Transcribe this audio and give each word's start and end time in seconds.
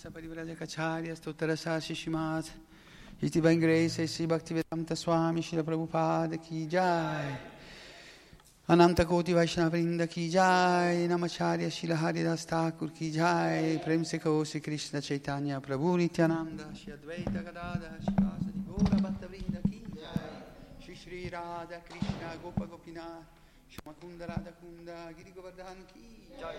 Paramahansa 0.00 0.10
Parivrajacacharya 0.10 1.14
Stottarasa 1.14 1.78
Shishimat 1.78 2.48
His 3.18 3.30
Divine 3.30 3.58
Grace 3.58 3.98
A.C. 3.98 4.26
Bhaktivedanta 4.26 4.96
Swami 4.96 5.42
Srila 5.42 5.62
Prabhupada 5.62 6.40
Ki 6.40 6.66
Jai. 6.66 7.38
Ananta 8.66 9.04
Koti 9.04 9.32
Vaishnava 9.32 9.76
Vrinda 9.76 10.08
Ki 10.08 10.30
Jai. 10.30 11.06
Namacharya 11.06 11.68
Srila 11.68 11.96
Haridas 11.96 12.44
Thakur 12.44 12.90
Ki 12.90 13.10
Jai. 13.10 13.78
Prem 13.84 14.04
Se 14.04 14.18
Kosi 14.18 14.60
Krishna 14.62 15.00
Chaitanya 15.00 15.60
Prabhu 15.60 15.96
Nityananda 15.96 16.70
Shri 16.74 16.92
Advaita 16.92 17.42
Gadada 17.42 18.02
Shri 18.02 18.14
Vasadi 18.14 18.64
Gora 18.64 19.00
Bhatta 19.02 19.26
Vrinda 19.26 19.60
Ki 19.68 19.84
Jai. 19.94 20.82
Shri 20.82 20.94
Shri 20.94 21.28
Radha 21.28 21.82
Krishna 21.86 22.36
Gopa 22.42 22.66
Gopinath 22.66 23.39
Makunda 23.86 24.26
Radha 24.26 24.52
Kunda 24.60 25.14
Giri 25.16 25.32
Govardhan 25.32 25.76
Ki 25.86 26.02
Jai. 26.40 26.56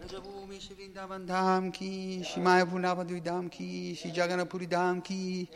Rajabhumi 0.00 0.60
Shri 0.60 0.74
Vrindavan 0.76 1.26
Dham 1.26 1.72
Ki 1.72 2.22
Shri 2.22 2.40
Mayapur 2.40 2.80
Navadvi 2.80 3.20
Dham 3.20 3.50
Ki 3.50 3.94
Shri 3.94 4.10
Jagannathpuri 4.12 4.68
Dham 4.68 5.02
Ki 5.02 5.48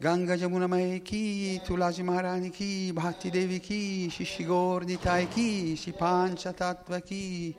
Ganga 0.00 0.36
Jamuna 0.36 0.68
Mai 0.68 1.00
Ki 1.02 1.60
Tulasi 1.64 2.04
Maharani 2.04 2.50
Ki 2.52 2.92
Bhakti 2.92 3.30
Devi 3.30 3.60
Ki 3.60 4.10
Shri 4.10 4.24
Shri 4.26 4.44
Gaur 4.44 4.80
Nitai 4.82 5.30
Ki 5.30 5.74
Shri 5.74 5.92
Pancha 5.92 6.52
Tattva 6.52 7.04
Ki 7.04 7.56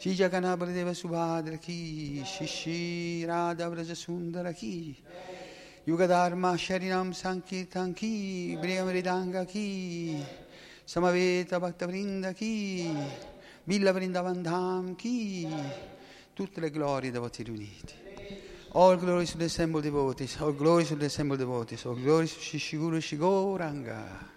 Shri 0.00 0.14
Jagannath 0.14 0.58
Baladeva 0.58 0.94
Subhadra 0.94 1.60
Ki 1.60 2.24
Shri 2.24 2.46
Shri 2.46 3.24
Radha 3.24 3.70
Vraja 3.70 3.94
Sundara 3.94 4.52
Ki 4.52 4.96
Yugadharma 5.86 6.56
Sharinam 6.56 7.14
Sankirtan 7.14 7.94
Ki 7.94 8.58
Briyamridanga 8.60 9.48
Ki 9.48 10.41
Samaveta 10.92 11.58
Bhaktavrinda 11.58 12.34
Ki, 12.34 12.94
Villa 13.64 13.92
Vrindavan 13.92 14.42
Dham 14.42 14.94
Ki, 14.94 15.48
tutte 16.34 16.60
le 16.60 16.70
glorie 16.70 17.10
dei 17.10 17.18
voti 17.18 17.42
riuniti. 17.42 17.94
All 18.72 18.98
glory 18.98 19.24
to 19.24 19.38
the 19.38 19.44
assembled 19.44 19.84
devotees, 19.84 20.36
all 20.38 20.54
glory 20.54 20.84
to 20.84 20.94
the 20.94 21.06
assembled 21.06 21.38
devotees, 21.38 21.86
all 21.86 21.94
glory 21.94 22.26
to 22.26 22.38
Shishiguru 22.38 23.00
Shigoranga. 23.00 24.31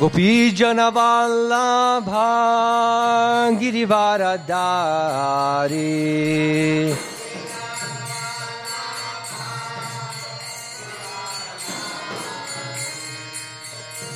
গোপীজন 0.00 0.78
বাল্লাভা 0.96 2.32
গিরিবার 3.60 4.22
দারে 4.50 5.92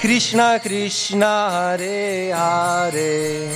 Krishna 0.00 0.58
Krishna 0.58 1.50
Hare 1.50 2.32
Hare. 2.32 3.50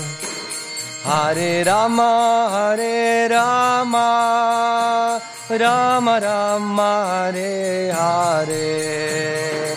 Hare 1.03 1.65
Rama 1.65 2.49
Hare 2.53 3.29
Rama. 3.31 5.23
Rama 5.49 6.21
Rama 6.21 7.31
Hare 7.33 7.91
Hare 7.91 9.77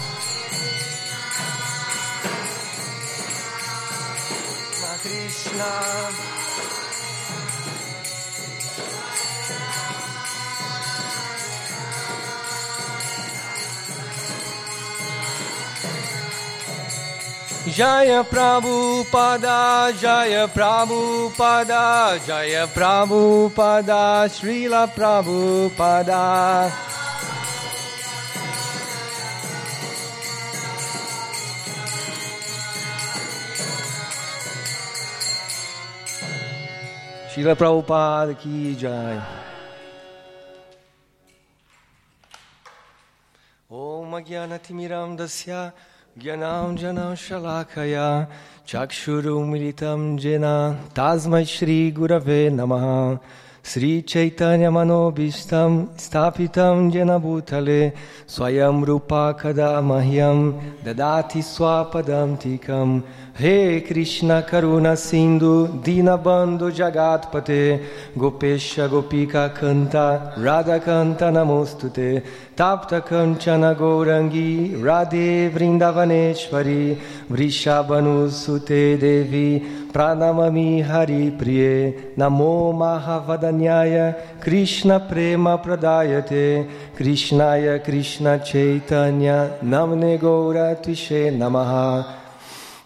Jaya 17.71 18.19
Prabhupada, 18.27 19.95
Jaya 19.95 20.43
Prabhupada, 20.51 22.19
Jaya 22.27 22.67
Prabhupada, 22.67 24.27
Srila 24.27 24.91
Prabhupada. 24.91 26.67
Srila 37.31 37.55
Prabhupada 37.55 38.35
ki 38.35 38.75
jai. 38.75 39.15
Om 43.71 44.11
Gyanatimiram 44.27 45.15
Dasya 45.15 45.71
Gyanam 46.19 46.77
Janam 46.77 47.15
Shalakaya 47.15 48.27
Chakshuru 48.67 49.45
Militam 49.47 50.19
Jena 50.19 50.77
Tasmai 50.93 51.47
Shri 51.47 51.89
Gurave 51.93 52.51
Namaha 52.51 53.17
Sri 53.63 54.01
Chaitanya 54.01 54.69
Manobhishtam 54.69 55.87
Stapitam 55.95 56.91
Jena 56.91 57.17
Bhutale 57.17 57.95
Swayam 58.27 58.85
Rupa 58.85 59.33
Kada 59.39 59.81
Mahyam 59.81 60.59
Dadati 60.83 61.41
Swapadam 61.41 62.37
Tikam 62.37 63.03
श्रीचैतन्यमनोभीष्टं 63.30 63.30
स्थापितं 63.30 63.30
येन 63.30 63.30
भूतले 63.30 63.30
स्वयं 63.30 63.30
रूपा 63.30 63.30
कदा 63.30 63.30
मह्यं 63.30 63.30
ददाति 63.30 63.30
स्वापदन्तिकं 63.30 63.30
हे 63.38 63.80
कृष्णकरुणसिन्धु 63.88 65.52
दीनबन्धु 65.84 66.68
जगात्पते 66.78 67.62
गोपेश 68.18 68.68
गोपिकान्त 68.90 69.94
राधाकान्त 70.46 71.22
नमोऽस्तु 71.36 71.88
ते 71.96 72.08
ताप्तकञ्चन 72.58 73.64
गौरङ्गी 73.80 74.50
राधे 74.86 75.28
वृन्दावनेश्वरी 75.54 76.84
वृषाबनुसुते 77.30 78.82
देवी 79.04 79.48
प्रणममि 79.94 80.70
हरिप्रिये 80.88 81.74
नमो 82.18 82.54
महावदन्याय 82.80 83.96
कृष्णप्रेमप्रदायते 84.44 86.46
कृष्णाय 86.98 87.66
कृष्णचैतन्य 87.86 89.30
नमने 89.72 90.12
गौरत्विषे 90.24 91.22
नमः 91.40 91.72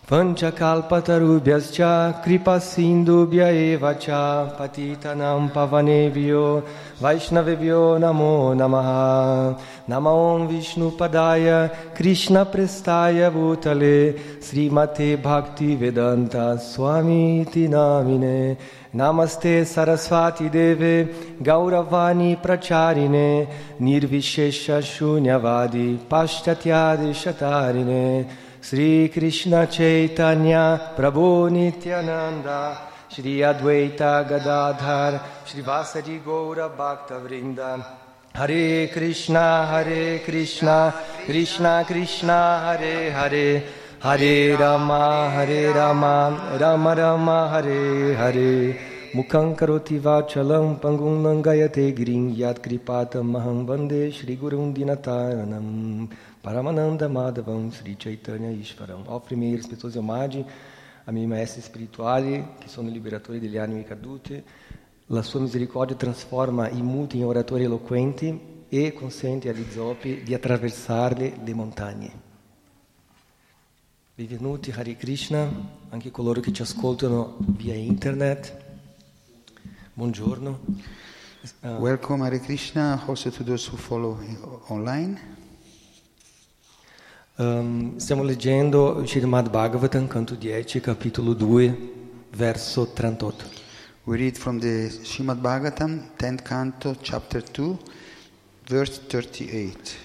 पञ्चकाल्पतरुभ्यश्च 0.09 1.77
कृपसिन्धुभ्य 2.25 3.41
एव 3.61 3.83
च 3.93 4.05
पतितनं 4.57 5.47
पवनेभ्यो 5.55 6.43
वैष्णवेभ्यो 7.03 7.81
नमो 7.97 8.53
नमः। 8.53 8.89
नमो 9.89 10.37
विष्णुपदाय 10.51 11.47
कृष्णपृष्ठाय 11.97 13.29
भूतले 13.29 13.97
श्रीमते 14.45 15.15
भक्तिवेदन्त 15.25 16.35
स्वामीति 16.69 17.67
नामिने। 17.67 18.57
नमस्ते 18.95 19.65
सरस्वतीदेवे 19.65 20.95
गौरवाणी 21.41 22.35
प्रचारिणे 22.43 23.47
निर्विशेषशून्यवादी 23.81 25.87
पाश्चात्यादिशतारिणे 26.11 28.05
Sri 28.65 29.09
Krishna 29.09 29.67
Chaitanya 29.67 30.93
Prabhu 30.97 31.51
Nityananda 31.51 32.75
Sri 33.09 33.41
Advaita 33.49 34.27
Gadadhar 34.27 35.21
Sri 35.45 35.61
Vasari 35.61 36.19
Gaura 36.25 36.75
Bhakta 36.75 37.19
Vrinda. 37.23 37.85
Hare 38.33 38.87
Krishna 38.87 39.67
Hare 39.67 40.17
Krishna 40.25 40.91
Krishna 41.27 41.85
Krishna 41.85 42.39
Hare 42.65 43.11
Hare. 43.11 43.63
Hare 43.99 44.57
Rama 44.57 45.29
Hare 45.29 45.71
Rama 45.71 46.57
Rama 46.59 46.95
Rama 46.95 47.47
Hare 47.49 48.15
Hare. 48.15 48.79
Mukhaṁ 49.15 49.55
karoti 49.55 49.97
vachalam 50.01 50.81
pangum 50.81 51.23
langayate 51.23 51.95
girim 51.95 52.35
yat 52.35 52.61
kripatam 52.61 53.31
maham 53.31 53.65
vande 53.65 54.11
shri 54.11 54.35
gurum 54.35 54.73
Paramananda 56.45 57.07
Madhavam 57.07 57.71
Sri 57.71 57.95
Chaitanya 57.97 58.51
Ishvaram. 58.51 59.01
Ó 59.07 59.19
primeiro, 59.19 59.55
respeitoso 59.55 59.97
Yamadi, 59.97 60.45
a 61.05 61.11
minha 61.11 61.27
maestra 61.27 61.59
espirituale, 61.59 62.49
que 62.59 62.69
sono 62.69 62.87
liberatore 62.87 63.39
degli 63.39 63.57
animi 63.57 63.83
caduti, 63.83 64.43
la 65.07 65.23
sua 65.23 65.39
misericórdia 65.39 65.95
transforma 65.95 66.69
i 66.69 66.83
muti 66.83 67.17
in 67.17 67.25
oratori 67.25 67.63
eloquenti 67.63 68.63
e 68.69 68.93
consente 68.93 69.49
agli 69.49 69.65
zoppi 69.71 70.21
di 70.21 70.35
attraversarle 70.35 71.39
le 71.43 71.53
montagne. 71.55 72.11
Benvenuti 74.13 74.69
Hare 74.69 74.95
Krishna, 74.97 75.49
anche 75.89 76.11
coloro 76.11 76.41
che 76.41 76.53
ci 76.53 76.61
ascoltano 76.61 77.37
via 77.39 77.73
internet. 77.73 78.55
Buongiorno. 79.95 80.59
Uh, 81.61 81.67
Welcome 81.79 82.23
Hare 82.23 82.39
Krishna 82.39 83.03
also 83.07 83.31
to 83.31 83.43
those 83.43 83.67
who 83.67 83.77
follow 83.77 84.19
online. 84.67 85.43
Um, 87.37 87.97
stiamo 87.97 88.23
leggendo 88.23 89.05
Srimad 89.05 89.49
Bhagavatam, 89.49 90.07
canto 90.07 90.35
10, 90.35 90.79
capitolo 90.79 91.35
2, 91.35 91.93
verso 92.31 92.85
38. 92.93 93.45
We 94.05 94.15
read 94.15 94.37
from 94.37 94.57
the 94.57 94.89
Srimad 94.89 95.41
Bhagavatam, 95.41 96.11
10th 96.15 96.43
canto, 96.43 96.95
chapter 97.01 97.43
2, 97.43 97.77
verse 98.69 99.01
38. 99.07 100.04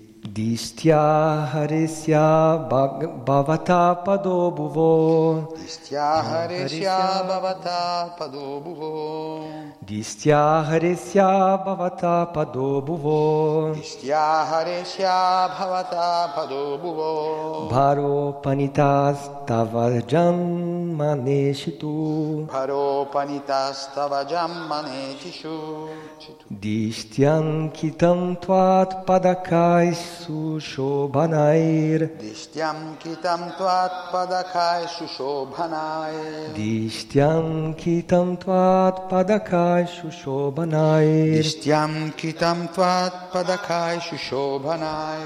दिष्ट्या 0.35 1.01
हरिस्या 1.53 2.55
भवता 3.27 3.93
पदो 3.93 4.51
भुवो। 4.51 5.33
दिष्ट्या 5.57 6.21
भवता 7.23 8.05
पदो 8.19 8.63
भुवो। 8.65 9.39
दिष्ट्या 9.83 10.61
भवता 11.55 12.23
पदो 12.23 12.81
भुवो। 12.81 13.73
दिष्ट्या 13.75 15.47
भवता 15.47 16.25
पदो 16.25 16.77
भुवो। 16.77 17.13
भरोपनीतास्तव 17.71 18.51
जन्मनेषितु 19.99 21.87
भरोपनितास्तव 22.53 24.23
जन्मनेषिषु 24.23 25.57
दिष्ट्यङ्कितं 26.53 28.35
त्वात् 28.35 29.07
पदकायस् 29.07 30.20
सुशोभनाैर् 30.21 32.03
दिष्ट्यां 32.21 32.75
कितं 33.03 33.47
त्वात्पदकाय 33.57 34.85
सुशोभनाय 34.95 36.17
दिष्ट्यां 36.57 37.73
कितं 37.81 38.35
त्वात्पदकाय 38.43 39.85
सुशोभनाय 39.95 41.09
दिष्ट्यां 41.31 41.89
कितं 42.21 42.65
त्वात्पदकाय 42.75 43.99
सुशोभनाय 44.09 45.25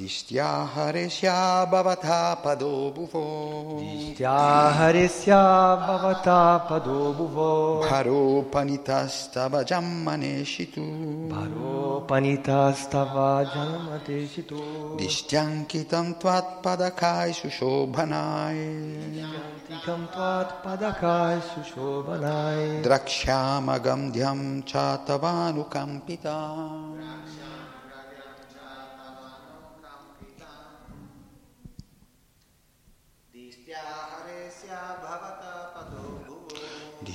Distya 0.00 0.64
haresya 0.64 1.68
bhavata 1.70 2.40
pado 2.42 2.88
bhuvo 2.88 3.80
Distya 3.84 4.72
haresya 4.72 5.76
bhavata 5.76 6.64
pado 6.66 7.12
bhuvo 7.12 7.84
Bharo 7.84 8.48
panitastava 8.50 9.60
jammaneshitu. 9.62 10.80
Bharo 11.28 12.06
panitastava 12.08 13.44
janmateshitu 13.52 14.96
Dishyankitam 14.96 16.16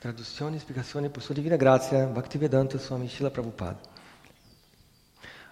Traduzione 0.00 0.54
e 0.54 0.58
spiegazione 0.60 1.08
per 1.08 1.20
sua 1.20 1.34
divina 1.34 1.56
grazia, 1.56 2.06
Bhaktivedanta 2.06 2.78
Swami 2.78 3.08
Shila 3.08 3.30
Prabhupada. 3.30 3.80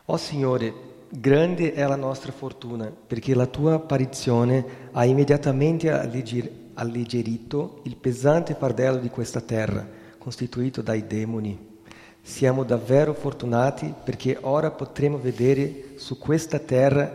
Ó 0.05 0.17
Signore, 0.17 0.73
grande 1.09 1.75
è 1.75 1.85
la 1.85 1.97
nostra 1.97 2.31
fortuna, 2.31 2.89
perché 2.89 3.35
la 3.35 3.47
tua 3.47 3.75
apparizione 3.75 4.65
ha 4.93 5.05
immediatamente 5.05 5.91
allegger- 5.91 6.49
alleggerito 6.75 7.81
il 7.87 7.97
pesante 7.97 8.55
fardello 8.55 8.99
di 8.99 9.09
questa 9.09 9.41
terra, 9.41 9.85
costituito 10.17 10.81
dai 10.81 11.09
demoni. 11.09 11.81
Siamo 12.23 12.63
davvero 12.63 13.15
fortunati 13.15 13.93
perché 14.05 14.39
ora 14.43 14.71
potremo 14.71 15.19
vedere 15.19 15.95
su 15.97 16.19
questa 16.19 16.61
terra 16.61 17.13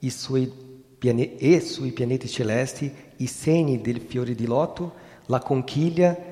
i 0.00 0.10
suoi 0.10 0.52
piane- 0.98 1.38
e 1.38 1.60
sui 1.60 1.92
pianeti 1.92 2.28
celesti 2.28 2.92
i 3.16 3.26
segni 3.26 3.80
del 3.80 4.02
fiore 4.02 4.34
di 4.34 4.44
loto, 4.44 5.06
la 5.30 5.40
conchiglia 5.40 6.27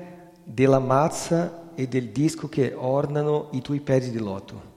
della 0.49 0.79
mazza 0.79 1.71
e 1.75 1.89
del 1.89 2.09
disco 2.09 2.47
che 2.47 2.73
ornano 2.73 3.49
i 3.51 3.61
tuoi 3.61 3.81
piedi 3.81 4.11
di 4.11 4.17
loto. 4.17 4.75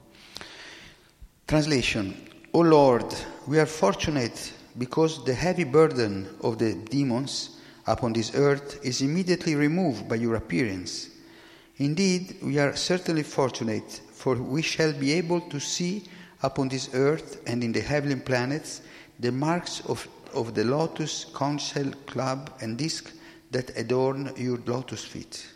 Translation 1.45 2.13
O 2.51 2.61
Lord, 2.61 3.15
we 3.45 3.59
are 3.59 3.65
fortunate 3.65 4.51
because 4.77 5.23
the 5.23 5.33
heavy 5.33 5.63
burden 5.63 6.27
of 6.41 6.57
the 6.57 6.75
demons 6.89 7.61
upon 7.87 8.11
this 8.11 8.33
earth 8.35 8.77
is 8.83 8.99
immediately 8.99 9.55
removed 9.55 10.09
by 10.09 10.15
your 10.15 10.35
appearance. 10.35 11.09
Indeed, 11.77 12.39
we 12.41 12.59
are 12.59 12.75
certainly 12.75 13.23
fortunate, 13.23 14.01
for 14.11 14.35
we 14.35 14.61
shall 14.61 14.91
be 14.91 15.13
able 15.13 15.39
to 15.49 15.59
see 15.61 16.03
upon 16.43 16.67
this 16.67 16.89
earth 16.93 17.41
and 17.47 17.63
in 17.63 17.71
the 17.71 17.79
heavenly 17.79 18.17
planets 18.19 18.81
the 19.17 19.31
marks 19.31 19.81
of, 19.87 20.05
of 20.33 20.53
the 20.53 20.65
lotus, 20.65 21.25
council, 21.33 21.89
club, 22.05 22.51
and 22.59 22.77
disc 22.77 23.13
that 23.51 23.71
adorn 23.77 24.33
your 24.35 24.59
lotus 24.65 25.05
feet. 25.05 25.47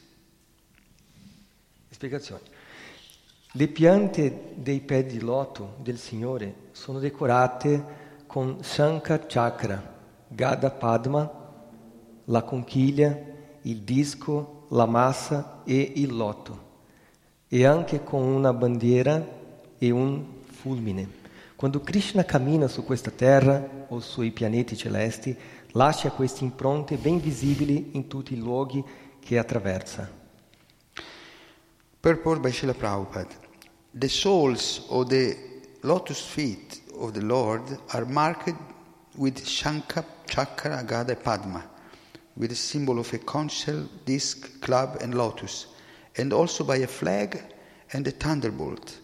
Spiegazione. 2.05 2.41
Le 3.53 3.67
piante 3.67 4.51
dei 4.53 4.79
piedi 4.79 5.17
di 5.17 5.23
loto 5.23 5.77
del 5.81 5.97
Signore 5.97 6.53
sono 6.71 6.99
decorate 6.99 7.83
con 8.27 8.61
Shankha 8.61 9.25
Chakra, 9.25 9.93
Gada 10.27 10.69
Padma, 10.69 11.31
la 12.25 12.43
conchiglia, 12.43 13.17
il 13.63 13.81
disco, 13.81 14.67
la 14.69 14.85
massa 14.85 15.63
e 15.65 15.93
il 15.95 16.15
loto, 16.15 16.59
e 17.47 17.65
anche 17.65 18.03
con 18.03 18.21
una 18.21 18.53
bandiera 18.53 19.25
e 19.75 19.89
un 19.89 20.25
fulmine. 20.45 21.23
Quando 21.55 21.79
Krishna 21.79 22.23
cammina 22.23 22.67
su 22.67 22.83
questa 22.85 23.09
terra 23.09 23.87
o 23.87 23.99
sui 23.99 24.29
pianeti 24.29 24.77
celesti, 24.77 25.35
lascia 25.71 26.11
queste 26.11 26.43
impronte 26.43 26.97
ben 26.97 27.19
visibili 27.19 27.91
in 27.93 28.05
tutti 28.07 28.33
i 28.33 28.37
luoghi 28.37 28.83
che 29.19 29.39
attraversa. 29.39 30.14
Purport 32.05 32.39
by 32.39 32.51
Srila 32.51 32.75
Prabhupada. 32.75 33.33
The 33.95 34.09
soles 34.09 34.85
of 34.91 35.09
the 35.09 35.35
lotus 35.81 36.21
feet 36.21 36.81
of 36.99 37.15
the 37.15 37.25
Lord 37.25 37.63
are 37.95 38.05
marked 38.05 38.53
with 39.15 39.43
Shankha, 39.43 40.05
Chakra, 40.27 40.83
Gada, 40.83 41.13
and 41.13 41.23
Padma, 41.23 41.63
with 42.37 42.51
a 42.51 42.55
symbol 42.55 42.99
of 42.99 43.11
a 43.11 43.17
conch 43.17 43.53
shell, 43.53 43.89
disc, 44.05 44.61
club, 44.61 44.99
and 45.01 45.15
lotus, 45.15 45.65
and 46.15 46.31
also 46.31 46.63
by 46.63 46.75
a 46.75 46.85
flag 46.85 47.41
and 47.91 48.07
a 48.07 48.11
thunderbolt. 48.11 48.99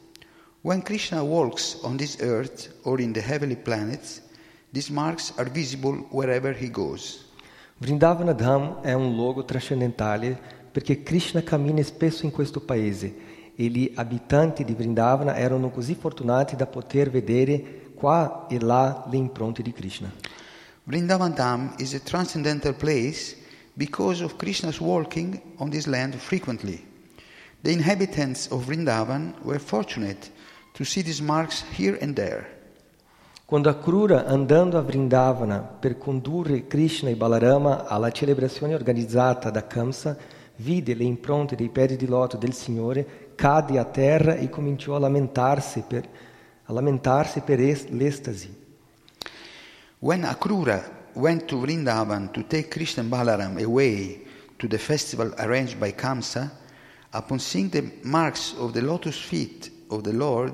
When 0.61 0.83
Krishna 0.83 1.25
walks 1.25 1.77
on 1.83 1.97
this 1.97 2.21
earth 2.21 2.71
or 2.83 3.01
in 3.01 3.13
the 3.13 3.21
heavenly 3.21 3.55
planets, 3.55 4.21
these 4.71 4.91
marks 4.91 5.33
are 5.39 5.45
visible 5.45 5.95
wherever 6.11 6.53
he 6.53 6.69
goes. 6.69 7.25
Vrindavana 7.79 8.33
Dham 8.33 8.83
è 8.83 8.93
un 8.93 9.05
um 9.05 9.15
luogo 9.15 9.43
trascendentale 9.43 10.60
perché 10.71 11.03
Krishna 11.03 11.43
cammina 11.43 11.83
spesso 11.83 12.25
in 12.25 12.31
questo 12.31 12.61
paese 12.61 13.13
e 13.55 13.65
gli 13.65 13.91
abitanti 13.95 14.63
di 14.63 14.73
Vrindavana 14.73 15.35
erano 15.35 15.69
così 15.69 15.95
fortunati 15.95 16.55
da 16.55 16.65
poter 16.65 17.09
vedere 17.09 17.91
qua 17.95 18.47
e 18.49 18.59
là 18.59 19.05
le 19.09 19.17
impronte 19.17 19.61
di 19.61 19.71
Krishna. 19.71 20.11
Vrindavan 20.83 21.33
Dham 21.33 21.75
is 21.77 21.93
a 21.93 21.99
transcendental 21.99 22.73
place 22.73 23.35
because 23.73 24.23
of 24.23 24.37
Krishna's 24.37 24.79
walking 24.79 25.39
on 25.57 25.69
this 25.69 25.85
land 25.85 26.15
frequently. 26.15 26.83
The 27.61 27.71
inhabitants 27.71 28.47
of 28.49 28.65
Vrindavan 28.65 29.35
were 29.43 29.59
fortunate 29.59 30.31
to 30.73 30.83
see 30.83 31.03
these 31.03 31.21
marks 31.21 31.63
here 31.77 31.97
and 32.01 32.15
there. 32.15 32.59
Quando 33.45 33.69
Akrura, 33.69 34.25
andando 34.25 34.77
a 34.77 34.81
Vrindavana 34.81 35.59
per 35.59 35.97
condurre 35.97 36.67
Krishna 36.67 37.09
e 37.09 37.15
Balarama 37.15 37.85
alla 37.85 38.09
celebrazione 38.09 38.73
organizzata 38.73 39.49
da 39.49 39.67
Kamsa, 39.67 40.17
vide 40.61 40.93
le 40.93 41.03
impronte 41.03 41.55
dei 41.55 41.69
piedi 41.69 41.95
di 41.97 42.05
loto 42.05 42.37
del 42.37 42.53
Signore, 42.53 43.33
cadde 43.35 43.79
a 43.79 43.85
terra 43.85 44.35
e 44.35 44.49
cominciò 44.49 44.95
a 44.95 44.99
lamentarsi 44.99 45.83
per, 45.87 46.07
a 46.65 46.73
lamentarsi 46.73 47.41
per 47.41 47.59
es- 47.59 47.89
l'estasi. 47.89 48.59
When 49.99 50.23
Akrura 50.23 51.09
went 51.13 51.45
to 51.45 51.57
Vrindavan 51.57 52.31
to 52.31 52.45
take 52.45 52.69
Krishna 52.69 53.03
Balaram 53.03 53.57
away 53.61 54.25
to 54.57 54.67
the 54.67 54.77
festival 54.77 55.33
arranged 55.37 55.77
by 55.77 55.91
Kamsa, 55.91 56.49
upon 57.11 57.39
seeing 57.39 57.69
the 57.69 57.91
marks 58.03 58.53
of 58.57 58.73
the 58.73 58.81
lotus 58.81 59.19
feet 59.19 59.71
of 59.89 60.03
the 60.03 60.13
Lord 60.13 60.53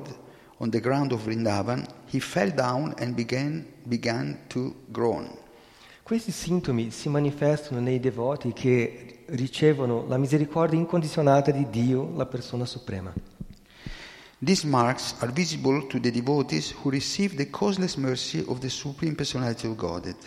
on 0.59 0.69
the 0.71 0.79
ground 0.79 1.11
of 1.11 1.21
Vrindavan, 1.21 1.87
he 2.07 2.19
fell 2.19 2.49
down 2.49 2.93
and 2.97 3.15
began, 3.15 3.65
began 3.87 4.39
to 4.49 4.75
groan. 4.91 5.29
Questi 6.03 6.31
sintomi 6.31 6.89
si 6.89 7.09
manifestano 7.09 7.81
nei 7.81 7.99
devoti 7.99 8.53
che 8.53 9.16
ricevono 9.27 10.05
la 10.07 10.17
misericordia 10.17 10.77
incondizionata 10.77 11.51
di 11.51 11.69
Dio, 11.69 12.11
la 12.15 12.25
persona 12.25 12.65
suprema. 12.65 13.13
These 14.39 14.67
marks 14.67 15.15
are 15.19 15.31
visible 15.31 15.87
to 15.87 15.99
the 15.99 16.11
devotees 16.11 16.73
who 16.83 16.91
receive 16.91 17.35
the 17.35 17.49
causeless 17.49 17.95
mercy 17.95 18.43
of 18.45 18.59
the 18.59 18.69
Supreme 18.69 19.15
Personality 19.15 19.67
of 19.67 19.75
Godhead. 19.75 20.17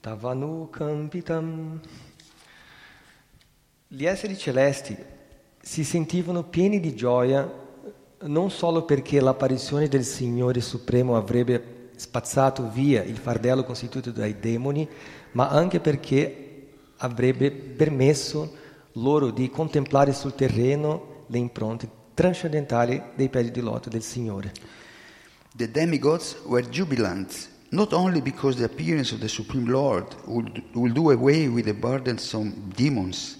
Tavanu 0.00 0.70
Kampitam. 0.70 1.80
Gli 3.88 4.04
esseri 4.06 4.38
celesti 4.38 4.96
si 5.60 5.82
sentivano 5.82 6.44
pieni 6.44 6.78
di 6.78 6.94
gioia 6.94 7.66
non 8.20 8.50
solo 8.50 8.84
perché 8.84 9.20
l'apparizione 9.20 9.88
del 9.88 10.04
Signore 10.04 10.60
Supremo 10.60 11.16
avrebbe 11.16 11.90
spazzato 11.96 12.70
via 12.70 13.02
il 13.02 13.16
fardello 13.16 13.64
costituito 13.64 14.10
dai 14.12 14.38
demoni, 14.38 14.88
ma 15.32 15.48
anche 15.48 15.80
perché 15.80 16.47
avrebbe 16.98 17.50
permesso 17.50 18.56
loro 18.92 19.30
di 19.30 19.50
contemplare 19.50 20.12
sul 20.12 20.34
terreno 20.34 21.24
le 21.26 21.38
impronte 21.38 21.88
trascendentali 22.14 23.00
dei 23.14 23.28
piedi 23.28 23.50
di 23.50 23.60
loto 23.60 23.88
del 23.88 24.02
Signore. 24.02 24.52
The 25.56 25.70
demigods 25.70 26.36
were 26.44 26.68
jubilant, 26.68 27.48
not 27.70 27.92
only 27.92 28.20
because 28.20 28.56
the 28.56 28.64
appearance 28.64 29.12
of 29.12 29.20
the 29.20 29.28
Supreme 29.28 29.70
Lord 29.70 30.06
would, 30.26 30.62
will 30.72 30.92
do 30.92 31.10
away 31.10 31.48
with 31.48 31.64
the 31.64 31.74
burdensome 31.74 32.72
demons, 32.74 33.38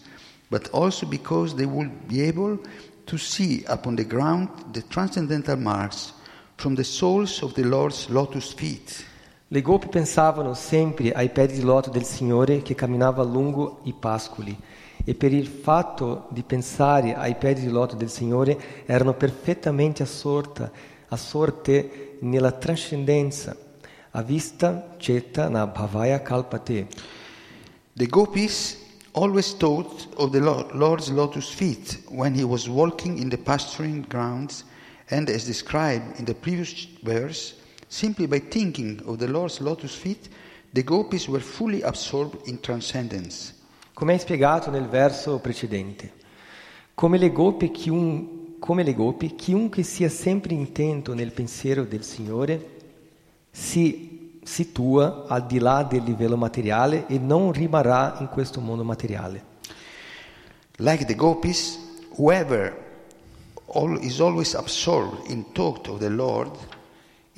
but 0.48 0.68
also 0.72 1.06
because 1.06 1.54
they 1.54 1.66
would 1.66 1.90
be 2.06 2.22
able 2.22 2.58
to 3.06 3.16
see 3.16 3.64
upon 3.66 3.96
the 3.96 4.04
ground 4.04 4.48
the 4.72 4.82
transcendental 4.82 5.56
marks 5.56 6.12
from 6.56 6.74
the 6.74 6.84
soles 6.84 7.42
of 7.42 7.54
the 7.54 7.64
Lord's 7.64 8.08
lotus 8.10 8.52
feet. 8.52 9.04
Le 9.50 9.62
gopi 9.62 9.88
pensavano 9.88 10.52
sempre 10.52 11.10
ai 11.12 11.30
piedi 11.30 11.54
di 11.54 11.62
loto 11.62 11.88
del 11.88 12.04
Signore 12.04 12.60
che 12.60 12.74
camminava 12.74 13.22
lungo 13.22 13.80
i 13.84 13.94
pascoli 13.94 14.54
e 15.02 15.14
per 15.14 15.32
il 15.32 15.46
fatto 15.46 16.26
di 16.28 16.42
pensare 16.42 17.14
ai 17.14 17.34
piedi 17.34 17.62
di 17.62 17.70
loto 17.70 17.96
del 17.96 18.10
Signore 18.10 18.84
erano 18.84 19.14
perfettamente 19.14 20.02
assorta, 20.02 20.70
assorte 21.08 22.18
nella 22.20 22.52
trascendenza, 22.52 23.56
a 24.10 24.20
vista 24.20 24.96
cetta 24.98 25.48
na 25.48 25.66
bhavaya 25.66 26.20
kalpate. 26.20 26.86
The 27.94 28.06
gopis 28.06 28.76
always 29.12 29.56
thought 29.56 30.08
of 30.16 30.30
the 30.30 30.40
Lo- 30.40 30.68
Lord's 30.72 31.08
lotus 31.08 31.48
feet 31.48 32.02
when 32.10 32.34
he 32.34 32.44
was 32.44 32.68
walking 32.68 33.16
in 33.16 33.30
the 33.30 33.38
pasturing 33.38 34.04
grounds, 34.06 34.66
and 35.08 35.30
as 35.30 35.46
described 35.46 36.18
in 36.18 36.26
the 36.26 36.34
previous 36.34 36.86
verse, 37.02 37.54
simply 37.88 38.26
by 38.26 38.38
thinking 38.38 39.02
of 39.06 39.16
the 39.16 39.26
Lord's 39.26 39.60
lotus 39.60 39.94
feet, 39.94 40.28
the 40.72 40.84
gopis 40.84 41.26
were 41.26 41.40
fully 41.40 41.82
absorbed 41.82 42.46
in 42.46 42.60
transcendence. 42.60 43.54
Come 43.94 44.14
è 44.14 44.18
spiegato 44.18 44.70
nel 44.70 44.86
verso 44.86 45.38
precedente, 45.40 46.12
come 46.94 47.18
le 47.18 47.32
gopi, 47.32 47.70
chiun- 47.70 48.56
come 48.60 48.82
le 48.82 48.94
gopi, 48.94 49.34
chiunque 49.34 49.82
sia 49.82 50.08
sempre 50.08 50.54
intento 50.54 51.14
nel 51.14 51.32
pensiero 51.32 51.84
del 51.84 52.04
Signore 52.04 52.76
si 53.50 54.40
situa 54.44 55.24
al 55.26 55.46
di 55.46 55.58
là 55.58 55.82
del 55.82 56.04
livello 56.04 56.36
materiale 56.36 57.06
e 57.06 57.18
non 57.18 57.52
rimarrà 57.52 58.16
in 58.20 58.28
questo 58.28 58.60
mondo 58.60 58.84
materiale. 58.84 59.44
Like 60.76 61.04
the 61.06 61.14
gopis, 61.14 61.78
whoever 62.16 62.76
all, 63.66 63.98
is 64.02 64.20
always 64.20 64.54
absorbed 64.54 65.28
in 65.30 65.44
thought 65.52 65.88
of 65.88 65.98
the 65.98 66.08
Lord 66.08 66.50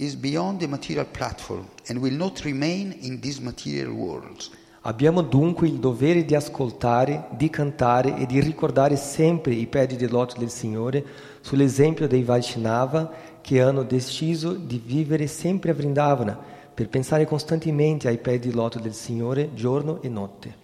is 0.01 0.15
beyond 0.15 0.61
the 0.61 0.67
material 0.67 1.05
platform 1.05 1.67
and 1.89 1.99
will 1.99 2.17
not 2.17 2.41
remain 2.41 2.97
in 3.01 3.21
this 3.21 3.39
material 3.39 3.93
world. 3.93 4.49
Abbiamo 4.83 5.21
dunque 5.21 5.69
il 5.69 5.79
dovere 5.79 6.25
di 6.25 6.35
ascoltare, 6.35 7.29
di 7.37 7.51
cantare 7.51 8.17
e 8.17 8.25
di 8.25 8.41
ricordare 8.41 8.97
sempre 8.97 9.53
i 9.53 9.67
piedi 9.67 9.97
di 9.97 10.09
loto 10.09 10.39
del 10.39 10.49
Signore 10.49 11.05
sull'esempio 11.43 12.09
dei 12.09 12.23
Vaishnava 12.23 13.13
che 13.43 13.61
hanno 13.61 13.83
deciso 13.83 14.55
di 14.55 14.81
vivere 14.83 15.27
sempre 15.27 15.73
a 15.73 15.75
Vrindavana 15.75 16.39
per 16.73 16.89
pensare 16.89 17.27
costantemente 17.27 18.09
ai 18.09 18.17
piedi 18.17 18.49
di 18.49 18.55
loto 18.55 18.79
del 18.79 18.95
Signore 18.95 19.53
giorno 19.53 20.01
e 20.01 20.09
notte. 20.09 20.57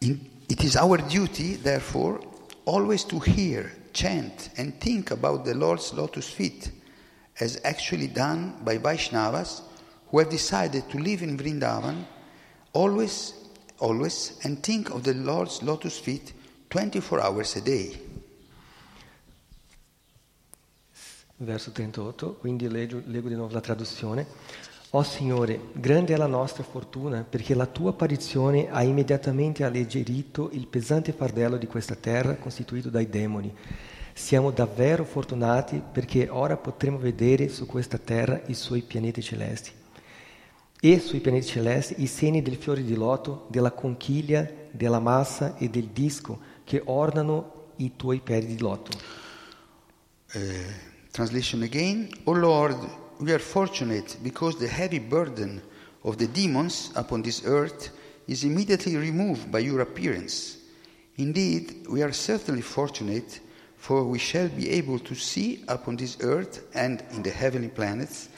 In- 0.00 0.18
it 0.48 0.64
is 0.64 0.74
our 0.74 1.00
duty, 1.00 1.60
therefore, 1.60 2.18
always 2.64 3.04
to 3.04 3.20
hear, 3.24 3.72
chant, 3.92 4.50
and 4.56 4.72
think 4.78 5.12
about 5.12 5.44
the 5.44 5.54
Lord's 5.54 5.92
lotus 5.92 6.26
feet, 6.26 6.72
as 7.40 7.60
actually 7.64 8.08
done 8.08 8.54
by 8.62 8.78
Vaishnavas 8.78 9.62
who 10.10 10.18
have 10.18 10.30
decided 10.30 10.88
to 10.88 10.98
live 10.98 11.22
in 11.22 11.36
Vrindavan, 11.36 12.04
always, 12.72 13.34
always, 13.78 14.38
and 14.42 14.62
think 14.62 14.90
of 14.90 15.02
the 15.02 15.14
Lord's 15.14 15.62
lotus 15.62 15.98
feet 15.98 16.32
24 16.70 17.20
hours 17.20 17.56
a 17.56 17.60
day. 17.60 18.06
Verso 21.40 21.70
38, 21.70 22.34
quindi 22.40 22.68
leggo, 22.68 23.00
leggo 23.06 23.28
di 23.28 23.34
nuovo 23.34 23.52
la 23.52 23.60
traduzione. 23.60 24.26
Ó 24.92 25.02
Signore, 25.02 25.60
grande 25.72 26.14
è 26.14 26.16
la 26.16 26.26
nostra 26.26 26.64
fortuna 26.64 27.22
perché 27.22 27.54
la 27.54 27.66
tua 27.66 27.90
apparizione 27.90 28.70
ha 28.70 28.82
immediatamente 28.82 29.62
alleggerito 29.62 30.48
il 30.52 30.66
pesante 30.66 31.12
fardello 31.12 31.58
di 31.58 31.66
questa 31.66 31.94
terra 31.94 32.36
costituito 32.36 32.88
dai 32.88 33.08
demoni. 33.08 33.54
Siamo 34.18 34.50
davvero 34.50 35.04
fortunati 35.04 35.80
perché 35.92 36.28
ora 36.28 36.56
potremo 36.56 36.98
vedere 36.98 37.48
su 37.48 37.66
questa 37.66 37.98
terra 37.98 38.42
i 38.46 38.54
suoi 38.54 38.82
pianeti 38.82 39.22
celesti. 39.22 39.70
E 40.80 40.98
sui 40.98 41.20
pianeti 41.20 41.46
celesti 41.46 42.02
i 42.02 42.06
segni 42.08 42.42
del 42.42 42.56
fiore 42.56 42.82
di 42.82 42.94
loto, 42.94 43.46
della 43.48 43.70
conchiglia, 43.70 44.46
della 44.72 44.98
massa 44.98 45.56
e 45.56 45.70
del 45.70 45.86
disco 45.92 46.40
che 46.64 46.82
ornano 46.84 47.70
i 47.76 47.92
tuoi 47.94 48.18
piedi 48.18 48.46
di 48.46 48.58
loto. 48.58 48.90
Uh, 50.34 50.40
translation 51.12 51.62
again. 51.62 52.08
O 52.24 52.32
Lord, 52.32 52.76
we 53.20 53.32
are 53.32 53.38
fortunate 53.38 54.18
because 54.20 54.58
the 54.58 54.68
heavy 54.68 54.98
burden 54.98 55.62
of 56.00 56.16
the 56.16 56.28
demons 56.28 56.90
upon 56.96 57.22
this 57.22 57.44
earth 57.44 57.92
is 58.26 58.42
immediately 58.42 58.96
removed 58.96 59.48
by 59.48 59.60
your 59.60 59.80
appearance. 59.80 60.58
Indeed, 61.14 61.86
we 61.88 62.02
are 62.02 62.12
certainly 62.12 62.62
fortunate, 62.62 63.40
for 63.78 64.04
we 64.04 64.18
shall 64.18 64.48
be 64.48 64.68
able 64.70 64.98
to 64.98 65.14
see 65.14 65.62
upon 65.68 65.96
this 65.96 66.16
earth 66.20 66.66
and 66.74 67.02
in 67.12 67.22
the 67.22 67.30
heavenly 67.30 67.68
planets 67.68 68.28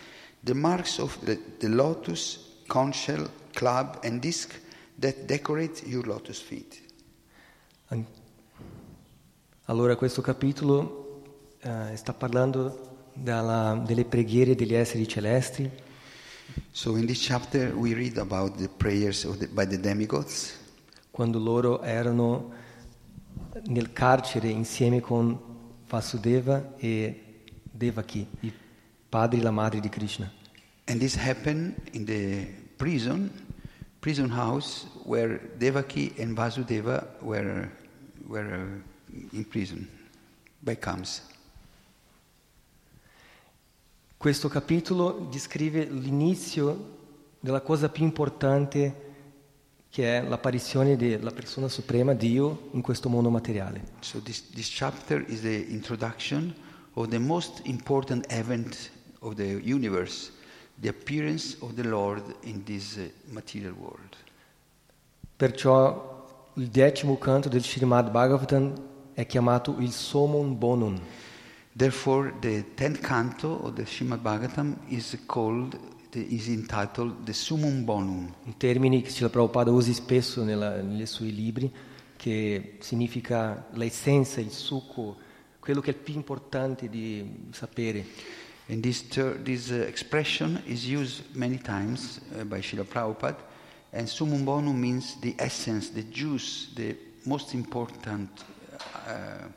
the 0.45 0.55
marks 0.55 0.99
of 0.99 1.19
the, 1.25 1.39
the 1.59 1.69
lotus, 1.69 2.39
conch 2.69 2.97
shell, 2.97 3.27
club, 3.55 3.99
and 4.05 4.21
disc 4.21 4.55
that 4.99 5.27
decorate 5.27 5.83
your 5.87 6.07
lotus 6.07 6.41
feet. 6.41 6.81
Allora 9.65 9.97
questo 9.97 10.21
capitolo 10.21 11.23
eh, 11.61 11.97
sta 11.97 12.13
parlando 12.13 13.09
dalla- 13.13 13.81
delle 13.85 14.05
preghiere 14.05 14.55
degli 14.55 14.75
esseri 14.75 15.07
celesti 15.07 15.71
So, 16.73 16.97
in 16.97 17.07
this 17.07 17.21
chapter, 17.21 17.73
we 17.77 17.95
read 17.95 18.17
about 18.19 18.57
the 18.57 18.69
prayers 18.69 19.25
of 19.25 19.39
the, 19.39 19.47
by 19.47 19.65
the 19.67 19.79
demigods. 19.79 20.59
quando 21.13 21.39
loro 21.39 21.81
erano 21.83 22.53
nel 23.67 23.93
carcere 23.93 24.49
insieme 24.49 25.01
con 25.01 25.39
Vasudeva 25.87 26.75
e 26.77 27.45
Devaki, 27.63 28.27
i 28.41 28.53
padri 29.09 29.41
e 29.41 29.43
la 29.43 29.51
madre 29.51 29.81
di 29.81 29.89
Krishna. 29.89 30.31
And 30.87 30.99
this 31.01 31.17
happened 31.17 31.75
in 31.93 32.05
the 32.05 32.47
prison, 32.77 33.31
prison 34.01 34.31
house 34.31 34.87
where 35.05 35.41
Devaki 35.57 36.15
and 36.19 36.35
Vasudeva 36.35 37.17
were, 37.21 37.71
were 38.27 38.83
uh, 39.13 39.37
in 39.37 39.45
prison 39.49 39.89
by 40.59 40.77
Kams. 40.77 41.23
Questo 44.17 44.49
capitolo 44.49 45.29
descrive 45.31 45.85
l'inizio 45.85 46.99
della 47.41 47.63
cosa 47.63 47.89
più 47.89 48.05
importante 48.05 49.10
che 49.91 50.19
è 50.19 50.23
l'apparizione 50.23 50.97
della 50.97 51.33
persona 51.33 51.69
suprema, 51.69 52.15
Dio, 52.15 52.69
in 52.73 52.81
questo 52.81 53.09
mondo 53.09 53.29
materiale. 53.29 53.83
So 54.01 54.21
this, 54.21 54.49
this 54.51 54.69
chapter 54.69 55.25
is 55.29 55.41
the 55.41 55.67
introduction 55.69 56.55
of 56.95 57.09
the 57.09 57.19
most 57.19 57.61
important 57.65 58.25
event 58.33 58.91
of 59.21 59.35
the 59.35 59.61
universe, 59.63 60.31
the 60.81 60.89
appearance 60.89 61.57
of 61.61 61.75
the 61.75 61.83
Lord 61.83 62.23
in 62.43 62.63
this 62.65 62.97
uh, 62.97 63.11
material 63.33 63.73
world. 63.73 64.17
Perciò 65.37 66.53
il 66.55 66.69
decimo 66.69 67.19
canto 67.19 67.49
del 67.49 67.65
Srimad 67.65 68.11
Bhagavatam 68.11 68.73
è 69.15 69.27
chiamato 69.27 69.77
il 69.79 69.91
Somon 69.91 70.57
Bonum, 70.57 71.01
Therefore, 71.73 72.35
the 72.41 72.65
tenth 72.75 73.01
canto 73.01 73.61
of 73.63 73.75
the 73.75 73.87
Srimad 73.87 74.23
Bhagavatam 74.23 74.77
is 74.89 75.17
called, 75.27 75.79
is 76.15 76.49
entitled 76.49 77.25
the 77.25 77.33
Summum 77.33 77.85
Bonum. 77.85 78.33
un 78.45 78.57
termine 78.57 79.01
che 79.03 79.11
Srila 79.11 79.31
Prabhupada 79.31 79.71
usa 79.71 79.93
spesso 79.93 80.43
nella- 80.43 80.81
nei 80.81 81.07
suoi 81.07 81.35
libri, 81.35 81.71
che 82.17 82.77
significa 82.81 83.67
l'essenza, 83.73 84.41
il 84.41 84.51
succo, 84.51 85.17
quello 85.59 85.81
che 85.81 85.93
è 85.93 85.95
più 85.95 86.15
importante 86.15 86.89
di 86.89 87.49
sapere. 87.53 88.05
And 88.69 88.83
this, 88.83 89.09
ter- 89.09 89.41
this 89.43 89.71
uh, 89.71 89.85
expression 89.87 90.61
is 90.67 90.85
used 90.85 91.25
many 91.33 91.59
times 91.59 92.21
uh, 92.33 92.45
by 92.45 92.61
Srila 92.61 92.85
Prabhupada, 92.85 93.39
and 93.91 94.07
Summum 94.07 94.45
Bonum 94.45 94.79
means 94.79 95.19
the 95.21 95.35
essence, 95.39 95.91
the 95.93 96.05
juice, 96.09 96.69
the 96.75 96.97
most 97.25 97.53
important 97.53 98.45
uh, 99.07 99.49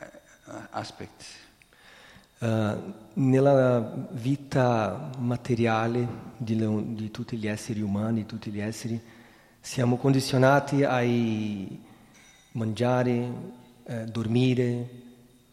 uh, 0.00 0.66
aspect. 0.72 1.24
Eh, 2.38 2.76
nella 3.14 4.08
vita 4.10 5.10
materiale 5.18 6.06
di, 6.36 6.56
di 6.94 7.10
tutti 7.10 7.36
gli 7.36 7.46
esseri 7.46 7.80
umani, 7.80 8.26
tutti 8.26 8.50
gli 8.50 8.60
esseri, 8.60 9.00
siamo 9.60 9.96
condizionati 9.96 10.82
a 10.82 11.00
mangiare, 12.52 13.32
eh, 13.84 14.04
dormire, 14.06 14.88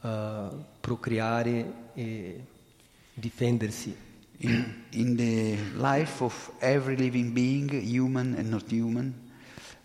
eh, 0.02 0.48
procreare 0.80 1.74
e 1.94 2.44
difendersi. 3.14 3.96
In, 4.44 4.74
in 4.92 5.16
the 5.16 5.56
life 5.76 6.24
of 6.24 6.52
every 6.60 6.96
living 6.96 7.32
being, 7.32 7.70
human 7.70 8.34
and 8.34 8.50
not 8.50 8.72
human, 8.72 9.14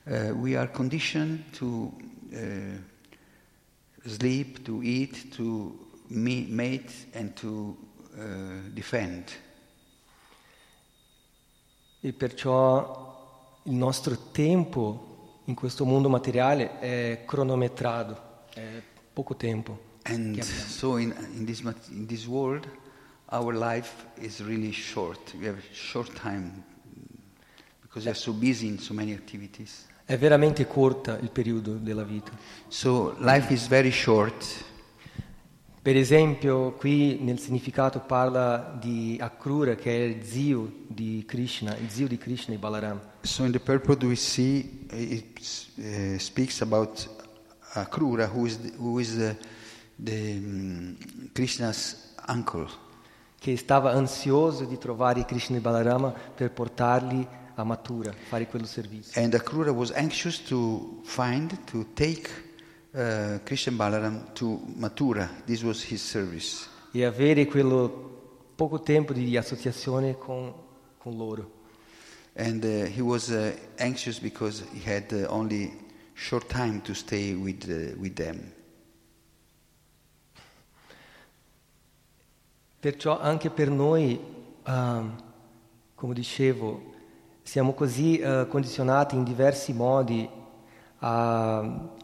uh, 0.07 0.33
we 0.35 0.57
are 0.57 0.67
conditioned 0.71 1.45
to 1.53 1.93
uh, 2.33 2.79
sleep, 4.07 4.65
to 4.65 4.83
eat, 4.83 5.31
to 5.35 5.86
mate, 6.09 6.93
and 7.13 7.33
to 7.35 7.77
uh, 8.17 8.71
defend. 8.73 9.31
E 12.01 12.13
perciò 12.13 13.61
il 13.65 13.75
nostro 13.75 14.17
tempo 14.31 15.41
in 15.45 15.55
questo 15.55 15.85
mondo 15.85 16.09
materiale 16.09 16.79
è 16.79 17.25
cronometrato, 17.27 18.45
è 18.53 18.83
poco 19.13 19.37
tempo. 19.37 19.95
And 20.05 20.41
so, 20.41 20.99
in, 20.99 21.15
in, 21.35 21.45
this, 21.45 21.61
in 21.89 22.07
this 22.07 22.27
world, 22.27 22.69
our 23.33 23.55
life 23.55 24.07
is 24.21 24.41
really 24.41 24.73
short. 24.73 25.35
We 25.35 25.49
have 25.49 25.61
short 25.73 26.13
time 26.21 26.63
because 27.81 28.05
we 28.05 28.11
are 28.11 28.19
so 28.19 28.33
busy 28.33 28.69
in 28.69 28.79
so 28.79 28.95
many 28.95 29.13
activities. 29.13 29.87
È 30.05 30.17
veramente 30.17 30.67
corta 30.69 31.19
il 31.19 31.31
periodo 31.31 31.75
della 31.75 32.05
vita. 32.05 32.31
So, 32.69 33.17
life 33.19 33.53
is 33.53 33.67
very 33.67 33.91
short. 33.91 34.45
Per 35.87 35.97
esempio, 35.97 36.73
qui 36.73 37.19
nel 37.21 37.39
significato 37.39 38.01
parla 38.01 38.77
di 38.77 39.17
Akrura, 39.21 39.77
che 39.77 39.93
è 39.93 40.03
il 40.03 40.25
zio 40.25 40.69
di 40.85 41.23
Krishna, 41.25 41.77
il 41.77 41.89
zio 41.91 42.09
di 42.09 42.19
Krishna 42.19 42.55
e 42.55 42.59
Balaram. 42.59 43.01
So, 43.21 43.45
in 43.45 43.53
the 43.53 43.61
purport, 43.61 44.03
we 44.03 44.17
see 44.17 44.89
uh, 44.91 44.97
it 44.97 45.39
uh, 45.79 46.19
speaks 46.19 46.61
about 46.61 47.09
Akrura, 47.75 48.29
who 48.29 48.47
is 48.47 48.59
the, 48.59 48.73
who 48.77 48.99
is 48.99 49.17
the, 49.17 49.37
the 49.95 50.33
um, 50.39 50.97
Krishna's 51.33 52.15
uncle. 52.27 52.69
che 53.39 53.57
stava 53.57 53.93
ansioso 53.93 54.65
di 54.65 54.79
trovare 54.79 55.25
Krishna 55.25 55.59
e 55.59 55.61
Balarama 55.61 56.13
per 56.35 56.51
portarli 56.51 57.25
a 57.55 57.63
Mathura, 57.63 58.13
fare 58.29 58.49
quello 58.49 58.67
servizio. 58.67 59.23
And 59.23 59.33
Akrura 59.35 59.71
was 59.71 59.93
anxious 59.93 60.43
to 60.49 61.01
find, 61.05 61.57
to 61.67 61.87
take 61.95 62.46
uh, 62.97 63.39
and 63.45 63.79
Balaram 63.79 64.35
to 64.35 64.61
Mathura. 64.79 65.29
This 65.45 65.63
was 65.63 65.83
his 65.83 66.03
service. 66.03 66.69
E 66.93 67.05
avere 67.05 67.47
quello 67.47 68.55
poco 68.57 68.81
tempo 68.81 69.13
di 69.13 69.37
associazione 69.37 70.17
con, 70.17 70.53
con 70.97 71.17
loro. 71.17 71.51
And 72.35 72.65
uh, 72.65 72.87
he 72.87 73.01
was 73.01 73.29
uh, 73.29 73.53
anxious 73.79 74.19
because 74.19 74.65
he 74.73 74.81
had 74.81 75.13
uh, 75.13 75.27
only 75.29 75.73
short 76.15 76.49
time 76.49 76.81
to 76.83 76.95
stay 76.95 77.35
with, 77.35 77.65
uh, 77.69 77.99
with 77.99 78.15
them. 78.15 78.53
Perciò 82.79 83.19
anche 83.19 83.51
per 83.51 83.69
noi, 83.71 84.19
uh, 84.65 85.11
come 85.95 86.15
dicevo, 86.15 86.95
siamo 87.43 87.73
così 87.73 88.21
uh, 88.21 88.47
condizionati 88.49 89.17
in 89.17 89.25
diversi 89.25 89.73
modi 89.73 90.29
a 90.99 91.95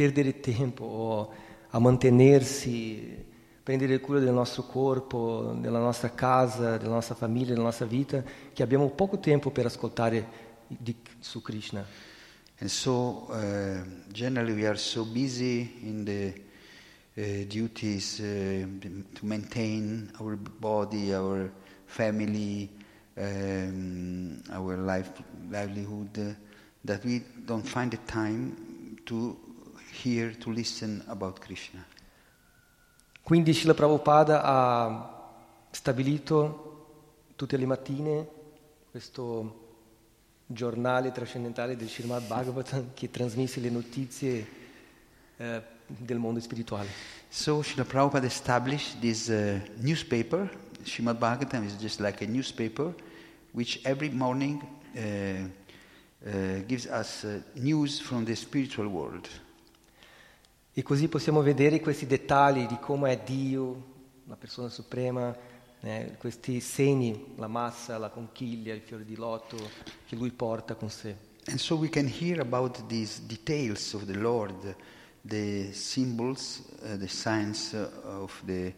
perdere 0.00 0.40
tempo 0.40 1.30
a 1.68 1.78
mantenersi, 1.78 3.22
prendere 3.62 4.00
cura 4.00 4.18
del 4.18 4.32
nostro 4.32 4.62
corpo, 4.62 5.54
della 5.60 5.78
nostra 5.78 6.14
casa, 6.14 6.78
della 6.78 6.94
nostra 6.94 7.14
famiglia, 7.14 7.52
della 7.52 7.64
nostra 7.64 7.84
vita, 7.84 8.24
che 8.54 8.62
abbiamo 8.62 8.88
poco 8.88 9.18
tempo 9.18 9.50
per 9.50 9.66
ascoltare 9.66 10.26
di, 10.66 10.96
su 11.18 11.42
Krishna. 11.42 11.84
And 12.60 12.70
so, 12.70 13.26
uh, 13.28 13.82
generally, 14.10 14.54
we 14.54 14.66
are 14.66 14.78
so 14.78 15.04
busy 15.04 15.70
in 15.82 16.04
the 16.04 16.32
uh, 17.18 17.44
duties 17.46 18.20
uh, 18.20 18.66
to 18.80 19.26
maintain 19.26 20.10
our 20.18 20.34
body, 20.34 21.12
our 21.12 21.52
family, 21.84 22.70
um, 23.18 24.40
our 24.50 24.78
life, 24.78 25.10
livelihood, 25.50 26.36
that 26.86 27.04
we 27.04 27.22
don't 27.44 27.66
find 27.66 27.90
the 27.90 27.98
time 28.06 28.96
to 29.04 29.36
hear, 30.02 30.36
to 30.36 30.50
listen 30.50 31.02
about 31.06 31.38
Krishna. 31.40 31.84
Quindi 33.22 33.52
Srila 33.52 33.74
Prabhupada 33.74 34.42
ha 34.42 35.34
stabilito 35.70 37.32
tutte 37.36 37.56
le 37.56 37.66
mattine 37.66 38.28
questo 38.90 39.68
giornale 40.46 41.12
trascendentale 41.12 41.76
del 41.76 41.88
Srimad 41.88 42.26
Bhagavatam 42.26 42.90
che 42.92 43.08
trasmise 43.08 43.60
le 43.60 43.70
notizie 43.70 44.46
eh, 45.36 45.62
del 45.86 46.18
mondo 46.18 46.40
spirituale. 46.40 46.88
So 47.28 47.62
Srila 47.62 47.84
Prabhupada 47.84 48.26
established 48.26 48.98
this 49.00 49.28
uh, 49.28 49.60
newspaper. 49.76 50.50
Srimad 50.82 51.18
Bhagavatam 51.18 51.64
is 51.64 51.74
just 51.74 52.00
like 52.00 52.24
a 52.24 52.26
newspaper, 52.26 52.92
which 53.52 53.80
every 53.84 54.10
morning 54.10 54.60
uh, 54.96 55.00
uh, 56.26 56.62
gives 56.66 56.86
us 56.86 57.24
uh, 57.24 57.40
news 57.54 58.00
from 58.00 58.24
the 58.24 58.34
spiritual 58.34 58.88
world. 58.88 59.28
E 60.72 60.82
così 60.82 61.08
possiamo 61.08 61.42
vedere 61.42 61.80
questi 61.80 62.06
dettagli 62.06 62.66
di 62.66 62.78
come 62.78 63.12
è 63.12 63.20
Dio, 63.24 63.88
la 64.26 64.36
persona 64.36 64.68
suprema, 64.68 65.36
eh, 65.80 66.14
questi 66.18 66.60
segni, 66.60 67.34
la 67.36 67.48
massa, 67.48 67.98
la 67.98 68.10
conchiglia, 68.10 68.72
il 68.72 68.82
fiore 68.82 69.04
di 69.04 69.16
loto 69.16 69.56
che 70.06 70.14
lui 70.14 70.30
porta 70.30 70.74
con 70.74 70.88
sé. 70.90 71.28
And 71.46 71.58
so 71.58 71.74
we 71.76 71.88
can 71.88 72.06
hear 72.06 72.40
about 72.40 72.86
these 72.86 73.20
details 73.26 73.94
of 73.94 74.04
the 74.04 74.16
Lord, 74.16 74.76
the 75.22 75.72
symbols, 75.72 76.62
uh, 76.82 76.96
the 76.96 77.08
signs 77.08 77.72
uh, 77.72 77.88
of 78.04 78.40
the 78.44 78.72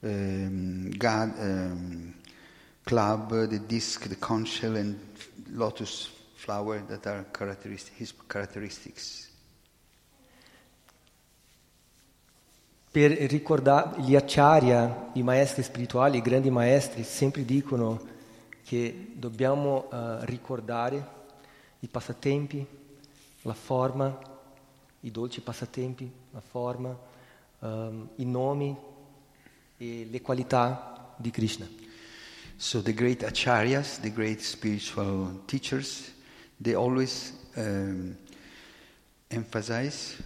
um, 0.00 0.90
God 0.96 1.32
um, 1.38 2.14
club, 2.82 3.46
the 3.46 3.60
disc, 3.66 4.08
the 4.08 4.16
conch 4.16 4.64
and 4.64 4.98
lotus 5.52 6.10
flower 6.34 6.80
that 6.88 7.06
are 7.06 7.24
characteristic, 7.32 7.94
his 7.94 8.12
characteristics. 8.28 9.27
Per 12.90 13.10
ricordare 13.10 14.00
gli 14.00 14.16
acciaria, 14.16 15.10
i 15.12 15.22
maestri 15.22 15.62
spirituali, 15.62 16.18
i 16.18 16.22
grandi 16.22 16.50
maestri, 16.50 17.02
sempre 17.04 17.44
dicono 17.44 18.00
che 18.64 19.12
dobbiamo 19.14 19.88
uh, 19.90 20.24
ricordare 20.24 21.16
i 21.80 21.86
passatempi, 21.86 22.66
la 23.42 23.52
forma, 23.54 24.18
i 25.00 25.10
dolci 25.10 25.42
passatempi, 25.42 26.10
la 26.30 26.40
forma, 26.40 26.98
um, 27.58 28.08
i 28.16 28.24
nomi 28.24 28.74
e 29.76 30.08
le 30.10 30.20
qualità 30.22 31.14
di 31.16 31.30
Krishna. 31.30 31.68
So 32.56 32.82
the 32.82 32.94
great 32.94 33.22
acharyas, 33.22 34.00
the 34.00 34.10
great 34.10 34.40
spiritual 34.40 35.42
teachers, 35.46 36.10
they 36.60 36.74
always 36.74 37.34
um, 37.54 38.16
emphasize 39.28 40.16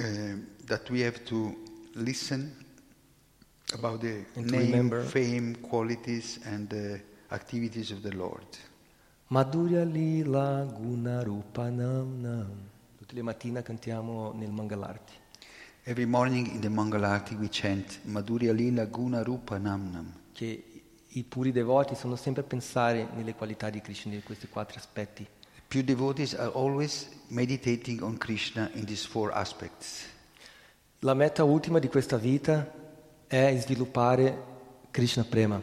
uh, 0.00 0.52
that 0.66 0.88
we 0.90 1.00
have 1.02 1.24
to 1.24 1.54
listen 1.94 2.52
about 3.72 4.00
the 4.00 4.24
name, 4.36 4.70
remember. 4.70 5.02
fame, 5.02 5.56
qualities, 5.56 6.40
and 6.44 6.68
the 6.68 7.00
activities 7.30 7.90
of 7.90 8.02
the 8.02 8.14
Lord. 8.14 8.46
Madhurya 9.30 9.84
Lila 9.84 10.66
Gunarupanam 10.66 12.20
Nam. 12.20 12.70
Tutte 12.98 13.14
le 13.14 13.22
mattine 13.22 13.62
cantiamo 13.62 14.32
nel 14.32 14.50
Mangalarti. 14.50 15.12
Every 15.84 16.06
morning 16.06 16.46
in 16.46 16.60
the 16.60 16.68
Mangalarti 16.68 17.36
we 17.36 17.48
chant 17.48 18.00
Madhurya 18.06 18.52
Lila 18.52 18.86
Guna 18.86 19.22
Rupa 19.22 19.58
Namnam. 19.58 20.12
che 20.32 20.64
i 21.08 21.22
puri 21.22 21.52
devoti 21.52 21.94
sono 21.94 22.16
sempre 22.16 22.42
a 22.42 22.44
pensare 22.44 23.08
nelle 23.14 23.34
qualità 23.34 23.70
di 23.70 23.80
Krishna, 23.80 24.12
di 24.12 24.22
questi 24.22 24.48
quattro 24.48 24.78
aspetti. 24.78 25.26
Pure 25.68 25.84
devotees 25.84 26.34
are 26.34 26.50
always 26.54 27.08
meditating 27.28 28.02
on 28.02 28.16
Krishna 28.18 28.70
in 28.74 28.84
these 28.84 29.06
four 29.06 29.32
aspects. 29.32 30.06
La 31.04 31.12
meta 31.12 31.44
ultima 31.44 31.80
di 31.80 31.88
questa 31.88 32.16
vita 32.16 32.66
è 33.26 33.54
sviluppare 33.60 34.42
Krishna 34.90 35.22
Prema. 35.22 35.60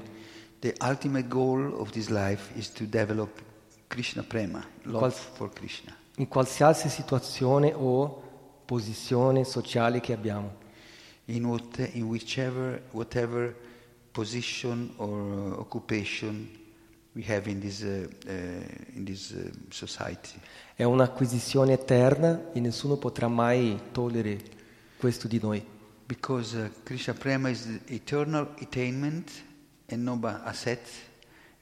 The 0.60 0.76
ultimate 0.84 1.28
goal 1.28 1.74
of 1.80 1.90
this 1.90 2.10
life 2.10 2.52
is 2.56 2.72
to 2.74 2.86
develop 2.86 3.42
Krishna 3.88 4.22
Prema, 4.22 4.64
love 4.84 5.10
for 5.10 5.52
Krishna. 5.52 5.98
in 6.18 6.28
qualsiasi 6.28 6.90
situazione 6.90 7.74
o 7.74 8.22
posizione 8.66 9.44
sociale 9.44 10.00
che 10.00 10.14
abbiamo. 10.14 10.58
In, 11.26 11.46
what, 11.46 11.90
in 11.94 12.04
whichever, 12.04 12.84
whatever 12.92 13.56
position 14.12 14.94
or 14.98 15.58
occupation 15.58 16.48
we 17.14 17.24
have 17.28 17.50
in 17.50 17.60
this, 17.60 17.82
uh, 17.82 18.08
uh, 18.28 18.32
in 18.94 19.06
this 19.06 19.32
uh, 19.32 19.50
society. 19.70 20.40
È 20.76 20.84
un'acquisizione 20.84 21.74
eterna 21.74 22.52
e 22.54 22.60
nessuno 22.60 22.98
potrà 22.98 23.28
mai 23.28 23.90
togliere 23.92 24.60
questo 25.02 25.28
di 25.28 25.40
noi. 25.42 25.66
Because 26.06 26.56
uh, 26.56 26.70
Krishna 26.84 27.16
Prema 27.16 27.50
is 27.50 27.66
the 27.66 27.96
eternal 27.96 28.50
attainment 28.62 29.32
and 29.90 30.04
nobody 30.04 30.40
asset, 30.46 30.88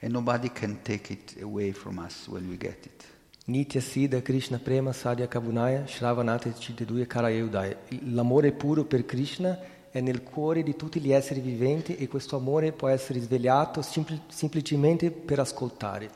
and 0.01 0.11
nobody 0.11 0.49
can 0.49 0.81
take 0.81 1.13
it 1.13 1.41
away 1.41 1.71
from 1.71 1.99
us 1.99 2.27
when 2.27 2.49
we 2.49 2.57
get 2.57 2.85
it. 2.85 3.05
Nitya 3.45 3.79
Siddha 3.79 4.21
Krishna 4.21 4.59
Prema 4.59 4.91
Sadhya 4.91 5.27
Kabunaya 5.27 5.87
Shravanate 5.87 6.53
Chitedue 6.53 7.07
Karayudaya. 7.07 7.77
L'amore 8.11 8.51
puro 8.51 8.83
per 8.83 9.05
Krishna 9.05 9.57
è 9.89 10.01
nel 10.01 10.21
cuore 10.21 10.61
di 10.61 10.75
tutti 10.75 10.99
gli 10.99 11.11
esseri 11.11 11.39
viventi 11.39 11.95
e 11.95 12.09
questo 12.09 12.35
amore 12.35 12.73
può 12.73 12.89
essere 12.89 13.21
svegliato 13.21 13.81
simpl- 13.81 14.21
semplicemente 14.27 15.11
per 15.11 15.39
ascoltare. 15.39 16.11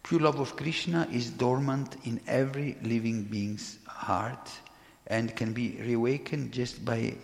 Pure 0.00 0.22
love 0.22 0.38
of 0.38 0.54
Krishna 0.54 1.06
is 1.10 1.32
dormant 1.32 1.96
in 2.02 2.20
every 2.24 2.76
living 2.80 3.26
being's 3.26 3.78
heart 3.86 4.62
and 5.06 5.32
can 5.34 5.52
be 5.52 5.76
reawakened 5.80 6.52
just 6.52 6.82
by 6.84 7.16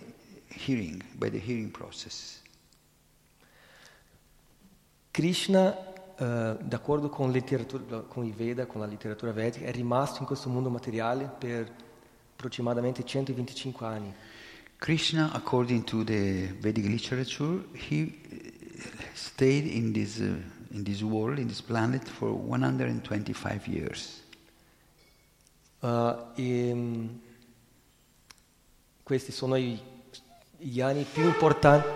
hearing, 0.49 1.03
by 1.19 1.31
the 1.31 1.39
hearing 1.39 1.71
process. 1.71 2.41
Krishna, 5.11 5.77
eh, 6.17 6.57
d'accordo 6.61 7.09
con, 7.09 7.33
con 8.09 8.25
i 8.25 8.33
Veda, 8.33 8.67
con 8.67 8.81
la 8.81 8.87
letteratura 8.87 9.33
vedica, 9.33 9.67
è 9.67 9.73
rimasto 9.73 10.21
in 10.21 10.27
questo 10.27 10.49
mondo 10.49 10.71
materiale 10.71 11.25
per 11.39 11.71
approssimatamente 12.33 13.05
125 13.05 13.87
anni. 13.87 14.15
Krishna, 14.79 15.31
according 15.33 15.85
to 15.85 16.05
the 16.05 16.55
Vedic 16.59 16.87
literature, 16.87 17.63
he 17.75 18.19
uh, 18.31 18.81
stayed 19.13 19.67
in 19.67 19.93
this, 19.93 20.19
uh, 20.21 20.41
in 20.71 20.85
this 20.85 21.03
world, 21.03 21.39
in 21.39 21.49
this 21.49 21.61
planet, 21.61 22.09
for 22.09 22.33
125 22.33 23.67
years. 23.67 24.23
Uh, 25.81 26.33
e, 26.35 26.73
mm, 26.73 27.09
questi 29.11 29.33
sono 29.33 29.57
i, 29.57 29.77
gli 30.57 30.81
anni 30.81 31.05
più 31.05 31.25
importanti. 31.25 31.89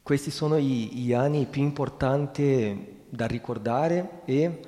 Questi 0.00 0.30
sono 0.30 0.56
i- 0.56 0.90
gli 0.92 1.12
anni 1.12 1.46
più 1.46 1.62
importanti 1.62 3.02
da 3.08 3.26
ricordare 3.26 4.20
e 4.26 4.60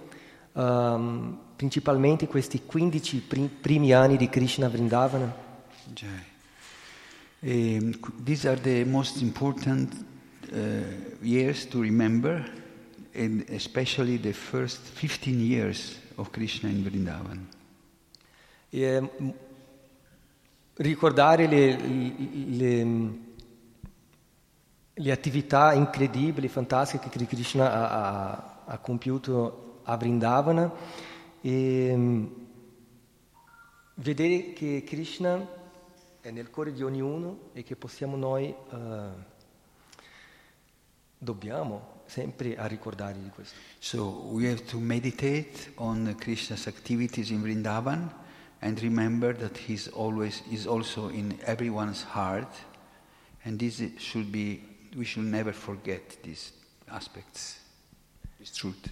um, 0.54 1.38
principalmente 1.54 2.26
questi 2.26 2.62
15 2.66 3.20
pri- 3.20 3.48
primi 3.60 3.92
anni 3.92 4.16
di 4.16 4.28
Krishna 4.28 4.68
Vrindavana. 4.68 5.32
Jai. 5.94 6.24
Um, 7.42 7.96
these 8.24 8.48
are 8.48 8.60
the 8.60 8.84
most 8.84 9.20
important 9.20 10.04
uh, 10.50 10.56
years 11.20 11.68
to 11.68 11.80
remember, 11.80 12.44
and 13.14 13.44
especially 13.50 14.18
the 14.18 14.32
first 14.32 14.80
15 14.94 15.38
years 15.38 15.96
of 16.16 16.30
Krishna 16.32 16.68
in 16.68 16.82
Vrindavan. 16.82 17.56
E, 18.70 19.00
mm, 19.00 19.30
ricordare 20.78 21.46
le, 21.46 21.76
le, 21.76 22.84
le, 24.94 25.10
attività 25.10 25.72
incredibili, 25.72 26.48
fantastiche 26.48 27.08
che 27.08 27.26
Krishna 27.26 27.72
ha, 27.72 27.88
ha, 27.88 28.62
ha 28.66 28.78
compiuto 28.78 29.80
a 29.84 29.96
Vrindavana 29.96 30.70
e 31.40 31.92
mm, 31.96 32.26
vedere 33.94 34.52
che 34.52 34.84
Krishna 34.86 35.56
è 36.20 36.30
nel 36.30 36.50
cuore 36.50 36.72
di 36.72 36.82
ognuno 36.82 37.50
e 37.54 37.62
che 37.62 37.74
possiamo 37.74 38.16
noi, 38.16 38.54
uh, 38.70 38.76
dobbiamo 41.16 42.02
sempre 42.06 42.56
a 42.56 42.66
ricordare 42.66 43.20
di 43.20 43.30
questo. 43.30 43.56
So 43.78 44.28
we 44.30 44.48
have 44.48 44.62
to 44.64 44.78
meditate 44.78 45.72
on 45.76 46.14
Krishna's 46.18 46.66
activities 46.66 47.30
in 47.30 47.40
Vrindavan 47.40 48.17
and 48.60 48.80
remember 48.82 49.32
that 49.32 49.56
he's 49.56 49.88
always 49.88 50.42
is 50.50 50.66
also 50.66 51.08
in 51.08 51.38
everyone's 51.46 52.02
heart. 52.02 52.52
And 53.44 53.58
this 53.58 53.82
should 53.98 54.32
be 54.32 54.62
we 54.96 55.04
should 55.04 55.24
never 55.24 55.52
forget 55.52 56.22
these 56.22 56.52
aspects 56.90 57.60
this 58.38 58.52
truth. 58.52 58.90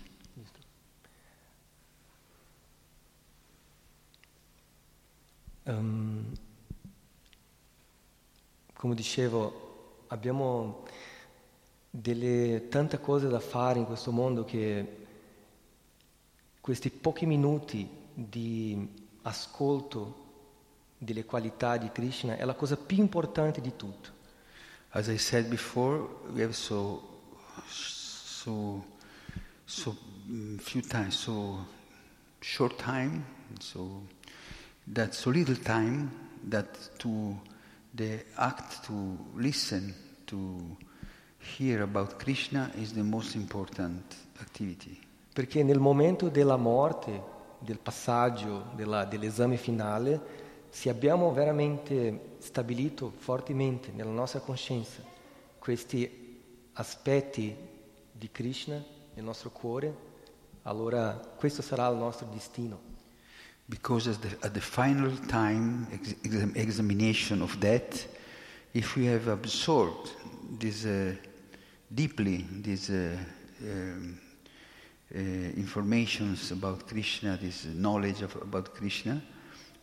Um, 5.69 6.33
come 8.73 8.95
dicevo 8.95 10.05
abbiamo 10.09 10.85
delle 11.91 12.69
tante 12.69 13.01
cose 13.01 13.27
da 13.27 13.41
fare 13.41 13.81
in 13.81 13.85
questo 13.85 14.13
mondo 14.13 14.45
che 14.45 15.07
questi 16.61 16.91
pochi 16.91 17.27
minuti 17.27 17.89
di 18.15 19.06
ascolto 19.27 20.25
delle 20.99 21.25
qualità 21.25 21.77
di 21.77 21.91
Krishna 21.93 22.37
è 22.37 22.45
la 22.45 22.55
cosa 22.55 22.77
più 22.77 22.99
importante 22.99 23.61
di 23.61 23.75
tutto. 23.77 24.15
As 24.91 25.09
I 25.09 25.19
said 25.19 25.47
before, 25.49 26.07
we 26.33 26.43
have 26.43 26.53
so 26.53 27.15
so 27.67 28.85
so 29.65 29.97
mm, 30.29 30.59
few 30.59 30.81
times, 30.81 31.17
so 31.17 31.67
short 32.41 32.83
time, 32.83 33.25
so 33.59 34.07
that 34.93 35.12
so 35.12 35.31
little 35.31 35.59
time 35.59 36.11
that 36.49 36.97
to 36.99 37.39
the 37.95 38.25
act 38.37 38.85
to 38.87 39.17
listen 39.35 39.95
to 40.27 40.77
hear 41.39 41.83
about 41.83 42.19
Krishna 42.19 42.71
is 42.77 42.93
the 42.93 43.03
most 43.03 43.35
important 43.35 44.15
activity. 44.41 44.99
Perché 45.33 45.62
nel 45.62 45.81
momento 45.81 46.31
della 46.31 46.57
morte 46.57 47.35
del 47.59 47.79
passaggio, 47.79 48.66
della, 48.75 49.05
dell'esame 49.05 49.57
finale, 49.57 50.45
se 50.69 50.88
abbiamo 50.88 51.33
veramente 51.33 52.37
stabilito 52.38 53.12
fortemente 53.16 53.92
nella 53.92 54.11
nostra 54.11 54.40
coscienza 54.40 55.03
questi 55.59 56.40
aspetti 56.75 57.55
di 58.12 58.31
Krishna 58.31 58.83
nel 59.14 59.25
nostro 59.25 59.51
cuore, 59.51 59.95
allora 60.62 61.12
questo 61.37 61.62
sarà 61.62 61.88
il 61.88 61.97
nostro 61.97 62.27
destino. 62.33 62.95
Because 63.69 64.09
at 64.09 64.21
the, 64.21 64.37
at 64.42 64.53
the 64.53 64.61
final 64.61 65.19
time 65.27 65.88
ex, 65.90 66.14
examination 66.55 67.42
of 67.42 67.59
that, 67.59 68.07
if 68.73 68.95
we 68.95 69.07
have 69.09 69.29
absorbed 69.29 70.11
this 70.59 70.85
uh, 70.85 71.16
deeply, 71.88 72.47
this 72.62 72.88
uh, 72.88 73.16
um, 73.62 74.21
uh, 75.14 75.19
informations 75.19 76.51
about 76.51 76.87
Krishna, 76.87 77.37
this 77.37 77.64
knowledge 77.64 78.23
of, 78.23 78.35
about 78.42 78.75
Krishna, 78.75 79.23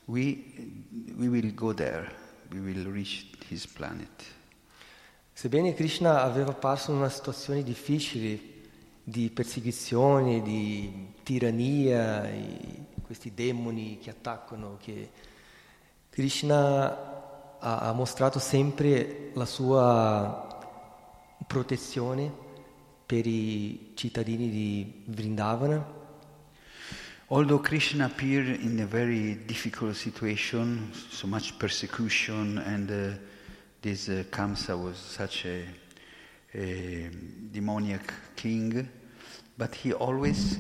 we, 0.08 0.44
we 1.18 1.30
will 1.30 1.52
go 1.52 1.74
there, 1.74 2.12
we 2.52 2.60
will 2.60 2.92
reach 2.92 3.28
his 3.48 3.66
planet. 3.66 4.24
Sebbene 5.36 5.74
Krishna 5.74 6.22
aveva 6.22 6.54
passato 6.54 6.92
una 6.92 7.10
situazione 7.10 7.64
difficile 7.64 8.40
di 9.04 9.30
persecuzione, 9.30 10.42
di 10.42 11.14
tirannia, 11.24 12.30
questi 13.02 13.34
demoni 13.34 13.98
che 14.00 14.12
attaccano, 14.12 14.78
che 14.80 15.10
Krishna 16.10 17.58
ha, 17.60 17.80
ha 17.80 17.94
mostrato 17.94 18.40
sempre 18.40 19.32
la 19.34 19.46
sua 19.46 20.48
protezione 21.48 22.43
per 23.06 23.26
i 23.26 23.92
cittadini 23.96 24.50
di 24.50 25.04
Vrindavana. 25.06 26.02
Although 27.28 27.60
Krishna 27.60 28.06
appeared 28.06 28.62
in 28.62 28.80
a 28.80 28.86
very 28.86 29.36
difficult 29.46 29.96
situation, 29.96 30.92
so 30.94 31.26
much 31.26 31.58
persecution, 31.58 32.60
and 32.60 32.92
uh, 32.92 33.18
this 33.82 34.08
uh, 34.08 34.24
Kamsa 34.30 34.78
was 34.78 34.98
such 34.98 35.46
a, 35.46 35.66
a, 36.54 37.10
demoniac 37.52 38.14
king, 38.36 38.88
but 39.58 39.74
he 39.74 39.94
always 39.94 40.60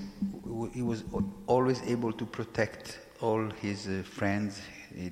he 0.73 0.81
was 0.81 1.03
always 1.45 1.81
able 1.83 2.11
to 2.13 2.25
protect 2.25 2.99
all 3.21 3.49
his 3.61 3.87
uh, 3.87 4.01
friends, 4.03 4.59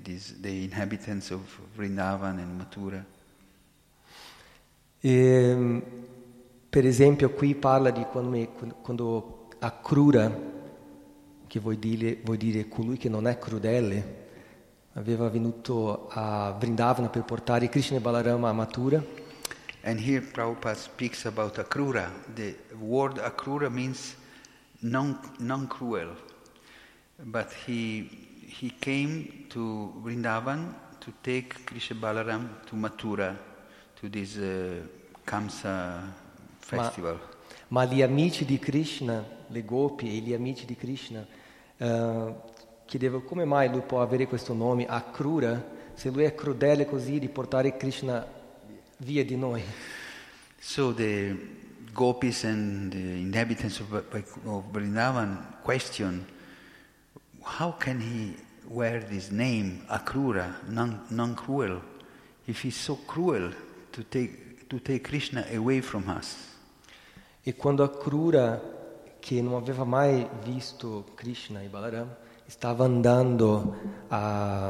his, 0.05 0.41
the 0.41 0.63
inhabitants 0.63 1.31
of 1.31 1.41
Vrindavan 1.77 2.39
and 2.39 2.59
Mathura. 2.59 3.05
E, 5.03 5.81
Per 6.71 6.86
esempio 6.86 7.31
qui 7.31 7.53
parla 7.53 7.89
di 7.89 8.05
quando, 8.10 8.47
quando 8.81 9.47
Akrura, 9.60 10.34
che 11.45 11.60
vuol 11.60 11.75
dire, 11.75 12.21
vuol 12.23 12.38
dire 12.38 12.69
colui 12.69 12.95
che 12.95 13.10
non 13.10 13.27
è 13.27 13.38
crudele, 13.38 14.29
aveva 14.93 15.27
venuto 15.27 16.07
a 16.07 16.55
Vrindavana 16.57 17.10
per 17.10 17.23
portare 17.23 17.67
Krishna 17.67 17.97
e 17.97 17.99
Balarama 17.99 18.47
a 18.47 18.53
Mathura. 18.53 19.03
And 19.84 19.99
here 19.99 20.21
Prabhupada 20.21 20.77
speaks 20.77 21.25
about 21.25 21.57
Akrura. 21.57 22.10
The 22.34 22.55
word 22.79 23.17
Akrura 23.17 23.69
means 23.69 24.15
non, 24.79 25.19
non-cruel. 25.39 26.15
But 27.21 27.51
he, 27.67 28.07
he 28.47 28.71
came 28.79 29.45
to 29.49 29.93
Vrindavan 30.01 30.73
to 31.01 31.12
take 31.21 31.65
Krishna 31.65 31.97
Balaram 31.97 32.65
to 32.67 32.77
Mathura, 32.77 33.36
to 33.99 34.07
this 34.07 34.38
uh, 34.38 34.88
Kamsa 35.25 36.20
Festival. 36.62 37.19
Ma, 37.67 37.86
ma, 37.86 37.91
gli 37.91 38.02
amici 38.02 38.45
di 38.45 38.58
Krishna, 38.60 39.24
le 39.47 39.65
gopi 39.65 40.08
e 40.08 40.21
gli 40.21 40.34
amici 40.34 40.65
di 40.65 40.76
Krishna, 40.76 41.26
uh, 41.78 42.36
chiedevano 42.86 43.24
come 43.24 43.45
mai 43.45 43.69
lui 43.69 43.82
può 43.82 44.02
avere 44.02 44.28
questo 44.28 44.54
nome, 44.54 44.86
Akrura, 44.86 45.80
se 45.93 46.10
lui 46.10 46.24
è 46.24 46.36
crudele 46.36 46.86
così 46.86 47.19
di 47.19 47.30
portare 47.30 47.78
Krishna 47.78 48.26
via 48.97 49.24
di 49.24 49.36
noi. 49.36 49.63
So 50.60 50.93
the 50.93 51.36
gopis 51.93 52.43
and 52.43 52.91
the 52.91 52.97
inhabitants 52.97 53.80
of, 53.80 53.93
of 54.45 54.63
Vrindavan 54.71 55.62
question, 55.63 56.26
how 57.41 57.71
can 57.78 58.00
he 58.00 58.36
wear 58.67 59.04
this 59.04 59.30
name, 59.30 59.84
Akrura, 59.89 60.56
non, 60.67 61.02
non-cruel, 61.10 61.82
if 62.45 62.62
he's 62.62 62.76
so 62.76 62.97
cruel 63.06 63.52
to 63.91 64.04
take, 64.04 64.67
to 64.69 64.80
take 64.80 65.04
Krishna 65.04 65.45
away 65.54 65.82
from 65.82 66.10
us? 66.10 66.50
E 67.43 67.56
quando 67.56 67.84
Akrura, 67.84 68.62
che 69.19 69.41
non 69.41 69.56
aveva 69.56 69.84
mai 69.84 70.27
visto 70.43 71.06
Krishna 71.15 71.62
e 71.62 71.67
Balaram, 71.67 72.08
stava 72.45 72.86
andando 72.86 74.05
a, 74.09 74.68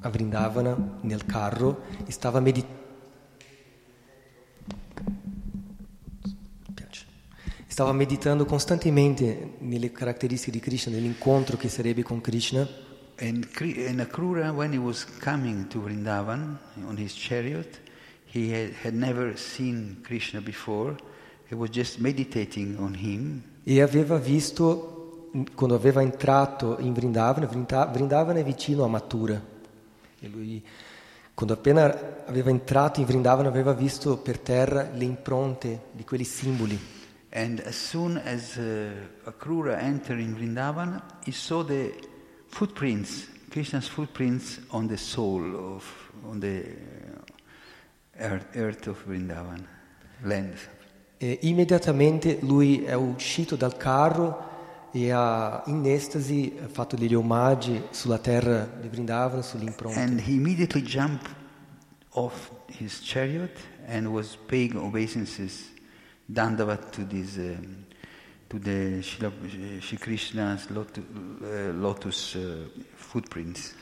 a 0.00 0.08
Vrindavana 0.10 0.98
nel 1.00 1.24
carro 1.24 1.84
e 2.04 2.12
stava 2.12 2.40
meditando. 2.40 2.76
Stava 7.68 7.92
meditando 7.92 8.44
costantemente 8.44 9.54
nelle 9.58 9.92
caratteristiche 9.92 10.50
di 10.50 10.58
Krishna, 10.58 10.92
nell'incontro 10.92 11.56
che 11.56 11.68
sarebbe 11.68 12.02
con 12.02 12.20
Krishna. 12.20 12.68
And, 13.20 13.48
and 13.60 14.00
Akrura, 14.00 14.50
when 14.52 14.72
he 14.72 14.78
was 14.78 15.04
coming 15.20 15.68
to 15.68 15.80
Vrindavan 15.80 16.58
on 16.84 16.98
his 16.98 17.14
chariot, 17.14 17.80
he 18.26 18.52
had, 18.52 18.72
had 18.82 18.94
never 18.94 19.38
seen 19.38 20.00
Krishna 20.02 20.40
before. 20.40 20.96
E 23.62 23.80
aveva 23.80 24.18
visto, 24.18 25.30
quando 25.54 25.74
aveva 25.74 26.02
entrato 26.02 26.78
in 26.78 26.92
Vrindavana, 26.92 27.46
Vrindavana 27.46 28.38
è 28.38 28.44
vicino 28.44 28.84
a 28.84 28.88
Mathura. 28.88 29.40
E 30.20 30.28
lui, 30.28 30.62
quando 31.32 31.54
appena 31.54 32.24
aveva 32.26 32.50
entrato 32.50 33.00
in 33.00 33.06
Vrindavana, 33.06 33.48
aveva 33.48 33.72
visto 33.72 34.18
per 34.18 34.38
terra 34.38 34.90
le 34.92 35.04
impronte 35.04 35.84
di 35.92 36.04
quei 36.04 36.24
simboli. 36.24 36.78
And 37.30 37.60
as 37.60 37.76
soon 37.76 38.16
as 38.16 38.56
uh, 38.56 38.90
Akrura 39.24 39.78
entered 39.80 40.18
in 40.18 40.34
Vrindavan, 40.34 41.02
he 41.24 41.32
saw 41.32 41.62
the 41.62 41.92
footprints, 42.46 43.28
Krishna's 43.50 43.86
footprints 43.86 44.60
on 44.68 44.86
the 44.86 44.96
soul 44.96 45.54
of, 45.54 45.84
on 46.24 46.40
the 46.40 46.64
earth, 48.16 48.46
earth 48.56 48.86
of 48.86 49.04
Vrindavan, 49.06 49.66
land. 50.22 50.56
E 51.20 51.38
immediatamente 51.42 52.38
lui 52.42 52.84
è 52.84 52.94
uscito 52.94 53.56
dal 53.56 53.76
carro 53.76 54.46
e 54.92 55.10
ha 55.10 55.64
in 55.66 55.84
estasi 55.84 56.56
fatto 56.70 56.94
degli 56.94 57.14
omaggi 57.14 57.82
sulla 57.90 58.18
terra 58.18 58.68
di 58.80 58.88
Vrindavana, 58.88 59.42
sull'impronta. 59.42 60.00
And 60.00 60.20
he 60.20 60.34
immediately 60.34 60.82
jumped 60.82 61.28
off 62.10 62.52
his 62.68 63.00
chariot 63.02 63.58
and 63.86 64.06
was 64.06 64.38
paying 64.46 64.76
obeisances, 64.76 65.72
dandavat 66.24 66.90
to 66.90 67.04
this, 67.06 67.36
um, 67.36 67.84
to 68.46 68.58
the 68.60 69.02
Shri, 69.02 69.80
Shri 69.80 69.98
Krishna's 69.98 70.68
lotus, 70.70 71.02
uh, 71.42 71.72
lotus 71.72 72.34
uh, 72.34 72.68
footprints. 72.94 73.74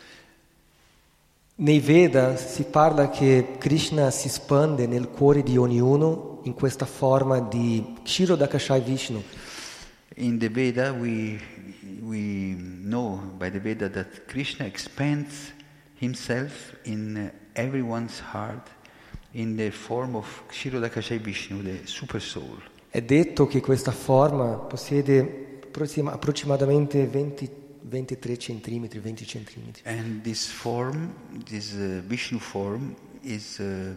Nei 1.59 1.81
Veda 1.81 2.37
si 2.37 2.65
parla 2.65 3.09
che 3.11 3.57
Krishna 3.59 4.11
si 4.11 4.29
spande 4.29 4.87
nel 4.87 5.09
cuore 5.09 5.43
di 5.43 5.57
ognuno 5.57 6.36
in 6.47 6.55
questa 6.55 6.87
forma 6.87 7.41
di 7.41 7.95
Kshirodakashai 8.03 8.81
Vishnu. 8.81 9.23
In 10.17 10.39
the 10.39 10.49
Veda, 10.49 10.93
we, 10.93 11.39
we 12.01 12.55
know 12.57 13.21
by 13.37 13.51
the 13.51 13.59
Veda 13.59 13.91
that 13.91 14.27
Krishna 14.27 14.65
expands 14.65 15.53
himself 15.99 16.77
in 16.85 17.31
everyone's 17.53 18.23
heart 18.33 18.69
in 19.33 19.57
the 19.57 19.71
form 19.71 20.15
of 20.15 20.45
Kshirodakashai 20.49 21.19
Vishnu, 21.19 21.63
the 21.63 21.81
super 21.85 22.23
soul. 22.23 22.63
È 22.89 23.03
detto 23.03 23.47
che 23.47 23.61
questa 23.61 23.91
forma 23.91 24.55
possiede 24.55 25.59
approssima- 25.65 26.13
approssimatamente 26.13 27.07
20 27.07 27.65
23 27.89 28.37
centimetri, 28.37 28.99
20 28.99 29.25
centimetri. 29.25 29.83
And 29.85 30.23
this 30.23 30.47
form, 30.47 31.15
this 31.45 31.73
uh, 31.73 32.03
Vishnu 32.05 32.41
form, 32.41 32.97
is 33.23 33.59
uh, 33.61 33.95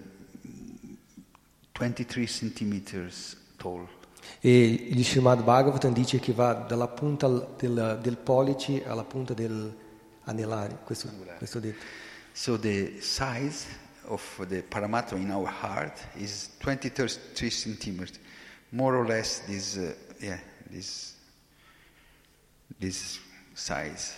23 1.79 2.27
centimeters 2.27 3.37
tall. 3.55 3.87
E 4.41 4.89
il 4.89 5.05
Srimad 5.05 5.43
Bhagavatam 5.43 5.93
dice 5.93 6.19
che 6.19 6.33
va 6.33 6.53
dalla 6.53 6.89
punta 6.89 7.27
del, 7.57 7.99
del 8.01 8.17
pollice 8.17 8.85
alla 8.85 9.05
punta 9.05 9.33
del 9.33 9.73
anellare, 10.25 10.79
questo, 10.83 11.09
questo 11.37 11.59
detto. 11.59 11.85
So 12.33 12.59
the 12.59 12.99
size 12.99 13.65
of 14.03 14.45
the 14.47 14.61
Paramatma 14.61 15.17
in 15.17 15.31
our 15.31 15.47
heart 15.47 16.05
is 16.15 16.49
23 16.59 17.49
centimeters, 17.49 18.19
more 18.69 18.97
or 18.97 19.07
less 19.07 19.41
this, 19.45 19.75
uh, 19.75 19.93
yeah, 20.19 20.39
this, 20.69 21.15
this 22.77 23.19
size. 23.53 24.13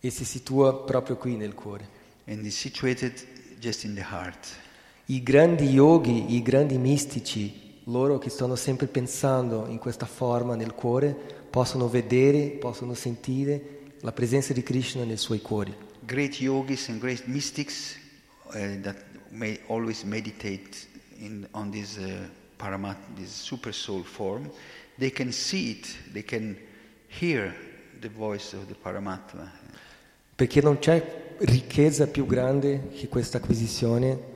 E 0.00 0.10
si 0.10 0.24
situa 0.24 0.84
proprio 0.84 1.16
qui 1.16 1.36
nel 1.36 1.54
cuore. 1.54 1.88
And 2.26 2.44
is 2.46 2.56
situated 2.56 3.12
just 3.58 3.84
in 3.84 3.94
the 3.94 4.02
heart. 4.02 4.62
I 5.06 5.22
grandi 5.22 5.66
yogi, 5.66 6.34
i 6.34 6.40
grandi 6.40 6.78
mistici, 6.78 7.82
loro 7.84 8.16
che 8.16 8.30
stanno 8.30 8.56
sempre 8.56 8.86
pensando 8.86 9.66
in 9.66 9.76
questa 9.76 10.06
forma 10.06 10.54
nel 10.54 10.72
cuore, 10.72 11.14
possono 11.50 11.90
vedere, 11.90 12.48
possono 12.52 12.94
sentire 12.94 13.92
la 14.00 14.12
presenza 14.12 14.54
di 14.54 14.62
Krishna 14.62 15.04
nei 15.04 15.18
suoi 15.18 15.42
cuori. 15.42 15.74
Great 16.00 16.40
yogis 16.40 16.88
and 16.88 17.00
great 17.00 17.26
mystics 17.26 17.98
uh, 18.46 18.80
that 18.80 18.96
may 19.28 19.60
always 19.66 20.04
meditate 20.04 20.70
in, 21.18 21.46
on 21.50 21.70
this 21.70 21.98
uh, 21.98 22.26
Paramat, 22.56 22.96
this 23.14 23.30
super 23.30 23.74
soul 23.74 24.02
form, 24.02 24.50
they 24.96 25.10
can 25.10 25.30
see 25.32 25.72
it, 25.72 26.12
they 26.14 26.24
can 26.24 26.56
hear 27.08 27.54
the 28.00 28.08
voice 28.08 28.56
of 28.56 28.64
the 28.68 28.74
Paramatma. 28.74 29.52
Perché 30.34 30.62
non 30.62 30.78
c'è 30.78 31.34
ricchezza 31.40 32.06
più 32.06 32.24
grande 32.24 32.88
che 32.94 33.08
questa 33.08 33.36
acquisizione 33.36 34.32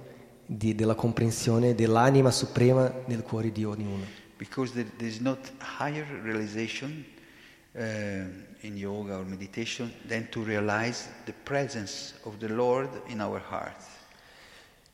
di- 0.50 0.74
della 0.74 0.94
comprensione 0.94 1.74
dell'anima 1.74 2.30
suprema 2.30 2.90
nel 3.04 3.22
cuore 3.22 3.52
di 3.52 3.64
ognuno. 3.64 4.04
Because 4.38 4.72
there, 4.72 4.88
there 4.96 5.10
is 5.10 5.18
not 5.18 5.38
higher 5.78 6.06
realization 6.22 7.04
uh, 7.72 7.80
in 8.60 8.76
yoga 8.76 9.18
or 9.18 9.26
meditation 9.26 9.92
than 10.06 10.28
to 10.30 10.42
realize 10.42 11.06
the 11.24 11.34
presence 11.42 12.14
of 12.22 12.38
the 12.38 12.48
Lord 12.48 12.88
in 13.08 13.20
our 13.20 13.42
heart. 13.50 13.84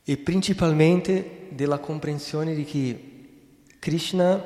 E 0.03 0.17
principalmente 0.17 1.49
della 1.51 1.79
comprensione 1.79 2.55
di 2.55 2.65
che 2.65 3.13
Krishna 3.79 4.43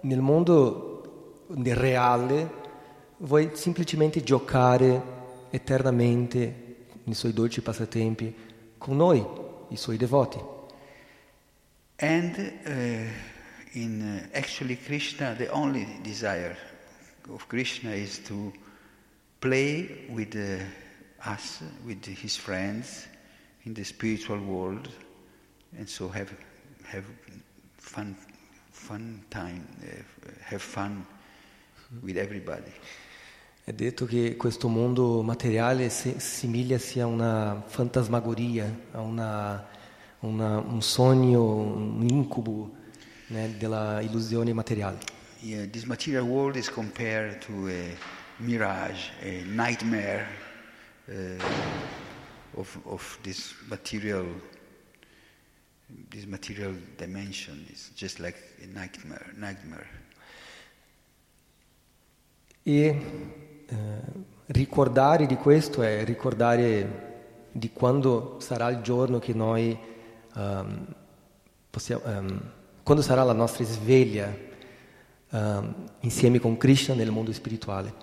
nel 0.00 0.20
mondo 0.20 1.46
del 1.48 1.76
reale 1.76 2.62
vuole 3.18 3.54
semplicemente 3.54 4.22
giocare 4.22 5.02
eternamente 5.50 6.76
nei 7.04 7.14
suoi 7.14 7.32
dolci 7.32 7.60
passatempi 7.60 8.34
con 8.78 8.96
noi, 8.96 9.24
i 9.74 9.76
suoi 9.76 9.96
devoti. 9.96 10.38
And 11.96 12.36
uh, 12.64 12.70
in 13.72 14.02
uh, 14.02 14.36
actually 14.36 14.76
Krishna, 14.76 15.34
the 15.34 15.48
only 15.48 15.86
desire 16.02 16.56
of 17.28 17.48
Krishna 17.48 17.90
is 17.90 18.20
to 18.20 18.52
play 19.40 20.06
with 20.08 20.36
uh, 20.36 21.28
us, 21.28 21.62
with 21.84 22.04
his 22.04 22.36
friends 22.36 23.08
in 23.64 23.74
the 23.74 23.84
spiritual 23.84 24.38
world, 24.38 24.88
and 25.76 25.88
so 25.88 26.08
have 26.08 26.32
have 26.84 27.04
fun, 27.78 28.16
fun 28.70 29.24
time, 29.30 29.66
uh, 29.82 30.30
have 30.44 30.62
fun 30.62 31.04
with 32.02 32.16
everybody. 32.16 32.72
È 33.66 33.72
detto 33.72 34.04
che 34.04 34.36
questo 34.36 34.68
mondo 34.68 35.22
materiale 35.22 35.88
si- 35.88 36.16
simiglia 36.20 36.76
sia 36.76 37.06
una 37.06 37.62
fantasmagoria, 37.66 38.70
a 38.92 39.00
una- 39.00 39.66
una- 40.20 40.58
un 40.58 40.82
sogno, 40.82 41.42
un 41.54 42.06
incubo 42.06 42.74
né, 43.28 43.56
della 43.56 44.02
illusione 44.02 44.52
materiale. 44.52 44.98
Yeah, 45.40 45.66
this 45.66 45.84
material 45.84 46.24
world 46.24 46.56
is 46.56 46.68
compared 46.70 47.38
to 47.46 47.66
a 47.68 47.96
mirage, 48.36 49.10
a 49.22 49.42
nightmare 49.46 50.26
uh, 51.08 51.42
of, 52.52 52.78
of 52.84 53.18
this 53.22 53.54
material, 53.68 54.26
this 56.10 56.26
material 56.26 56.74
dimension. 56.98 57.64
It's 57.70 57.90
just 57.96 58.18
like 58.18 58.36
a 58.62 58.66
nightmare. 58.66 59.32
Nightmare. 59.36 59.86
E 62.62 62.98
eh, 63.66 63.76
ricordare 64.46 65.26
di 65.26 65.36
questo 65.36 65.82
è 65.82 66.04
ricordare 66.04 67.12
di 67.50 67.70
quando 67.70 68.38
sarà 68.40 68.68
il 68.68 68.82
giorno 68.82 69.18
che 69.18 69.32
noi 69.32 69.76
ehm, 70.34 70.94
possiamo, 71.70 72.04
ehm, 72.04 72.50
quando 72.82 73.02
sarà 73.02 73.22
la 73.22 73.32
nostra 73.32 73.64
sveglia 73.64 74.34
ehm, 75.30 75.90
insieme 76.00 76.38
con 76.38 76.56
Krishna 76.56 76.94
nel 76.94 77.10
mondo 77.10 77.32
spirituale. 77.32 78.02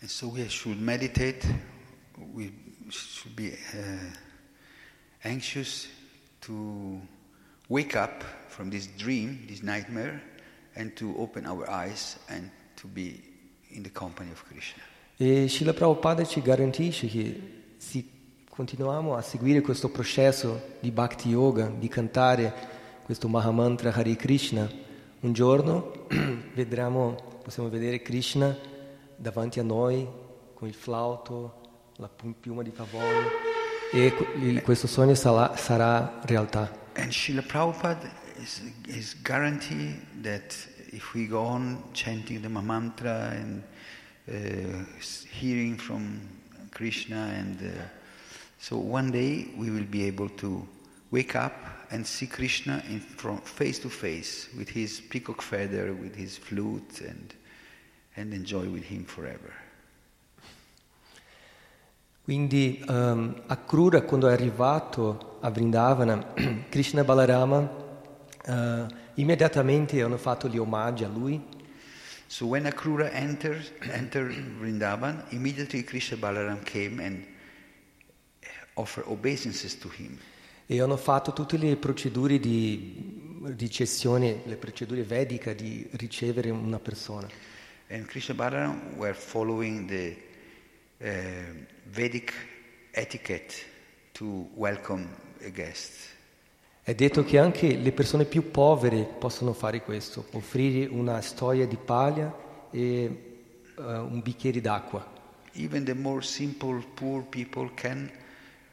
And 0.00 0.08
so 0.08 0.28
we 0.28 0.48
should 0.48 0.80
meditate. 0.80 1.46
We 2.32 2.52
should 2.88 3.34
be 3.34 3.52
uh, 3.74 4.16
anxious 5.22 5.88
to 6.40 7.00
wake 7.68 7.96
up 7.96 8.24
from 8.46 8.70
this 8.70 8.88
dream, 8.96 9.44
this 9.46 9.60
nightmare, 9.60 10.22
and 10.74 10.94
to 10.96 11.14
open 11.18 11.46
our 11.46 11.68
eyes 11.68 12.16
and 12.28 12.50
to 12.76 12.86
be 12.86 13.27
in 13.70 13.82
the 13.82 13.92
company 13.92 14.30
of 14.30 14.44
Krishna. 14.44 14.82
E 15.16 15.48
Srila 15.48 15.72
Prabhupada 15.72 16.24
ci 16.24 16.40
garantisce 16.40 17.06
che 17.08 17.74
se 17.76 18.04
continuiamo 18.48 19.14
a 19.14 19.22
seguire 19.22 19.60
questo 19.60 19.88
processo 19.88 20.76
di 20.80 20.90
Bhakti 20.90 21.28
Yoga, 21.28 21.66
di 21.66 21.88
cantare 21.88 22.52
questo 23.04 23.28
Mahamantra 23.28 23.92
Hare 23.92 24.16
Krishna, 24.16 24.68
un 25.20 25.32
giorno 25.32 26.06
vedremo, 26.54 27.40
possiamo 27.42 27.68
vedere 27.68 28.02
Krishna 28.02 28.56
davanti 29.16 29.58
a 29.60 29.62
noi 29.62 30.06
con 30.54 30.68
il 30.68 30.74
flauto, 30.74 31.60
la 31.96 32.08
piuma 32.08 32.62
di 32.62 32.70
pavone 32.70 33.26
e 33.92 34.62
questo 34.62 34.86
sogno 34.86 35.14
sarà, 35.14 35.56
sarà 35.56 36.20
realtà. 36.24 36.70
And 36.94 37.10
Srila 37.10 37.42
Prabhupada 37.42 38.10
is, 38.36 38.60
is 38.86 39.16
guarantee 39.22 40.00
that 40.22 40.54
if 40.92 41.14
we 41.14 41.26
go 41.26 41.44
on 41.44 41.82
chanting 41.92 42.42
the 42.42 42.48
mantra 42.48 43.32
and 43.34 43.62
uh, 44.28 44.84
hearing 45.30 45.76
from 45.76 46.20
Krishna, 46.72 47.32
and 47.36 47.60
uh, 47.62 47.82
so 48.58 48.76
one 48.76 49.10
day 49.10 49.48
we 49.56 49.70
will 49.70 49.86
be 49.86 50.04
able 50.04 50.28
to 50.30 50.66
wake 51.10 51.36
up 51.36 51.54
and 51.90 52.06
see 52.06 52.26
Krishna 52.26 52.82
in 52.88 53.00
front, 53.00 53.46
face 53.46 53.78
to 53.80 53.88
face 53.88 54.48
with 54.56 54.68
his 54.68 55.00
peacock 55.00 55.42
feather, 55.42 55.94
with 55.94 56.14
his 56.14 56.36
flute, 56.36 57.00
and 57.00 57.34
and 58.18 58.32
enjoy 58.32 58.68
with 58.68 58.84
him 58.84 59.04
forever. 59.04 59.52
Quindi 62.24 62.84
ehm, 62.86 63.42
a 63.46 63.56
Krura, 63.56 64.02
quando 64.02 64.28
è 64.28 64.32
arrivato 64.32 65.38
a 65.40 65.50
Vrindavana, 65.50 66.34
Krishna 66.68 67.04
Balarama 67.04 67.86
eh, 68.44 68.86
immediatamente 69.20 70.02
hanno 70.02 70.16
fatto 70.16 70.48
gli 70.48 70.58
omaggi 70.58 71.04
a 71.04 71.08
lui 71.08 71.56
So 72.30 72.44
when 72.44 72.66
Akrura 72.66 73.10
entered, 73.10 73.64
entered 73.90 74.34
Vrindavan, 74.60 75.24
immediately 75.30 75.82
Krishna 75.82 76.18
Balaram 76.18 76.62
came 76.62 77.00
and 77.00 77.24
offered 78.74 79.06
obeisances 79.06 79.78
to 79.78 79.88
him. 79.88 80.18
e 80.70 80.82
hanno 80.82 80.98
fatto 80.98 81.32
tutte 81.32 81.56
le 81.56 81.76
procedure 81.76 82.38
di, 82.38 83.40
di 83.54 83.70
cessione, 83.70 84.42
le 84.44 84.56
procedure 84.56 85.02
vediche 85.02 85.54
di 85.54 85.88
ricevere 85.92 86.50
una 86.50 86.78
persona. 86.78 87.26
And 87.88 88.04
Krishna 88.04 88.34
Balaram 88.34 88.96
were 88.98 89.14
following 89.14 89.88
the 89.88 90.14
uh, 91.00 91.06
Vedic 91.84 92.34
etiquette 92.90 93.64
to 94.12 94.50
welcome 94.54 95.08
a 95.42 95.48
guest. 95.48 96.16
È 96.88 96.94
detto 96.94 97.22
che 97.22 97.38
anche 97.38 97.76
le 97.76 97.92
persone 97.92 98.24
più 98.24 98.50
povere 98.50 99.02
possono 99.02 99.52
fare 99.52 99.82
questo, 99.82 100.24
offrire 100.30 100.86
una 100.86 101.20
storia 101.20 101.66
di 101.66 101.76
paglia 101.76 102.34
e 102.70 103.40
uh, 103.76 103.82
un 103.82 104.22
bicchiere 104.22 104.62
d'acqua. 104.62 105.06
Even 105.52 105.84
the 105.84 105.92
more 105.92 106.22
simple, 106.22 106.82
poor 106.94 107.24
people 107.24 107.70
can 107.74 108.10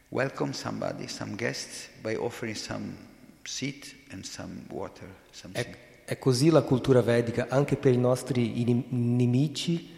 welcome 0.07 0.53
somebody, 0.53 1.09
some 1.09 1.35
guests, 1.35 1.89
by 2.01 2.15
offering 2.15 2.55
some 2.55 2.95
seat 3.43 3.93
and 4.11 4.23
some 4.23 4.63
water, 4.69 5.13
something. 5.31 5.65
È, 5.65 6.13
è 6.13 6.17
così 6.17 6.49
la 6.49 6.61
cultura 6.61 7.01
vedica, 7.01 7.47
anche 7.49 7.75
per 7.75 7.91
i 7.91 7.97
nostri 7.97 8.61
inim- 8.61 8.91
nemici 8.91 9.89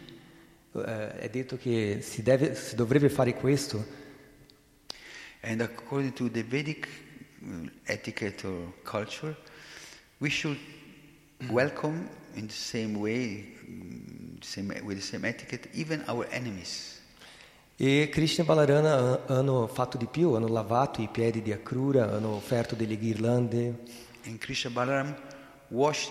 eh, 0.72 1.18
è 1.18 1.28
detto 1.30 1.56
che 1.56 2.00
si, 2.02 2.24
deve, 2.24 2.56
si 2.56 2.74
dovrebbe 2.74 3.10
fare 3.10 3.34
questo. 3.34 4.06
And 5.40 5.60
according 5.60 6.14
to 6.14 6.28
the 6.28 6.42
Vedic 6.42 6.88
uh, 6.88 7.07
etiquette 7.86 8.44
or 8.44 8.72
culture, 8.84 9.36
we 10.20 10.30
should 10.30 10.58
welcome 11.50 12.08
in 12.34 12.46
the 12.46 12.52
same 12.52 12.98
way, 12.98 13.46
mm, 13.68 14.42
same, 14.42 14.68
with 14.84 14.98
the 14.98 15.02
same 15.02 15.24
etiquette, 15.24 15.68
even 15.74 16.02
our 16.08 16.26
enemies. 16.30 17.00
E 17.80 18.08
Krishna 18.08 18.42
Balarana 18.42 19.24
hanno 19.28 19.68
fatto 19.68 19.96
di 19.96 20.06
più, 20.06 20.32
hanno 20.32 20.48
lavato 20.48 21.00
i 21.00 21.08
piedi 21.08 21.42
di 21.42 21.52
Akrura, 21.52 22.12
hanno 22.12 22.34
offerto 22.34 22.74
delle 22.74 22.98
ghirlande. 22.98 23.78
And 24.26 24.38
Krishna 24.38 24.70
Balaram 24.70 25.14
washed 25.68 26.10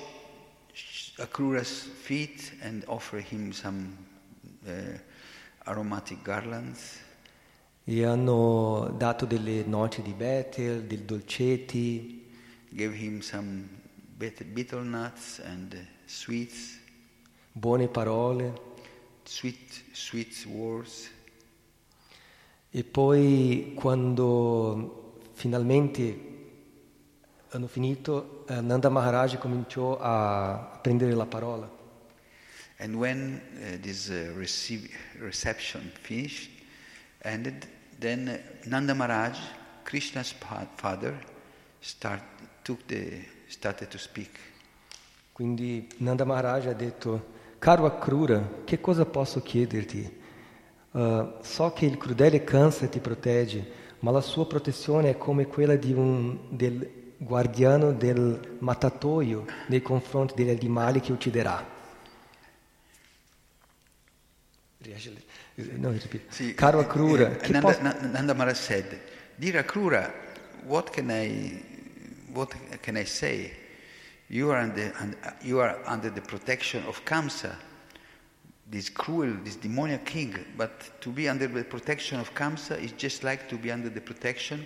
Akrura's 1.18 1.90
feet 2.04 2.54
and 2.62 2.84
offered 2.88 3.26
him 3.26 3.52
some 3.52 3.98
uh, 4.66 4.98
aromatic 5.66 6.24
garlands. 6.24 7.00
E 7.90 8.04
hanno 8.04 8.94
dato 8.98 9.26
delle 9.26 9.64
noci 9.64 10.02
di 10.02 10.12
Betel, 10.12 10.84
dei 10.84 11.06
dolcetti, 11.06 12.28
gave 12.68 12.94
him 12.94 13.22
some 13.22 13.66
bet- 14.14 14.44
betel 14.44 14.84
nuts 14.84 15.40
and 15.40 15.74
sweets, 16.04 16.82
buone 17.54 17.88
parole. 17.88 18.52
sweet, 19.24 19.84
sweet 19.94 20.46
words. 20.48 21.10
E 22.72 22.84
poi 22.84 23.72
quando 23.74 25.22
finalmente 25.32 26.20
hanno 27.52 27.68
finito, 27.68 28.46
eh, 28.50 28.60
Nanda 28.60 28.90
Maharaj 28.90 29.38
cominciò 29.38 29.98
a 29.98 30.78
prendere 30.82 31.14
la 31.14 31.26
parola. 31.26 31.72
And 32.80 32.96
when 32.96 33.42
uh, 33.56 33.80
this 33.80 34.10
uh, 34.10 34.34
receive, 34.36 34.90
reception 35.20 35.90
finished, 36.02 36.57
ended, 37.22 37.68
then 38.00 38.40
Nanda 38.66 38.94
Maharaj, 38.94 39.38
Krishna's 39.84 40.34
father, 40.76 41.18
start, 41.82 42.22
the, 42.88 43.26
started 43.48 43.90
to 43.90 43.98
speak. 43.98 44.40
Quindi 45.34 45.88
Nanda 45.98 46.26
Maharaj 46.26 46.68
ha 46.68 46.74
detto, 46.74 47.34
caro 47.60 47.86
Akrura, 47.86 48.62
che 48.66 48.80
cosa 48.80 49.06
posso 49.06 49.42
chiederti? 49.42 50.26
Uh, 50.92 51.34
so 51.42 51.72
che 51.74 51.86
il 51.86 51.98
crudele 51.98 52.44
cansa 52.44 52.86
e 52.86 52.90
ti 52.90 53.00
protegge, 53.00 53.72
ma 54.00 54.12
la 54.12 54.22
sua 54.22 54.48
protezione 54.48 55.12
è 55.12 55.18
come 55.18 55.46
quella 55.46 55.76
di 55.76 55.94
un 55.94 56.40
del 56.50 57.06
guardiano 57.18 57.94
del 57.94 58.58
mattatoio 58.60 59.46
nei 59.68 59.82
confronti 59.82 60.36
degli 60.36 60.50
animali 60.50 61.00
che 61.00 61.12
ucciderà. 61.12 61.76
Riesci 64.78 65.08
a 65.10 65.12
le- 65.12 65.27
no. 65.78 65.94
Sì, 66.30 66.54
Caro 66.54 66.80
eh, 66.80 66.84
Akrura, 66.84 67.32
eh, 67.32 67.38
che 67.38 67.52
Nanda, 67.52 67.68
posso- 67.68 67.82
Na- 67.82 67.98
Nanda 68.12 68.34
Maharaj 68.34 68.58
said, 68.58 69.00
Dear 69.36 69.56
Akrura, 69.64 70.12
what 70.66 70.92
can 70.92 71.10
I, 71.10 71.64
what 72.32 72.54
can 72.82 72.96
I 72.98 73.06
say? 73.06 73.52
You 74.28 74.52
are, 74.52 74.62
under, 74.62 74.94
un- 75.00 75.16
you 75.42 75.60
are 75.60 75.80
under 75.86 76.12
the 76.12 76.22
protection 76.22 76.84
of 76.86 77.02
Kamsa, 77.06 77.56
this 78.70 78.90
cruel, 78.92 79.38
this 79.44 79.56
demoniac 79.56 80.06
king, 80.06 80.36
but 80.56 81.00
to 81.00 81.10
be 81.10 81.28
under 81.30 81.48
the 81.48 81.64
protection 81.64 82.20
of 82.20 82.34
Kamsa 82.34 82.78
is 82.78 82.92
just 82.92 83.24
like 83.24 83.48
to 83.48 83.58
be 83.58 83.72
under 83.72 83.90
the 83.90 84.02
protection 84.02 84.66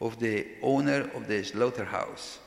of 0.00 0.18
the 0.18 0.46
owner 0.60 1.08
of 1.14 1.26
the 1.28 1.42
slaughterhouse. 1.44 2.40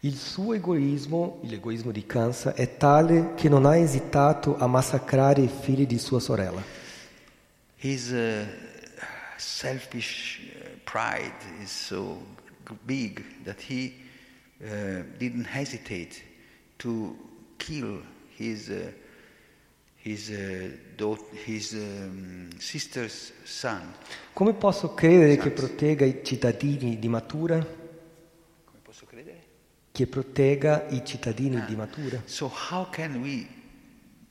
Il 0.00 0.16
suo 0.16 0.52
egoismo, 0.52 1.40
l'egoismo 1.44 1.90
di 1.90 2.04
Kansa, 2.04 2.52
è 2.52 2.76
tale 2.76 3.32
che 3.34 3.48
non 3.48 3.64
ha 3.64 3.76
esitato 3.78 4.54
a 4.58 4.66
massacrare 4.66 5.40
i 5.40 5.48
figli 5.48 5.86
di 5.86 5.98
sua 5.98 6.20
sorella. 6.20 6.62
His 7.84 8.14
uh, 8.14 8.46
selfish 9.36 10.40
uh, 10.40 10.68
pride 10.86 11.34
is 11.62 11.70
so 11.70 12.16
big 12.86 13.22
that 13.44 13.60
he 13.60 13.92
uh, 14.62 15.02
didn't 15.18 15.44
hesitate 15.44 16.24
to 16.78 17.14
kill 17.58 17.98
his 18.38 18.70
uh, 18.70 18.90
his 19.98 20.30
uh, 20.30 20.70
his 21.44 21.74
um, 21.74 22.48
sister's 22.58 23.32
son. 23.44 23.92
Come 24.32 24.54
posso 24.54 24.94
credere 24.94 25.36
che 25.36 25.50
protegga 25.50 26.06
i 26.06 26.24
cittadini 26.24 26.98
di 26.98 27.08
Matura? 27.08 27.58
Come 27.58 28.78
posso 28.80 29.04
credere? 29.04 29.42
Che 29.92 30.06
protegga 30.06 30.88
i 30.88 31.04
cittadini 31.04 31.62
di 31.66 31.76
Matura? 31.76 32.22
So 32.24 32.48
how 32.48 32.88
can 32.88 33.20
we 33.20 33.46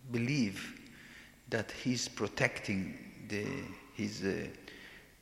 believe 0.09 0.73
that 1.49 1.71
he's 1.83 2.09
protecting 2.09 3.02
the, 3.27 3.45
his 3.95 4.21
uh, 4.21 4.49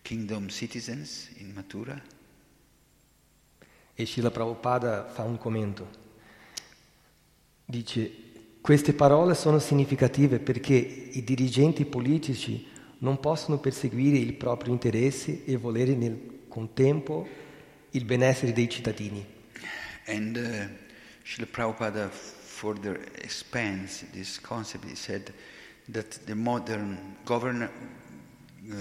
kingdom 0.01 0.49
citizens 0.49 1.29
in 1.37 1.51
Mathura? 1.53 2.01
E 3.93 4.05
Srila 4.05 4.31
Prabhupada 4.31 5.05
fa 5.05 5.23
un 5.23 5.37
commento. 5.37 5.99
Dice, 7.65 8.11
queste 8.61 8.93
parole 8.93 9.35
sono 9.35 9.59
significative 9.59 10.39
perché 10.39 10.73
i 10.75 11.23
dirigenti 11.23 11.85
politici 11.85 12.67
non 12.99 13.19
possono 13.19 13.59
perseguire 13.59 14.17
il 14.17 14.33
proprio 14.33 14.73
interesse 14.73 15.43
e 15.45 15.57
volere 15.57 15.95
nel 15.95 16.43
contempo 16.47 17.27
il 17.91 18.05
benessere 18.05 18.53
dei 18.53 18.69
cittadini. 18.69 19.25
And 20.07 20.35
uh, 20.35 20.89
Srila 21.23 21.47
Prabhupada 21.49 22.09
further 22.09 22.99
expands 23.21 24.05
this 24.11 24.39
concept. 24.39 24.85
He 24.85 24.95
said 24.95 25.33
that 25.93 26.11
the 26.25 26.35
modern 26.35 27.15
govern, 27.25 27.63
uh, 27.63 28.77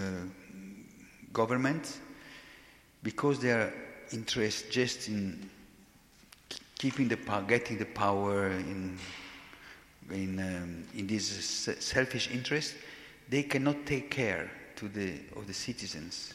government, 1.33 2.01
because 3.03 3.39
they 3.41 3.53
are 3.53 3.73
interested 4.13 4.71
just 4.71 5.09
in 5.09 5.51
keeping 6.77 7.09
the 7.09 7.17
power, 7.17 7.43
getting 7.43 7.79
the 7.79 7.85
power 7.85 8.51
in, 8.51 8.99
in, 10.11 10.39
um, 10.39 10.85
in 10.95 11.07
this 11.07 11.27
se- 11.27 11.81
selfish 11.81 12.31
interest, 12.31 12.75
they 13.29 13.43
cannot 13.45 13.85
take 13.85 14.09
care 14.11 14.51
to 14.77 14.89
the, 14.89 15.21
of 15.37 15.47
the 15.47 15.53
citizens. 15.53 16.35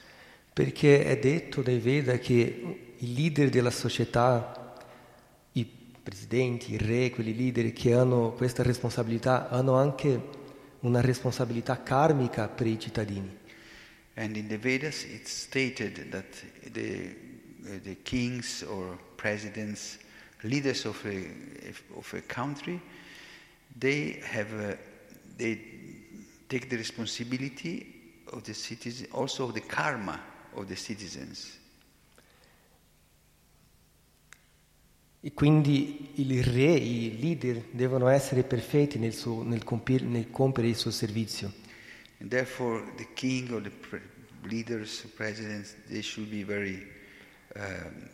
Perché 0.53 1.03
è 1.03 1.17
detto 1.17 1.61
dai 1.61 1.79
Veda 1.79 2.17
che 2.17 2.93
i 2.97 3.13
leader 3.13 3.49
della 3.49 3.71
società, 3.71 4.77
i 5.51 5.65
presidenti, 5.65 6.73
i 6.73 6.77
re, 6.77 7.09
quelli 7.09 7.35
leader 7.35 7.73
che 7.73 7.93
hanno 7.93 8.31
questa 8.31 8.63
responsabilità, 8.63 9.49
hanno 9.49 9.75
anche 9.75 10.43
una 10.85 11.01
responsabilità 11.01 11.81
karmica 11.81 12.47
per 12.47 12.67
i 12.67 12.79
cittadini. 12.79 13.37
And 14.15 14.37
in 14.37 14.47
the 14.47 14.57
Vedas, 14.57 15.03
it's 15.03 15.31
stated 15.31 16.09
that 16.11 16.43
the, 16.71 17.13
the 17.83 17.97
kings 18.03 18.61
or 18.61 18.97
presidents, 19.15 19.97
leaders 20.41 20.85
of 20.85 21.03
a, 21.05 21.27
of 21.95 22.13
a 22.13 22.21
country, 22.21 22.79
they 23.77 24.21
have 24.23 24.53
uh, 24.53 24.77
they 25.35 25.59
take 26.47 26.69
the 26.69 26.77
responsibility 26.77 28.23
of 28.31 28.43
the 28.43 28.53
citizens, 28.53 29.09
also 29.11 29.45
of 29.45 29.53
the 29.53 29.61
karma 29.61 30.19
of 30.55 30.67
the 30.67 30.75
citizens. 30.75 31.57
E 35.25 35.33
quindi 35.33 36.11
il 36.21 36.43
re, 36.43 36.73
i 36.73 37.19
leader 37.19 37.59
devono 37.71 38.09
essere 38.09 38.43
perfetti 38.43 38.99
nel, 38.99 39.11
suo- 39.11 39.41
nel 39.41 39.63
compir- 39.63 40.03
nel 40.03 40.29
compiere 40.29 40.69
il 40.69 40.75
suo 40.75 40.91
servizio. 40.91 41.51
And 42.19 42.29
therefore, 42.29 42.83
the 42.97 43.07
king 43.15 43.49
or 43.51 43.59
the 43.63 43.71
pre- 43.71 44.03
leaders, 44.43 45.03
presidents, 45.15 45.73
they 45.87 46.03
should 46.03 46.29
be 46.29 46.43
very, 46.43 46.85
um, 47.55 48.07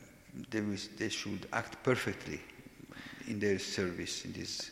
they, 0.48 0.62
was- 0.62 0.90
they 0.96 1.10
should 1.10 1.46
act 1.50 1.76
perfectly 1.82 2.40
in 3.26 3.40
their 3.40 3.60
service, 3.60 4.26
in 4.26 4.32
this 4.32 4.72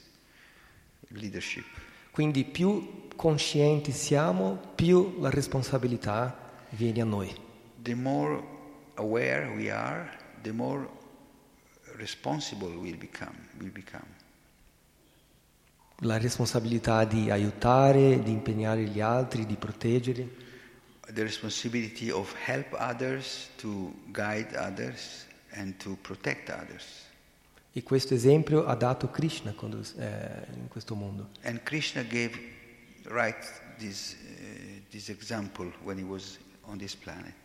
leadership. 1.10 1.66
Quindi 2.10 2.46
più 2.46 3.10
conscienti 3.18 3.92
siamo, 3.92 4.72
più 4.76 5.20
la 5.20 5.30
responsabilità 5.30 6.66
viene 6.70 7.02
a 7.02 7.06
noi. 7.06 7.36
The 7.82 7.96
more 7.96 8.42
aware 8.96 9.54
we 9.54 9.70
are, 9.70 10.10
the 10.42 10.54
more 10.54 10.88
responsible 12.00 12.70
we'll 12.70 12.98
become. 12.98 13.36
We'll 13.60 13.72
become. 13.72 14.18
la 16.04 16.18
responsabilità 16.18 17.04
di 17.04 17.30
aiutare, 17.30 18.24
di 18.24 18.32
impegnare 18.32 18.84
gli 18.84 19.02
altri, 19.02 19.46
di 19.46 19.56
proteggere, 19.56 20.30
the 21.14 21.24
responsibility 21.24 22.10
of 22.10 22.34
help 22.46 22.74
others, 22.80 23.50
to 23.58 23.92
guide 24.12 24.56
others, 24.56 25.26
and 25.52 25.76
to 25.78 25.98
protect 26.02 26.50
others. 26.50 27.08
e 27.72 27.84
questo 27.84 28.14
esempio 28.14 28.66
ha 28.66 28.76
dato 28.76 29.10
Krishna 29.10 29.54
quando, 29.54 29.82
eh, 29.98 30.46
in 30.54 30.68
questo 30.68 30.96
mondo. 30.96 31.30
And 31.44 31.62
Krishna 31.64 32.04
gave 32.04 32.38
right 33.04 33.38
this, 33.78 34.16
uh, 34.22 34.82
this 34.90 35.10
example 35.10 35.72
when 35.84 35.98
he 35.98 36.04
was 36.04 36.40
on 36.64 36.78
this 36.78 36.96
planet. 36.96 37.36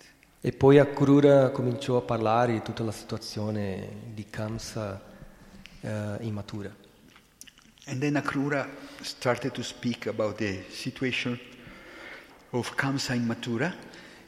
E 0.47 0.53
poi 0.53 0.79
Akrura 0.79 1.49
cominciò 1.53 1.97
a 1.97 2.03
parlare 2.03 2.53
di 2.53 2.61
tutta 2.61 2.85
la 2.85 2.93
situazione 2.93 4.13
di 4.13 4.27
Kamsa 4.29 5.01
eh, 5.81 6.17
immatura. 6.21 6.71
And 7.87 7.99
then 7.99 8.17
Akrura 8.17 8.69
started 9.01 9.53
to 9.53 9.63
speak 9.63 10.07
about 10.07 10.37
the 10.37 10.65
situation 10.69 11.41
of 12.51 12.75
Kamsa 12.75 13.15
in 13.15 13.25
Mathura. 13.25 13.75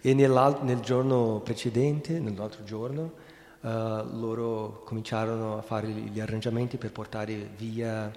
E 0.00 0.14
nel 0.14 0.80
giorno 0.80 1.40
precedente, 1.40 2.18
nell'altro 2.18 2.64
giorno, 2.64 3.12
eh, 3.60 3.68
loro 3.68 4.84
cominciarono 4.86 5.58
a 5.58 5.60
fare 5.60 5.88
gli 5.88 6.18
arrangiamenti 6.18 6.78
per 6.78 6.92
portare 6.92 7.50
via 7.58 8.10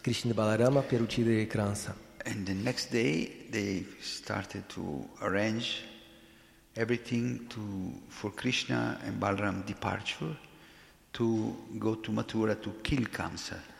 Krishna 0.00 0.34
Balarama 0.34 0.80
per 0.80 1.00
uccidere 1.00 1.46
Kransa. 1.46 1.94
And 2.24 2.44
the 2.44 2.54
next 2.54 2.90
day 2.90 3.46
they 3.50 3.86
started 4.00 4.64
to 4.66 5.08
arrange 5.20 5.94
everything 6.76 7.46
to, 7.48 8.02
for 8.08 8.32
Krishna 8.34 8.98
and 9.04 9.18
Balram 9.18 9.64
departure 9.64 10.36
to 11.12 11.56
go 11.78 11.96
to 11.96 12.12
Mathura 12.12 12.54
to 12.60 12.80
kill 12.82 13.08
Kamsa. 13.08 13.74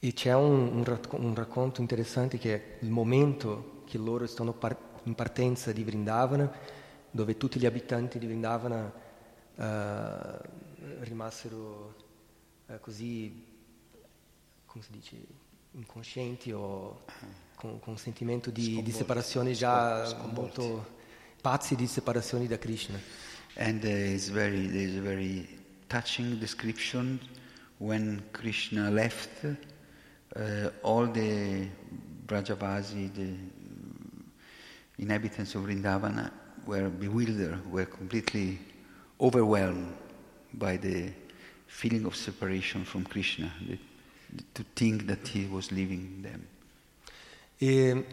E 0.00 0.12
c'è 0.12 0.34
un, 0.34 0.84
un 0.84 1.00
un 1.10 1.34
racconto 1.34 1.80
interessante 1.80 2.36
che 2.36 2.54
è 2.54 2.78
il 2.80 2.90
momento 2.90 3.82
che 3.86 3.98
loro 3.98 4.26
stanno 4.26 4.52
par- 4.52 4.76
in 5.04 5.14
partenza 5.14 5.70
di 5.70 5.84
Vrindavana, 5.84 6.50
dove 7.08 7.36
tutti 7.36 7.60
gli 7.60 7.66
abitanti 7.66 8.18
di 8.18 8.26
Vrindavana 8.26 8.92
eh, 9.54 10.38
rimasero 11.02 11.94
eh, 12.66 12.80
così, 12.80 13.44
come 14.66 14.82
si 14.82 14.90
dice, 14.90 15.16
incoscienti 15.72 16.50
o 16.50 17.04
con, 17.54 17.78
con 17.78 17.92
un 17.92 17.98
sentimento 17.98 18.50
di, 18.50 18.82
di 18.82 18.90
separazione 18.90 19.52
già 19.52 20.04
sconvolti. 20.04 20.34
molto 20.34 21.00
pazzi 21.42 21.74
di 21.74 21.88
separazione 21.88 22.46
da 22.46 22.56
Krishna. 22.56 22.98
And 23.56 23.84
uh, 23.84 23.88
it's 23.88 24.28
very, 24.28 24.68
there's 24.68 24.96
a 24.96 25.00
very 25.00 25.46
touching 25.88 26.38
description 26.38 27.18
when 27.78 28.22
Krishna 28.32 28.90
left. 28.90 29.44
Uh, 29.44 30.70
all 30.82 31.06
the 31.08 31.68
Brajavasi, 32.26 33.12
the 33.12 33.34
inhabitants 34.98 35.54
of 35.56 35.64
Vrindavana, 35.64 36.30
were 36.64 36.88
bewildered, 36.88 37.60
were 37.70 37.86
completely 37.86 38.58
overwhelmed 39.20 39.92
by 40.54 40.76
the 40.76 41.12
feeling 41.66 42.06
of 42.06 42.14
separation 42.14 42.84
from 42.84 43.04
Krishna, 43.04 43.52
the, 43.66 43.78
to 44.54 44.64
think 44.76 45.06
that 45.08 45.26
he 45.26 45.46
was 45.46 45.72
leaving 45.72 46.22
them. 46.22 46.46
E 47.58 48.04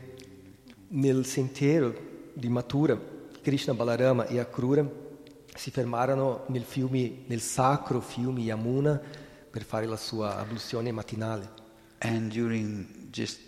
nel 0.89 1.23
sentiero 1.25 1.93
di 2.33 2.49
Mathura, 2.49 2.99
Krishna, 3.41 3.73
Balarama 3.73 4.25
e 4.27 4.39
Akrura 4.39 5.07
si 5.55 5.71
fermarono 5.71 6.45
nel, 6.47 6.63
fiume, 6.63 7.23
nel 7.25 7.41
sacro 7.41 7.99
fiume 8.01 8.41
Yamuna 8.41 9.01
per 9.49 9.63
fare 9.63 9.85
la 9.85 9.97
sua 9.97 10.37
abluzione 10.37 10.91
mattinale. 10.91 11.57
And 11.99 12.31
during 12.31 13.09
just 13.11 13.39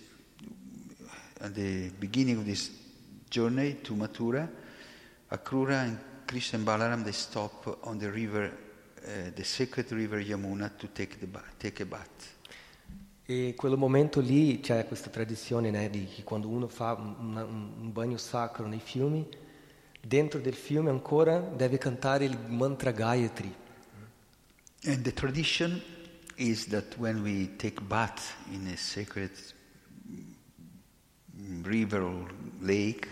at 1.39 1.53
the 1.53 1.91
beginning 1.97 2.37
of 2.37 2.45
this 2.45 2.69
journey 3.29 3.79
to 3.81 3.93
Mathura, 3.95 4.49
Akrura 5.29 5.83
and 5.83 5.97
Krishna 6.25 6.57
and 6.57 6.67
Balaram 6.67 7.03
they 7.03 7.13
stop 7.13 7.79
on 7.83 7.97
the 7.97 8.11
river, 8.11 8.51
uh, 9.05 9.31
the 9.33 9.43
sacred 9.43 9.91
river 9.91 10.21
Yamuna 10.21 10.75
to 10.77 10.87
take 10.87 11.19
the 11.19 11.27
bath, 11.27 11.57
take 11.57 11.81
a 11.81 11.85
bath. 11.85 12.39
E 13.25 13.47
in 13.47 13.55
quel 13.55 13.77
momento 13.77 14.19
lì 14.19 14.59
c'è 14.59 14.85
questa 14.85 15.09
tradizione 15.09 15.71
né, 15.71 15.89
di 15.89 16.05
che 16.05 16.23
quando 16.23 16.49
uno 16.49 16.67
fa 16.67 16.93
un, 16.93 17.37
un 17.37 17.91
bagno 17.93 18.17
sacro 18.17 18.67
nei 18.67 18.81
fiumi, 18.81 19.25
dentro 20.01 20.39
del 20.39 20.55
fiume 20.55 20.89
ancora 20.89 21.39
deve 21.39 21.77
cantare 21.77 22.25
il 22.25 22.37
mantra 22.47 22.91
Gayatri. 22.91 23.53
And 24.83 25.03
the 25.03 25.13
tradition 25.13 25.81
is 26.35 26.67
that 26.67 26.97
when 26.97 27.21
we 27.21 27.55
take 27.57 27.79
bath 27.81 28.35
in 28.51 28.67
a 28.67 28.75
sacred 28.75 29.31
river 31.63 32.01
or 32.01 32.27
lake, 32.61 33.07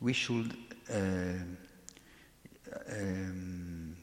we 0.00 0.12
should 0.12 0.54
uh, 0.90 1.42
um, 2.90 3.96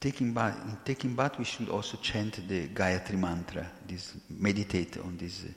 taking 0.00 0.32
bath. 0.32 0.56
In 0.64 0.78
taking 0.84 1.14
bath, 1.14 1.38
we 1.38 1.44
should 1.44 1.68
also 1.68 1.96
chant 2.00 2.46
the 2.46 2.68
Gayatri 2.68 3.18
mantra. 3.18 3.66
This 3.84 4.14
meditate 4.28 4.98
on 4.98 5.16
this 5.16 5.44
uh, 5.44 5.52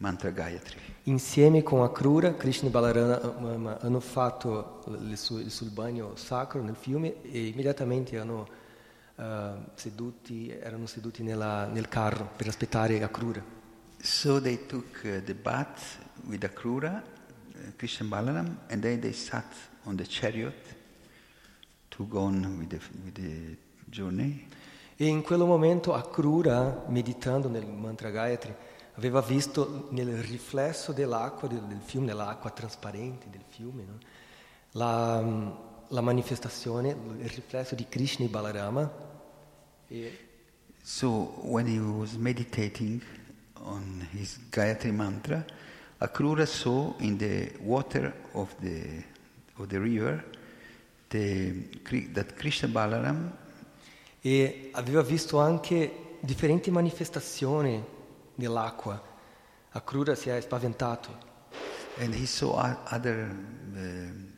mantra 0.00 0.32
Gayatri. 0.32 0.80
Insieme 1.08 1.62
con 1.62 1.82
Akrura, 1.82 2.34
Krishna 2.34 2.68
e 2.68 2.70
Balarama 2.70 3.80
hanno 3.80 3.98
fatto 3.98 4.82
il 5.00 5.16
suo, 5.16 5.38
il 5.38 5.70
bagno 5.72 6.14
sacro 6.16 6.60
nel 6.60 6.76
fiume 6.76 7.22
e 7.22 7.46
immediatamente 7.46 8.18
hanno, 8.18 8.46
eh, 9.16 9.52
seduti, 9.72 10.50
erano 10.50 10.84
seduti 10.84 11.22
nella- 11.22 11.64
nel 11.64 11.88
carro 11.88 12.28
per 12.36 12.48
aspettare 12.48 13.02
Akrura. 13.02 13.42
So 14.02 14.38
they 14.38 14.66
took 14.66 15.00
uh, 15.04 15.24
the 15.24 15.34
bath 15.34 15.96
with 16.26 16.44
Akrura, 16.44 17.02
uh, 17.02 17.72
Krishna 17.76 18.04
and 18.04 18.10
Balaram, 18.10 18.58
and 18.68 18.82
then 18.82 19.00
they 19.00 19.12
sat 19.14 19.54
on 19.84 19.96
the 19.96 20.04
chariot 20.04 20.76
to 21.88 22.06
go 22.06 22.20
on 22.20 22.58
with 22.58 22.68
the, 22.68 22.80
with 23.02 23.14
the 23.14 23.56
journey. 23.86 24.46
E 24.94 25.06
in 25.06 25.22
quel 25.22 25.46
momento 25.46 25.94
Akrura, 25.94 26.84
meditando 26.88 27.48
nel 27.48 27.64
mantra 27.64 28.10
Gayatri, 28.10 28.76
aveva 28.98 29.20
visto 29.20 29.86
nel 29.90 30.18
riflesso 30.18 30.92
dell'acqua 30.92 31.46
del, 31.46 31.62
del 31.62 31.80
fiume, 31.80 32.06
nell'acqua 32.06 32.50
trasparente 32.50 33.30
del 33.30 33.44
fiume, 33.48 33.84
no? 33.84 33.98
la, 34.72 35.54
la 35.86 36.00
manifestazione, 36.00 36.90
il 37.20 37.28
riflesso 37.28 37.76
di 37.76 37.86
Krishna 37.88 38.24
e 38.24 38.28
Balarama. 38.28 38.92
E 39.86 40.26
So 40.82 41.34
when 41.42 41.66
he 41.66 41.78
was 41.78 42.14
meditating 42.14 43.02
on 43.62 44.08
his 44.12 44.38
Gayatri 44.50 44.90
mantra, 44.90 45.44
Akrura 45.98 46.46
saw 46.46 46.94
in 46.98 47.18
the 47.18 47.52
water 47.60 48.12
of 48.32 48.54
the, 48.60 49.04
of 49.56 49.66
the 49.68 49.78
river 49.78 50.24
the, 51.08 51.68
that 52.12 52.34
Krishna 52.34 52.68
Balaram 52.68 53.30
e 54.20 54.70
aveva 54.72 55.02
visto 55.02 55.38
anche 55.38 56.16
differenti 56.20 56.70
manifestazioni 56.70 57.96
nell'acqua. 58.38 59.00
Akrura 59.70 60.14
si 60.14 60.30
è 60.30 60.40
spaventato 60.40 61.26
And 61.98 62.14
he 62.14 62.26
saw 62.26 62.76
other 62.90 63.30
um, 63.74 64.32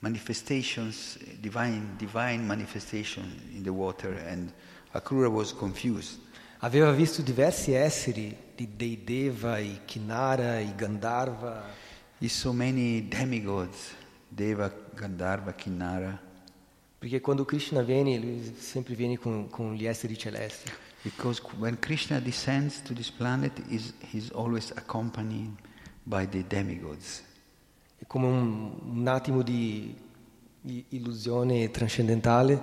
manifestations, 0.00 1.18
divine, 1.40 1.96
divine 1.98 2.46
manifestation 2.46 3.24
in 3.54 3.62
the 3.62 3.72
water, 3.72 4.12
and 4.26 4.52
Akrura 4.92 5.28
was 5.28 5.52
confused. 5.52 6.18
aveva 6.60 6.90
visto 6.92 7.20
diversi 7.20 7.72
esseri, 7.72 8.34
di 8.54 8.74
dei 8.74 9.04
Deva, 9.04 9.58
i 9.58 9.80
Kinara, 9.84 10.58
i 10.58 10.74
Gandharva, 10.74 11.84
He 12.18 12.28
saw 12.28 12.52
many 12.52 13.06
demigods, 13.06 13.94
Deva, 14.26 14.72
Gandharva, 14.94 15.52
Kinnara, 15.52 16.18
perché 16.98 17.20
quando 17.20 17.44
Krishna 17.44 17.82
viene, 17.82 18.18
lui 18.18 18.56
sempre 18.58 18.94
viene 18.94 19.18
con, 19.18 19.50
con 19.50 19.74
gli 19.74 19.84
esseri 19.84 20.16
celesti. 20.16 20.72
Because 21.02 21.40
when 21.58 21.76
Krishna 21.78 22.20
descends 22.20 22.80
to 22.82 22.94
this 22.94 23.10
planet, 23.10 23.52
is 23.70 23.92
he's 24.10 24.30
always 24.30 24.70
accompanied 24.72 25.52
by 26.04 26.26
the 26.26 26.44
demigods. 26.46 27.22
È 27.98 28.04
come 28.06 28.26
un, 28.26 28.78
un 28.98 29.06
attimo 29.08 29.42
di, 29.42 29.94
illusione 30.88 31.70
trascendentale, 31.70 32.60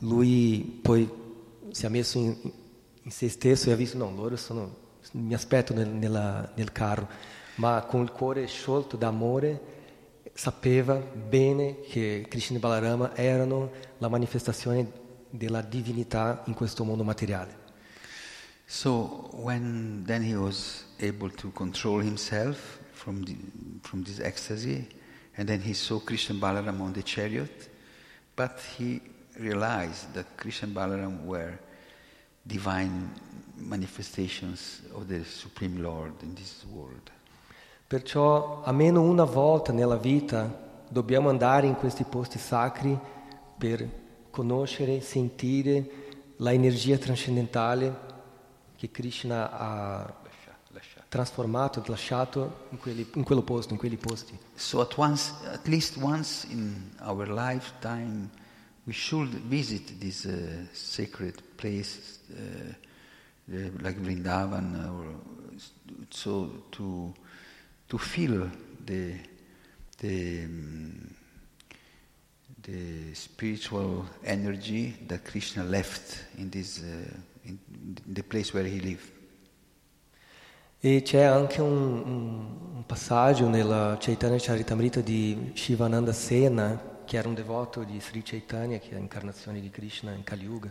lui 0.00 0.78
poi 0.82 1.10
si 1.70 1.86
è 1.86 1.88
messo 1.88 2.18
in, 2.18 2.36
in 3.02 3.10
se 3.10 3.28
stesso 3.28 3.68
e 3.68 3.72
ha 3.72 3.76
visto, 3.76 3.96
no, 3.98 4.12
loro 4.14 4.36
sono, 4.36 4.76
mi 5.12 5.34
aspetto 5.34 5.74
nel, 5.74 5.88
nella- 5.88 6.50
nel 6.54 6.72
carro, 6.72 7.08
ma 7.56 7.82
con 7.82 8.02
il 8.02 8.10
cuore 8.10 8.46
sciolto 8.46 8.96
d'amore 8.96 9.72
sapeva 10.32 10.96
bene 10.96 11.80
che 11.80 12.26
Krishna 12.28 12.56
e 12.56 12.60
Balarama 12.60 13.16
erano 13.16 13.70
la 13.98 14.08
manifestazione 14.08 15.02
della 15.36 15.62
divinità 15.62 16.42
in 16.46 16.54
questo 16.54 16.84
mondo 16.84 17.02
materiale. 17.02 17.62
So 18.66 19.30
when 19.32 20.04
then 20.04 20.22
he 20.22 20.34
was 20.34 20.84
able 21.00 21.30
to 21.30 21.50
control 21.52 22.00
himself 22.00 22.78
from 22.92 23.24
the, 23.24 23.36
from 23.82 24.02
this 24.04 24.20
ecstasy, 24.20 24.86
and 25.36 25.48
then 25.48 25.60
he 25.60 25.74
saw 25.74 26.00
Krishna 26.00 26.36
Balaram 26.36 26.80
on 26.80 26.92
the 26.92 27.02
chariot, 27.02 27.68
but 28.36 28.60
he 28.76 29.00
realized 29.38 30.12
that 30.14 30.26
Krishna 30.36 30.68
Balaram 30.68 31.24
were 31.24 31.58
divine 32.46 33.10
manifestations 33.56 34.82
of 34.94 35.08
the 35.08 35.24
Supreme 35.24 35.82
Lord 35.82 36.12
in 36.22 36.34
this 36.34 36.64
world. 36.72 37.10
Perciò 37.86 38.62
almeno 38.64 39.02
una 39.02 39.24
volta 39.24 39.72
nella 39.72 39.96
vita 39.96 40.62
dobbiamo 40.88 41.28
andare 41.28 41.66
in 41.66 41.74
questi 41.74 42.04
posti 42.04 42.38
sacri 42.38 42.98
per 43.58 44.02
conoscere, 44.34 45.00
sentire 45.00 46.02
la 46.38 46.52
energia 46.52 46.98
trascendentale 46.98 48.12
che 48.76 48.90
Krishna 48.90 49.50
ha 49.52 50.14
trasformato, 51.08 51.80
lasciato 51.86 52.66
in, 52.70 52.78
quelli, 52.78 53.08
in 53.14 53.22
quello 53.22 53.42
posto, 53.42 53.72
in 53.72 53.78
quegli 53.78 53.96
posti. 53.96 54.36
So 54.56 54.80
at 54.80 54.96
once, 54.96 55.32
at 55.44 55.68
least 55.68 55.96
once 55.96 56.44
in 56.50 56.90
our 56.98 57.28
lifetime, 57.28 58.28
we 58.84 58.92
should 58.92 59.30
visit 59.46 59.96
these 59.98 60.26
uh, 60.26 60.66
sacred 60.72 61.40
places 61.54 62.18
uh, 62.30 62.74
like 63.80 64.00
Vrindavan, 64.00 64.74
or 64.90 65.14
so 66.10 66.64
to 66.70 67.14
to 67.86 67.96
feel 67.96 68.50
the 68.84 69.16
the 69.98 70.44
um, 70.44 71.14
the 72.64 73.14
spiritual 73.14 74.06
energy 74.24 74.96
that 75.06 75.22
Krishna 75.24 75.64
left 75.64 76.24
in 76.36 76.50
this 76.50 76.80
uh, 76.80 77.16
in 77.44 77.58
the 78.06 78.22
place 78.22 78.52
where 78.52 78.66
he 78.66 78.80
lived. 78.80 79.12
E 80.80 81.00
c'è 81.02 81.22
anche 81.22 81.62
un, 81.62 82.02
un, 82.74 82.84
passaggio 82.84 83.48
nella 83.48 83.96
Chaitanya 83.98 84.36
Charitamrita 84.38 85.00
di 85.00 85.52
Shivananda 85.54 86.12
Sena, 86.12 87.00
che 87.06 87.16
era 87.16 87.26
un 87.26 87.34
devoto 87.34 87.84
di 87.84 87.98
Sri 88.00 88.22
Chaitanya, 88.22 88.78
che 88.78 88.90
è 88.90 88.94
l'incarnazione 88.94 89.60
di 89.60 89.70
Krishna 89.70 90.12
in 90.12 90.24
Kali 90.24 90.44
Yuga. 90.44 90.70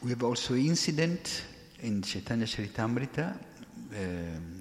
We 0.00 0.12
have 0.12 0.22
also 0.22 0.52
incident 0.54 1.42
in 1.80 2.02
Chaitanya 2.02 2.44
Charitamrita, 2.44 3.38
uh, 3.38 3.94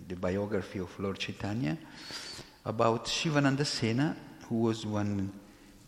the 0.07 0.15
biography 0.15 0.79
of 0.79 0.97
Lord 0.97 1.17
Chaitanya, 1.17 1.77
about 2.61 3.05
Shivananda 3.07 3.65
Sena, 3.65 4.15
who 4.47 4.61
was 4.61 4.85
one 4.85 5.31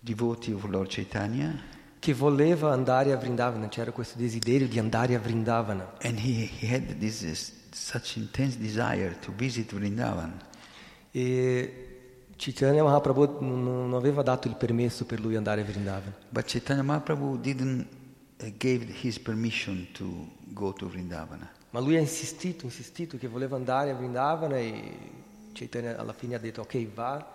devotee 0.05 0.53
of 0.53 0.63
Lord 0.65 0.87
Chaitanya, 0.87 1.73
che 1.97 2.13
voleva 2.13 2.71
andare 2.71 3.11
a 3.11 3.17
Vrindavana, 3.17 3.67
c'era 3.67 3.91
questo 3.91 4.19
desiderio 4.19 4.67
di 4.67 4.77
andare 4.77 5.15
a 5.15 5.19
Vrindavana. 5.19 5.93
and 6.03 6.19
he, 6.19 6.47
he 6.59 6.67
had 6.71 6.99
this 6.99 7.53
such 7.71 8.15
intense 8.17 8.57
desire 8.57 9.17
to 9.19 9.31
visit 9.35 9.73
Vrindavan. 9.73 10.39
E 11.11 11.87
Chaitanya 12.37 12.83
Mahaprabhu 12.83 13.39
non 13.41 13.93
aveva 13.93 14.21
dato 14.21 14.47
il 14.47 14.55
permesso 14.55 15.05
per 15.05 15.19
lui 15.19 15.35
andare 15.35 15.61
a 15.61 15.63
Vrindavana. 15.63 16.13
But 16.29 16.45
Chaitanya 16.45 16.83
Mahaprabhu 16.83 17.39
didn't 17.41 17.87
uh, 18.41 18.51
give 18.57 18.85
his 19.01 19.17
permission 19.17 19.87
to 19.93 20.27
go 20.53 20.71
to 20.73 20.87
Vrindavana. 20.87 21.49
Ma 21.71 21.79
lui 21.79 21.95
ha 21.95 21.99
insistito, 21.99 22.65
insistito 22.65 23.17
che 23.17 23.27
voleva 23.27 23.55
andare 23.55 23.89
a 23.89 23.95
Vrindavana 23.95 24.57
e 24.57 25.23
Chaitanya 25.53 25.97
alla 25.97 26.13
fine 26.13 26.35
ha 26.35 26.39
detto 26.39 26.61
ok 26.61 26.93
va, 26.93 27.34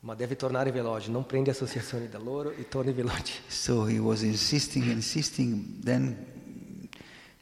ma 0.00 0.14
deve 0.14 0.36
tornare 0.36 0.70
veloce, 0.70 1.10
non 1.10 1.26
prendi 1.26 1.50
associazioni 1.50 2.08
da 2.08 2.18
loro 2.18 2.50
e 2.50 2.68
torni 2.68 2.92
veloce. 2.92 3.40
So 3.48 3.86
he 3.86 3.98
was 3.98 4.22
insisting, 4.22 4.86
insisting. 4.86 5.82
Then 5.82 6.16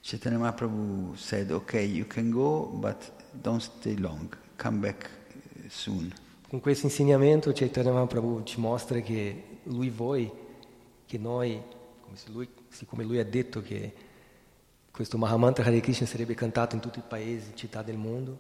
Chaitanya 0.01 0.39
Mahaprabhu 0.39 1.15
said, 1.17 1.51
"Okay, 1.51 1.85
you 1.85 2.07
can 2.07 2.31
go, 2.31 2.67
but 2.67 3.13
don't 3.33 3.61
stay 3.61 3.97
long. 3.97 4.35
Come 4.57 4.79
back 4.79 5.11
uh, 5.35 5.69
soon." 5.69 6.13
Con 6.49 6.61
questo 6.61 6.87
insegnamento 6.87 7.53
Chaitanya 7.53 7.93
Mahaprabhu 7.93 8.45
ci 8.45 8.61
mostra 8.61 9.01
che 9.01 9.59
lui 9.65 9.91
vuole 9.91 10.45
che 11.07 11.19
noi, 11.19 11.61
come 12.01 12.17
se 12.17 12.31
lui, 12.31 12.49
siccome 12.69 13.05
lui 13.05 13.19
ha 13.19 13.25
detto 13.25 13.61
che 13.63 13.93
questo 14.91 15.19
Mahamantra 15.19 15.65
Hare 15.65 15.81
Krishna 15.81 16.07
sarebbe 16.07 16.35
cantato 16.35 16.75
in 16.75 16.81
tutti 16.81 16.99
i 17.01 17.03
paesi, 17.07 17.53
città 17.55 17.83
del 17.83 17.97
mondo, 17.97 18.39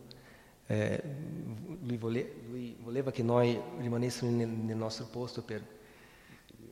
eh, 0.66 1.02
lui, 1.82 1.96
vole- 1.96 2.32
lui 2.48 2.76
voleva 2.82 3.10
che 3.10 3.22
noi 3.22 3.58
rimanessimo 3.78 4.30
nel, 4.30 4.48
nel 4.48 4.76
nostro 4.76 5.06
posto 5.06 5.42
per, 5.42 5.62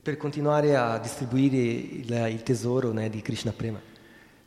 per 0.02 0.16
continuare 0.16 0.76
a 0.76 0.98
distribuire 0.98 1.56
il, 1.56 2.10
il 2.30 2.42
tesoro 2.42 2.92
né, 2.92 3.08
di 3.08 3.22
Krishna 3.22 3.52
Prema. 3.52 3.80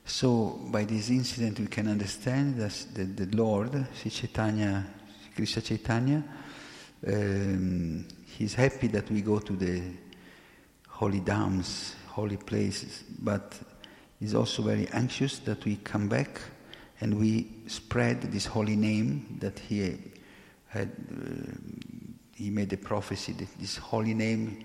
So 0.04 0.58
by 0.70 0.86
this 0.86 1.10
incident, 1.10 1.60
we 1.60 1.68
can 1.68 1.88
understand 1.88 2.58
that 2.60 2.74
the, 2.94 3.06
the 3.06 3.36
Lord, 3.36 3.88
Sri 3.94 4.10
Chaitanya, 4.10 4.86
Krishna 5.36 5.62
Chaitanya, 5.62 6.24
um, 7.06 8.06
he's 8.38 8.54
happy 8.54 8.88
that 8.88 9.10
we 9.12 9.22
go 9.22 9.40
to 9.40 9.54
the 9.54 9.82
holy 10.88 11.20
dhams, 11.20 11.94
holy 12.08 12.38
places, 12.38 13.04
but 13.20 13.54
he's 14.20 14.34
also 14.34 14.62
very 14.62 14.88
anxious 14.94 15.40
that 15.40 15.64
we 15.66 15.76
come 15.84 16.08
back 16.08 16.40
and 17.00 17.14
we 17.14 17.48
spread 17.68 18.22
this 18.32 18.46
holy 18.48 18.76
name 18.76 19.38
that 19.40 19.60
he 19.70 19.98
had. 20.68 20.90
Uh, 21.12 21.52
he 22.36 22.50
made 22.52 22.72
a 22.72 22.78
prophecy 22.78 23.34
that 23.34 23.48
this 23.58 23.78
holy 23.78 24.14
name 24.14 24.58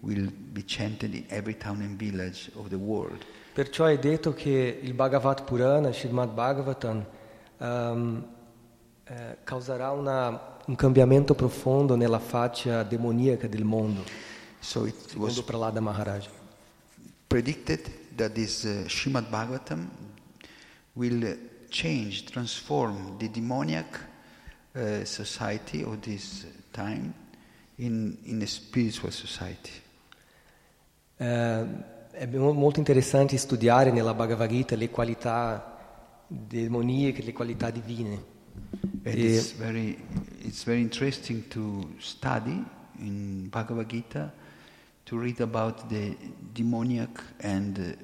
will 0.00 0.30
be 0.52 0.62
chanted 0.64 1.14
in 1.14 1.24
every 1.28 1.54
town 1.54 1.82
and 1.82 1.98
village 1.98 2.50
of 2.56 2.68
the 2.70 2.76
world. 2.78 3.22
Perciò 3.52 3.84
è 3.86 3.98
detto 3.98 4.32
che 4.32 4.78
il 4.82 4.94
Bhagavat 4.94 5.42
Purana, 5.44 5.92
Srimad 5.92 6.30
Bhagavatam, 6.32 7.04
ehm, 7.58 8.24
eh, 9.04 9.36
causerà 9.44 9.90
una- 9.90 10.56
un 10.66 10.74
cambiamento 10.76 11.34
profondo 11.34 11.96
nella 11.96 12.18
faccia 12.20 12.82
demoniaca 12.82 13.46
del 13.46 13.64
mondo, 13.64 14.04
So 14.60 14.86
it 14.86 15.14
was 15.16 15.40
Prahlada 15.42 15.80
Maharaj. 15.80 16.26
predicted 17.26 17.80
that 18.16 18.32
this 18.32 18.64
uh, 18.64 18.84
Srimad 18.88 19.28
Bhagavatam 19.28 19.88
will 20.94 21.36
change, 21.68 22.24
transform 22.24 23.16
the 23.18 23.28
demoniac 23.28 23.98
uh, 24.74 25.04
society 25.04 25.82
of 25.82 26.00
this 26.00 26.46
time 26.72 27.12
in, 27.76 28.16
in 28.24 28.42
a 28.42 28.46
spiritual 28.46 29.12
society. 29.12 29.70
Eh, 31.16 31.66
è 32.12 32.26
mo- 32.26 32.52
molto 32.52 32.78
interessante 32.78 33.36
studiare 33.36 33.90
nella 33.90 34.14
Bhagavad 34.14 34.48
Gita 34.48 34.76
le 34.76 34.90
qualità 34.90 35.76
demoniache, 36.26 37.22
le 37.22 37.32
qualità 37.32 37.70
divine. 37.70 38.36
And 39.04 39.14
E- 39.14 39.36
it's, 39.36 39.52
very, 39.52 39.96
it's 40.40 40.64
very 40.64 40.80
interesting 40.80 41.46
to 41.48 41.94
study 41.98 42.64
in 42.98 43.48
Bhagavad 43.48 43.86
Gita 43.86 44.32
to 45.04 45.18
read 45.18 45.40
about 45.40 45.88
the 45.88 46.16
demoniac 46.52 47.22
and 47.40 47.96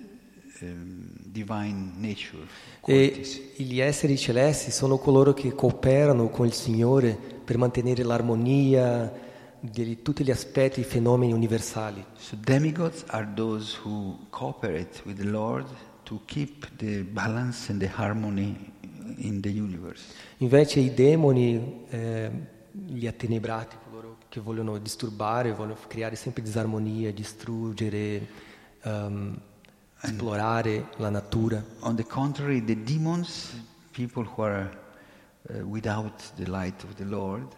E 2.87 3.23
gli 3.57 3.81
esseri 3.81 4.17
celesti 4.17 4.71
sono 4.71 4.99
coloro 4.99 5.33
che 5.33 5.53
cooperano 5.53 6.29
con 6.29 6.47
il 6.47 6.53
Signore 6.53 7.19
per 7.45 7.59
mantenere 7.59 8.03
l'armonia 8.05 9.13
di 9.59 10.03
tutti 10.03 10.23
gli 10.23 10.31
aspetti 10.31 10.81
e 10.81 10.85
fenomeni 10.85 11.33
universali. 11.33 12.05
So 12.17 12.37
demigods 12.37 13.05
are 13.09 13.27
those 13.35 13.79
who 13.83 14.27
cooperate 14.31 15.03
with 15.05 15.17
the 15.17 15.25
Lord 15.25 15.67
to 16.05 16.21
keep 16.27 16.69
the 16.77 17.03
balance 17.03 17.71
and 17.71 17.81
the 17.81 17.91
harmony 17.93 18.73
in 19.17 19.41
the 19.41 19.49
universe. 19.49 20.05
Invece 20.39 20.81
i 20.81 20.93
demoni, 20.93 21.85
eh, 21.89 22.31
gli 22.71 23.07
attenebrati, 23.07 23.77
coloro 23.89 24.17
che 24.29 24.41
vogliono 24.41 24.79
disturbare, 24.79 25.53
vogliono 25.53 25.79
creare 25.87 26.17
sempre 26.17 26.43
disarmonia, 26.43 27.13
distruggere, 27.13 28.27
ehm, 28.83 29.41
esplorare 30.05 30.89
la 30.97 31.09
natura. 31.09 31.65
On 31.81 31.97
the 31.97 32.05
contrary, 32.05 32.63
the 32.63 32.77
demons, 32.83 33.61
people 33.91 34.25
who 34.25 34.43
are 34.43 34.71
uh, 35.49 35.67
without 35.67 36.33
the 36.37 36.47
light 36.47 36.83
of 36.85 36.95
the 36.95 37.05
Lord, 37.05 37.55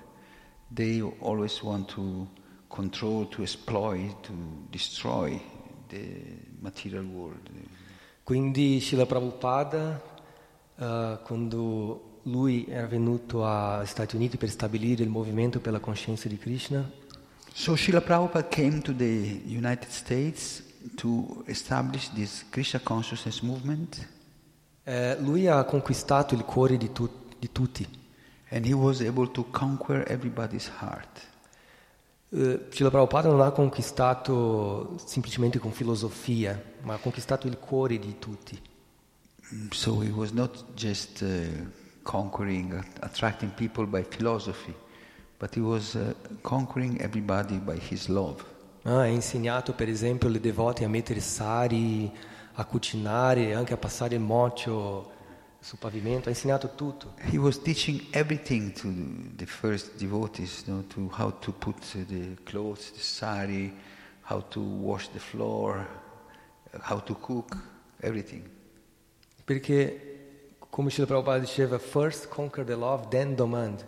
they 0.73 1.01
always 1.21 1.61
want 1.63 1.89
to 1.95 2.27
control, 2.69 3.29
to 3.29 3.43
exploit, 3.43 4.15
to 4.23 4.33
destroy 4.71 5.41
the 5.89 6.41
material 6.61 7.05
world. 7.05 7.49
Quindi 8.23 8.81
Srila 8.81 9.07
Prabhupada, 9.07 10.03
eh, 10.77 11.19
quando 11.23 12.21
lui 12.23 12.67
era 12.69 12.87
venuto 12.87 13.47
agli 13.47 13.87
Stati 13.87 14.17
Uniti 14.17 14.37
per 14.37 14.51
stabilire 14.51 15.05
il 15.05 15.09
movimento 15.09 15.61
per 15.61 15.73
la 15.73 15.79
coscienza 15.79 16.29
di 16.29 16.37
Krishna, 16.37 16.91
So 17.53 17.75
Srila 17.77 18.03
Prabhupada 18.03 18.49
came 18.49 18.83
to 18.83 18.93
the 18.93 19.41
United 19.47 19.91
States 19.91 20.63
to 20.95 21.43
establish 21.47 22.09
this 22.15 22.45
Krishna 22.51 22.81
consciousness 22.83 23.41
movement. 23.41 24.09
eh, 24.85 25.17
lui 25.21 25.49
ha 25.49 25.65
conquistato 25.65 26.35
il 26.35 26.45
cuore 26.45 26.77
di, 26.77 26.93
tu- 26.93 27.11
di 27.39 27.51
tutti. 27.51 27.87
And 28.51 28.65
he 28.65 28.73
was 28.73 29.01
able 29.01 29.29
to 29.33 29.45
conquer 29.51 30.05
everybody's 30.09 30.71
heart. 30.81 31.27
Eh, 32.31 32.67
Srila 32.71 32.91
Prabhupada 32.91 33.29
non 33.29 33.41
ha 33.41 33.51
conquistato 33.51 34.97
semplicemente 35.05 35.59
con 35.59 35.73
filosofia, 35.73 36.61
ma 36.83 36.95
ha 36.95 36.99
conquistato 36.99 37.49
il 37.49 37.59
cuore 37.59 37.99
di 37.99 38.19
tutti. 38.21 38.61
Mm, 39.55 39.69
So 39.71 40.01
he 40.01 40.11
was 40.11 40.31
not 40.31 40.65
just 40.75 41.23
uh, 41.23 41.29
conquering, 42.03 42.73
attracting 43.01 43.53
people 43.55 43.87
by 43.87 44.05
philosophy, 44.05 44.75
but 45.39 45.53
he 45.55 45.61
was 45.61 45.95
uh, 45.95 46.15
conquering 46.43 47.01
everybody 47.01 47.59
by 47.59 47.77
his 47.77 48.07
love. 48.09 48.45
Ah, 48.89 49.01
ha 49.01 49.07
insegnato 49.07 49.73
per 49.73 49.89
esempio 49.89 50.29
le 50.29 50.39
devote 50.39 50.85
a 50.85 50.89
mettere 50.89 51.19
sari, 51.19 52.09
a 52.53 52.65
cucinare, 52.65 53.53
anche 53.53 53.73
a 53.73 53.77
passare 53.77 54.15
il 54.15 54.21
mocio 54.21 55.11
sul 55.59 55.79
pavimento, 55.79 56.29
ha 56.29 56.31
insegnato 56.31 56.73
tutto. 56.77 57.15
He 57.29 57.37
was 57.37 57.61
teaching 57.61 58.01
everything 58.13 58.71
to 58.75 58.89
the 59.35 59.45
first 59.45 59.97
devotees, 59.97 60.63
you 60.69 60.73
know, 60.73 60.87
to 60.87 61.11
how 61.21 61.37
to 61.41 61.51
put 61.51 61.81
the 62.07 62.37
clothes, 62.45 62.93
the 62.93 63.01
sari, 63.01 63.77
how 64.21 64.41
to 64.51 64.61
wash 64.61 65.09
the 65.09 65.19
floor, 65.19 65.85
how 66.83 67.03
to 67.03 67.17
cook, 67.19 67.57
everything. 68.03 68.49
Perché, 69.43 70.55
come 70.71 70.91
Srila 70.91 71.09
Prabhupada 71.09 71.41
diceva, 71.41 71.81
first 71.81 72.29
conquer 72.29 72.65
the 72.65 72.77
love, 72.77 73.09
then 73.09 73.35
demand. 73.35 73.85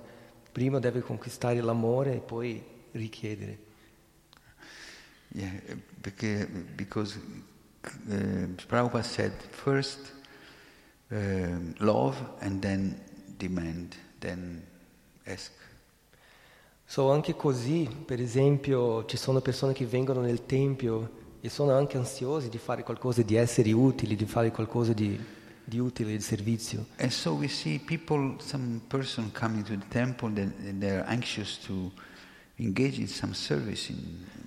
Prima 0.50 0.80
deve 0.80 1.02
conquistare 1.02 1.60
l'amore 1.60 2.16
e 2.16 2.20
poi 2.20 2.60
richiedere. 2.90 3.66
Yeah, 5.34 5.50
because, 6.02 6.46
because 6.74 7.16
uh, 7.84 8.46
Prabhupada 8.66 9.04
said 9.04 9.32
first 9.50 10.12
um, 11.10 11.74
love 11.80 12.16
and 12.40 12.62
then 12.62 12.98
demand, 13.38 13.96
then 14.20 14.62
ask. 15.26 15.52
So 16.86 17.10
anche 17.10 17.34
così, 17.34 17.86
per 18.06 18.18
esempio, 18.18 19.04
ci 19.04 19.18
sono 19.18 19.42
persone 19.42 19.74
che 19.74 19.84
vengono 19.84 20.22
nel 20.22 20.46
tempio 20.46 21.10
e 21.42 21.50
sono 21.50 21.76
anche 21.76 21.98
ansiosi 21.98 22.48
di 22.48 22.56
fare 22.56 22.82
qualcosa 22.82 23.20
di 23.20 23.34
essere 23.34 23.70
utili, 23.72 24.16
di 24.16 24.24
fare 24.24 24.50
qualcosa 24.50 24.94
di, 24.94 25.18
di 25.62 25.78
utile, 25.78 26.12
di 26.12 26.22
servizio. 26.22 26.86
And 26.96 27.10
so 27.10 27.34
we 27.34 27.48
see 27.48 27.78
people, 27.78 28.36
some 28.40 28.80
person 28.88 29.30
coming 29.32 29.62
to 29.64 29.76
the 29.76 29.84
temple, 29.90 30.32
and 30.38 30.80
they're 30.80 31.04
anxious 31.06 31.58
to 31.66 31.92
engage 32.56 32.98
in 32.98 33.06
some 33.06 33.34
service 33.34 33.90
in. 33.90 34.46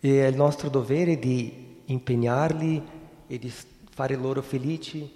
E 0.00 0.22
è 0.22 0.26
il 0.26 0.36
nostro 0.36 0.68
dovere 0.68 1.18
di 1.18 1.80
impegnarli 1.86 2.82
e 3.26 3.38
di 3.38 3.52
fare 3.90 4.14
loro 4.16 4.42
felici 4.42 5.10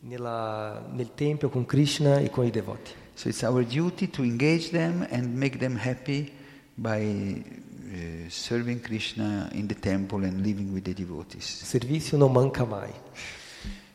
nella- 0.00 0.88
nel 0.92 1.10
tempio 1.14 1.48
con 1.50 1.66
Krishna 1.66 2.18
e 2.18 2.30
con 2.30 2.46
i 2.46 2.50
devoti. 2.50 2.92
So 3.14 3.28
it's 3.28 3.42
our 3.42 3.64
duty 3.64 4.08
to 4.10 4.22
engage 4.22 4.70
them 4.70 5.06
and 5.10 5.34
make 5.36 5.58
them 5.58 5.76
happy 5.76 6.32
by 6.74 7.42
uh, 7.92 8.28
serving 8.28 8.80
Krishna 8.80 9.50
in 9.52 9.66
the 9.66 9.74
temple 9.78 10.24
and 10.24 10.40
living 10.40 10.72
with 10.72 10.84
the 10.84 10.94
devotees. 10.94 11.60
Il 11.60 11.66
servizio 11.66 12.16
non 12.16 12.32
manca 12.32 12.64
mai. 12.64 12.90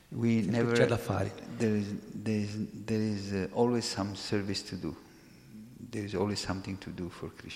We 0.09 0.43
Sempre 0.43 0.51
never. 0.61 0.74
c'è 0.78 0.86
da 0.86 0.97
fare. 0.97 1.32
There 1.57 1.76
is, 1.76 1.86
there 2.22 2.38
is, 2.38 2.49
there 2.86 3.01
is 3.01 3.32
uh, 3.32 3.47
always 3.53 3.86
some 3.86 4.13
service 4.16 4.63
to 4.70 4.76
do. 4.78 4.95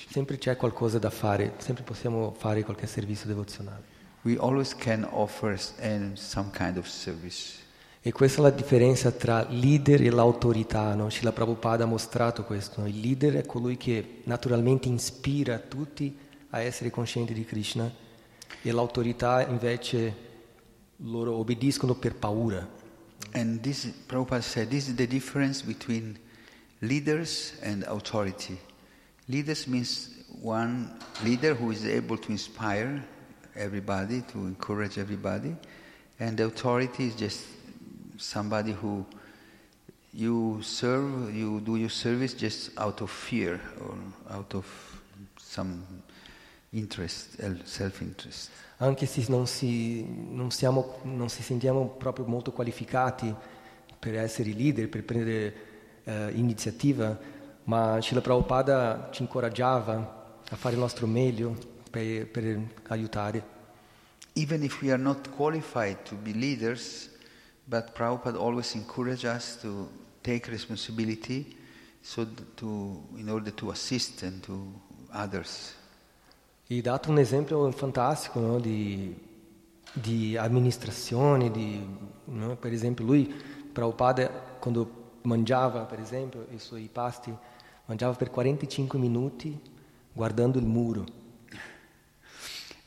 Sempre 0.10 0.38
c'è 0.38 0.56
qualcosa 0.56 1.00
da 1.00 1.10
fare, 1.10 1.54
sempre 1.58 1.84
possiamo 1.84 2.34
fare 2.38 2.64
qualche 2.64 2.88
servizio 2.88 3.28
devozionale. 3.28 3.84
We 4.22 4.38
always 4.38 4.76
can 4.76 5.08
offer 5.10 5.58
s- 5.60 5.74
and 5.82 6.16
some 6.18 6.50
kind 6.52 6.78
of 6.78 6.86
service. 6.88 7.58
E 8.02 8.12
questa 8.12 8.40
è 8.40 8.44
la 8.44 8.50
differenza 8.52 9.12
tra 9.12 9.46
leader 9.50 10.02
e 10.02 10.10
l'autorità, 10.10 10.94
no? 10.96 11.10
Srila 11.10 11.32
Prabhupada 11.34 11.84
ha 11.84 11.88
mostrato 11.88 12.44
questo. 12.46 12.82
no? 12.82 12.88
Il 12.88 13.00
leader 13.00 13.34
è 13.36 13.46
colui 13.46 13.76
che 13.78 14.22
naturalmente 14.24 14.88
ispira 14.90 15.58
tutti 15.60 16.18
a 16.52 16.62
essere 16.62 16.90
coscienti 16.90 17.34
di 17.34 17.44
Krishna 17.46 17.92
e 18.62 18.72
l'autorità 18.72 19.46
invece 19.48 20.28
loro 20.98 21.34
obbediscono 21.36 21.96
per 21.96 22.16
paura. 22.16 22.68
And 23.34 23.60
this, 23.60 23.86
Prabhupada 24.06 24.42
said, 24.42 24.70
this 24.70 24.88
is 24.88 24.96
the 24.96 25.08
difference 25.08 25.64
between 25.64 26.18
leaders 26.82 27.54
and 27.64 27.84
authority. 27.84 28.58
Leaders 29.28 29.68
means 29.68 30.10
one 30.42 31.00
leader 31.24 31.54
who 31.54 31.72
is 31.72 31.86
able 31.86 32.18
to 32.18 32.32
inspire 32.32 33.04
everybody, 33.56 34.22
to 34.32 34.40
encourage 34.40 34.98
everybody, 34.98 35.56
and 36.20 36.40
authority 36.40 37.08
is 37.08 37.16
just 37.16 37.46
somebody 38.18 38.72
who 38.72 39.06
you 40.14 40.60
serve, 40.62 41.34
you 41.36 41.60
do 41.62 41.76
your 41.76 41.90
service 41.90 42.34
just 42.34 42.72
out 42.78 43.02
of 43.02 43.12
fear 43.12 43.60
or 43.82 43.96
out 44.30 44.56
of 44.56 44.66
some 45.38 45.84
interest, 46.74 47.38
self-interest. 47.66 48.50
Anche 48.78 49.06
se 49.06 49.26
non, 49.28 49.46
si, 49.46 50.06
non, 50.06 50.52
siamo, 50.52 51.00
non 51.04 51.30
si 51.30 51.44
sentiamo 51.44 51.88
proprio 51.90 52.26
molto 52.26 52.52
qualificati 52.52 53.34
per 54.00 54.16
essere 54.16 54.52
leader, 54.52 54.88
per 54.88 55.04
prendere 55.04 55.54
eh, 56.10 56.32
iniziativa, 56.34 57.18
ma 57.66 58.00
Srila 58.02 58.22
Prabhupada 58.22 59.10
ci 59.12 59.22
incoraggiava 59.22 60.40
a 60.50 60.56
fare 60.56 60.74
il 60.74 60.82
nostro 60.82 61.06
meglio 61.06 61.56
per, 61.90 62.28
per 62.28 62.60
aiutare. 62.88 63.58
even 64.40 64.64
if 64.64 64.82
we 64.82 64.92
are 64.92 64.98
not 64.98 65.30
qualified 65.36 66.06
to 66.06 66.16
be 66.16 66.34
leaders, 66.34 67.10
but 67.68 67.94
Prabhupada 67.94 68.38
always 68.38 68.74
encouraged 68.76 69.26
us 69.26 69.58
to 69.62 69.90
take 70.24 70.48
responsibility 70.48 71.56
so 72.02 72.26
to, 72.56 73.04
in 73.18 73.30
order 73.30 73.52
to 73.52 73.72
assist 73.72 74.24
and 74.24 74.42
to 74.44 74.74
others. 75.12 75.76
E 76.68 76.82
dato 76.82 77.10
un 77.10 77.18
esempio 77.18 77.70
fantastico 77.72 78.40
no, 78.40 78.60
di, 78.60 79.16
di 79.92 80.38
amministrazione, 80.38 81.52
di, 81.52 81.84
no, 82.26 82.56
per 82.56 82.72
esempio 82.72 83.04
lui, 83.06 83.34
Prabhupada, 83.74 84.30
quando 84.60 84.99
mangiava, 85.24 85.82
per 85.86 86.00
esempio, 86.00 86.48
i 86.52 86.60
suoi 86.60 86.90
pasti, 86.92 87.36
mangiava 87.86 88.16
per 88.16 88.30
45 88.30 89.00
minuti 89.00 89.60
guardando 90.14 90.60
il 90.60 90.66
muro. 90.66 91.06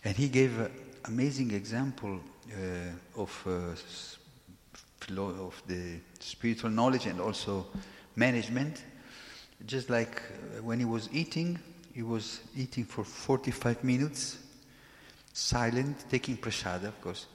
And 0.04 0.16
he 0.16 0.28
gave 0.28 0.70
amazing 1.04 1.52
example 1.52 2.20
uh, 2.50 3.20
of, 3.20 3.46
uh, 3.46 3.74
of 5.16 5.62
the 5.66 6.00
spiritual 6.18 6.72
knowledge 6.72 7.06
and 7.06 7.20
also 7.20 7.66
management. 8.14 8.82
Just 9.64 9.88
like 9.88 10.20
uh, 10.20 10.62
when 10.62 10.78
he 10.80 10.84
was 10.84 11.08
eating, 11.12 11.58
he 11.92 12.02
was 12.02 12.40
eating 12.56 12.84
for 12.84 13.04
45 13.04 13.84
minutes, 13.84 14.38
silent, 15.32 16.04
taking 16.10 16.36
prasada, 16.36 16.88
of 16.88 17.00
course, 17.00 17.26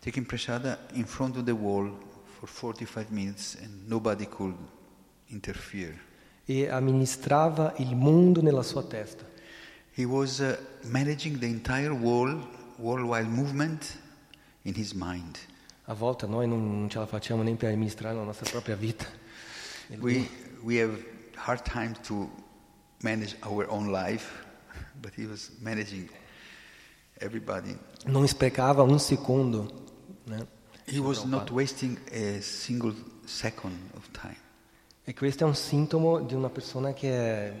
taking 0.00 0.24
prasada 0.24 0.78
in 0.94 1.04
front 1.04 1.36
of 1.36 1.46
the 1.46 1.54
wall 1.54 1.90
for 2.38 2.46
45 2.46 3.10
minutes 3.10 3.56
and 3.60 3.88
nobody 3.88 4.26
could 4.26 4.54
interfere. 5.30 5.98
E 6.44 6.68
amministrava 6.68 7.74
il 7.78 7.94
mondo 7.94 8.40
nella 8.40 8.62
sua 8.62 8.82
testa. 8.84 9.24
He 9.94 10.04
was 10.04 10.38
uh, 10.38 10.56
managing 10.84 11.38
the 11.38 11.46
entire 11.46 11.90
world, 11.90 12.46
worldwide 12.76 13.28
movement 13.28 13.98
in 14.62 14.74
his 14.74 14.92
mind. 14.92 15.36
A 15.86 15.94
volte 15.94 16.26
noi 16.26 16.46
non 16.46 16.86
ce 16.88 16.98
la 16.98 17.06
facciamo 17.06 17.42
neanche 17.42 17.64
per 17.64 17.72
amministrare 17.74 18.14
la 18.14 18.22
nostra 18.22 18.48
propria 18.48 18.76
vita. 18.76 19.06
We, 20.00 20.28
we 20.62 20.78
have 20.82 21.02
hard 21.34 21.62
time 21.62 21.94
to 22.02 22.30
manage 23.02 23.36
our 23.42 23.66
own 23.68 23.90
life, 23.90 24.44
but 25.00 25.12
he 25.14 25.26
was 25.26 25.50
managing 25.60 26.08
everybody. 27.20 27.76
non 28.04 28.26
sprecava 28.28 28.82
un 28.82 28.98
secondo. 29.00 29.86
né? 30.24 30.46
He 30.90 30.98
was 30.98 31.24
not 31.24 31.50
wasting 31.50 31.98
a 32.10 32.40
single 32.40 32.94
second 33.26 33.76
of 33.94 34.08
time. 34.12 34.36
E 35.04 35.14
questo 35.14 35.44
è 35.44 35.46
un 35.46 35.54
sintomo 35.54 36.20
di 36.20 36.34
una 36.34 36.48
persona 36.48 36.92
che, 36.94 37.52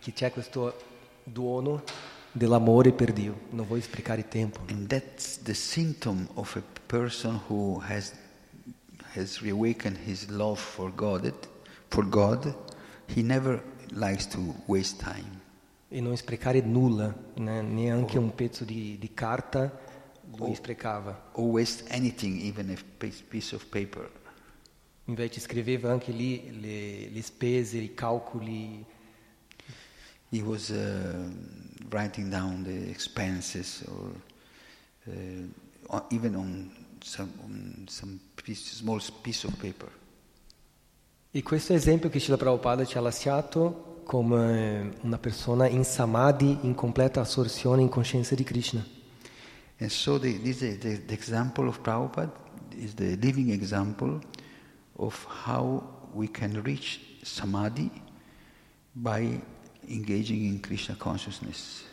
che 0.00 0.12
c'è 0.12 0.30
questo 0.30 0.74
dono 1.22 1.82
dell'amore 2.30 2.92
per 2.92 3.12
Dio, 3.12 3.40
non 3.50 3.66
vuoi 3.66 3.80
sprecare 3.80 4.28
tempo. 4.28 4.60
And 4.68 4.86
that's 4.86 5.40
the 5.42 5.54
symptom 5.54 6.28
of 6.34 6.56
a 6.56 6.62
person 6.86 7.40
who 7.48 7.80
has, 7.88 8.12
has 9.14 9.40
reawakened 9.40 9.98
his 10.06 10.28
love 10.28 10.58
for 10.58 10.92
God. 10.94 11.32
For 11.88 12.06
God, 12.06 12.54
he 13.06 13.22
never 13.22 13.62
likes 13.92 14.26
to 14.28 14.54
waste 14.66 15.02
time. 15.02 15.40
E 15.88 16.00
non 16.00 16.16
sprecare 16.16 16.60
nulla, 16.60 17.14
né? 17.36 17.62
neanche 17.62 18.18
un 18.18 18.34
pezzo 18.34 18.64
di, 18.64 18.98
di 18.98 19.14
carta 19.14 19.83
lui 20.36 20.54
sprecava. 20.54 21.30
or 21.32 21.50
waste 21.52 21.84
anything, 21.90 22.40
even 22.40 22.70
a 22.70 22.76
piece 23.28 23.54
of 23.54 23.64
paper. 23.66 24.10
Invece 25.06 25.40
scriveva 25.40 25.90
anche 25.90 26.12
lì 26.12 26.60
le, 26.60 27.10
le 27.10 27.22
spese, 27.22 27.78
i 27.78 27.94
calcoli, 27.94 28.84
He 30.34 30.42
was 30.42 30.70
uh, 30.70 31.30
writing 31.90 32.28
down 32.28 32.64
the 32.64 32.90
expenses, 32.90 33.84
or 33.86 34.10
uh, 35.06 36.00
even 36.10 36.34
on 36.34 36.72
some, 37.00 37.32
on 37.44 37.86
some 37.88 38.18
piece, 38.34 38.74
small 38.74 39.00
piece 39.22 39.46
of 39.46 39.54
paper. 39.60 39.88
E 41.30 41.42
questo 41.42 41.72
è 41.72 41.76
l'esempio 41.76 42.08
che 42.08 42.18
Srila 42.18 42.36
Prabhupada 42.36 42.84
ci 42.84 42.98
ha 42.98 43.00
lasciato 43.00 44.00
come 44.04 44.96
una 45.02 45.18
persona 45.18 45.68
in 45.68 45.84
samadhi, 45.84 46.58
in 46.62 46.74
completa 46.74 47.20
assorzione 47.20 47.82
in 47.82 47.88
coscienza 47.88 48.34
di 48.34 48.42
Krishna. 48.42 48.84
And 49.78 49.90
so 49.90 50.18
the, 50.18 50.38
this 50.38 50.62
is 50.62 50.78
the, 50.78 50.96
the 51.06 51.14
example 51.14 51.68
of 51.68 51.82
Prabhupada 51.82 52.30
is 52.76 52.94
the 52.94 53.16
living 53.16 53.50
example 53.50 54.20
of 54.98 55.24
how 55.44 55.82
we 56.14 56.28
can 56.28 56.62
reach 56.62 57.00
samadhi 57.22 57.90
by 58.94 59.40
engaging 59.88 60.44
in 60.46 60.60
Krishna 60.60 60.94
consciousness. 60.94 61.84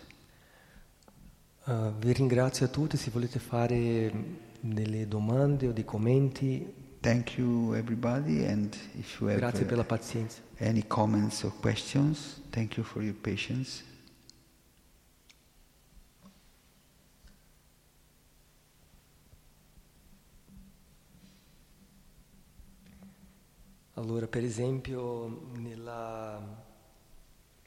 Uh, 1.65 1.91
vi 1.99 2.13
ringrazio 2.13 2.65
a 2.65 2.69
tutti, 2.69 2.97
se 2.97 3.11
volete 3.11 3.39
fare 3.39 4.11
delle 4.59 5.07
domande 5.07 5.67
o 5.67 5.71
dei 5.71 5.85
commenti 5.85 6.79
Thank 7.01 7.37
you 7.37 7.73
everybody 7.73 8.45
and 8.45 8.77
if 8.99 9.19
you 9.19 9.27
have 9.29 9.39
Grazie 9.39 9.63
uh, 9.63 9.67
per 9.67 9.77
la 9.77 9.83
pazienza. 9.83 10.39
any 10.59 10.83
comments 10.83 11.43
or 11.43 11.51
questions, 11.59 12.41
thank 12.51 12.77
you 12.77 12.83
for 12.83 13.01
your 13.01 13.15
patience. 13.15 13.81
Allora, 24.01 24.25
per 24.25 24.43
esempio, 24.43 25.51
nella... 25.57 26.69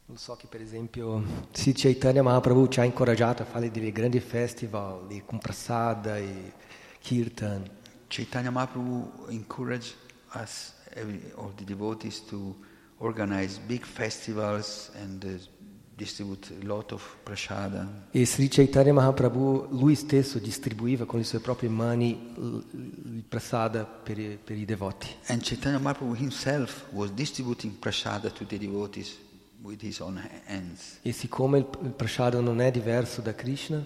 Non 0.06 0.16
so 0.18 0.34
che 0.34 0.48
per 0.48 0.60
esempio 0.60 1.22
Sri 1.52 1.72
Chaitanya 1.72 2.22
Mahaprabhu 2.22 2.66
ci 2.68 2.80
ha 2.80 2.84
incoraggiato 2.84 3.42
a 3.42 3.46
fare 3.46 3.70
dei 3.70 3.92
grandi 3.92 4.20
festival 4.20 5.06
di 5.06 5.22
con 5.24 5.38
prasada 5.38 6.18
e 6.18 6.52
kirtan. 6.98 7.64
Chaitanya 8.08 8.50
Mahaprabhu 8.50 9.28
encouraged 9.28 9.94
us, 10.34 10.74
every, 10.90 11.22
all 11.36 11.54
the 11.54 11.64
devotees, 11.64 12.22
to 12.26 12.54
organize 12.98 13.58
big 13.66 13.84
festivals 13.84 14.90
and 15.00 15.24
uh, 15.24 15.53
distribute 15.96 16.52
a 16.60 16.64
lot 16.64 16.92
of. 16.92 17.16
E 18.10 18.26
Sri 18.26 18.48
Chaitanya 18.48 18.92
Mahaprabhu 18.92 19.68
lui 19.70 19.94
stesso 19.94 20.38
distribuiva 20.38 21.04
con 21.04 21.18
le 21.18 21.24
sue 21.24 21.40
proprie 21.40 21.68
mani 21.68 22.32
il 22.36 23.24
prasada 23.28 23.84
per 23.84 24.18
i, 24.18 24.38
per 24.42 24.56
i 24.56 24.64
devoti. 24.64 25.08
And 25.26 25.42
Chaitanya 25.42 25.78
Mahaprabhu 25.78 26.14
himself 26.14 26.86
was 26.90 27.10
distributing 27.10 27.78
prasada 27.78 28.30
to 28.30 28.44
the 28.46 28.58
devotees 28.58 29.16
with 29.62 29.82
his 29.82 30.00
own 30.00 30.16
ha- 30.18 30.30
hands. 30.46 30.98
E 31.02 31.12
siccome 31.12 31.58
il, 31.58 31.66
il 31.82 31.90
prasada 31.90 32.40
non 32.40 32.60
è 32.60 32.70
diverso 32.70 33.20
da 33.20 33.34
Krishna, 33.34 33.84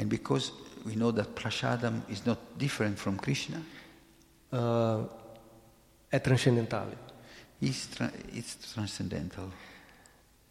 And 0.00 0.08
because 0.08 0.52
we 0.84 0.94
know 0.94 1.12
that 1.12 1.34
prasadam 1.34 2.02
is 2.08 2.24
not 2.24 2.38
different 2.56 2.96
from 2.96 3.16
Krishna, 3.16 3.62
eh, 4.48 5.08
è 6.08 6.20
trascendentale. 6.20 6.96
it's, 7.58 7.88
tra- 7.88 8.10
it's 8.32 8.56
transcendental. 8.72 9.52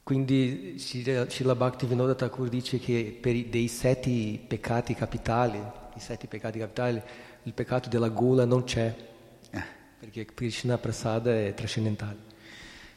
Quindi 0.10 0.80
Srila 0.80 1.30
Srila 1.30 1.54
Bhaktivinoda 1.54 2.16
Thakur 2.16 2.50
dice 2.50 2.80
che 2.80 3.16
per 3.22 3.36
i, 3.36 3.48
dei 3.48 3.68
sette 3.68 4.40
peccati 4.48 4.96
capitali, 4.96 5.60
i 5.60 6.00
sette 6.00 6.26
peccati 6.26 6.58
capitali, 6.58 7.00
il 7.44 7.54
peccato 7.54 7.90
della 7.90 8.10
gola 8.10 8.44
non 8.44 8.64
c'è, 8.64 9.08
Eh. 9.52 9.64
perché 10.00 10.26
Krishna 10.26 10.80
Prasada 10.80 11.32
è 11.32 11.54
trascendentale. 11.54 12.18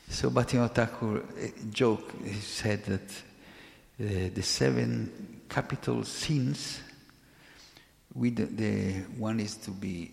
So 0.09 0.31
Bhaktivinoda 0.31 0.73
Thakur 0.73 1.23
uh, 1.37 1.69
joke, 1.69 2.15
he 2.25 2.41
said 2.41 2.81
that 2.85 3.11
uh, 3.99 4.31
the 4.33 4.43
seven 4.43 5.43
capital 5.49 6.07
sins, 6.07 6.81
with 8.15 8.37
the, 8.37 8.47
the 8.47 9.05
one 9.19 9.39
is 9.39 9.59
to 9.59 9.71
be 9.71 10.11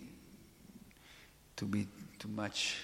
to 1.54 1.64
be 1.64 1.86
too 2.18 2.28
much 2.28 2.76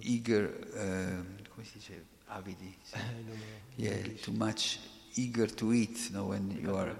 eager, 0.00 0.44
uh, 0.74 1.48
come 1.48 1.64
si 1.64 1.78
dice, 1.78 2.16
avidi? 2.30 2.74
Yeah, 3.76 3.96
too 4.22 4.32
much 4.32 4.80
eager 5.14 5.46
to 5.46 5.72
eat. 5.72 6.10
You 6.10 6.16
know, 6.16 6.24
when 6.24 6.50
you 6.60 6.74
are 6.74 6.90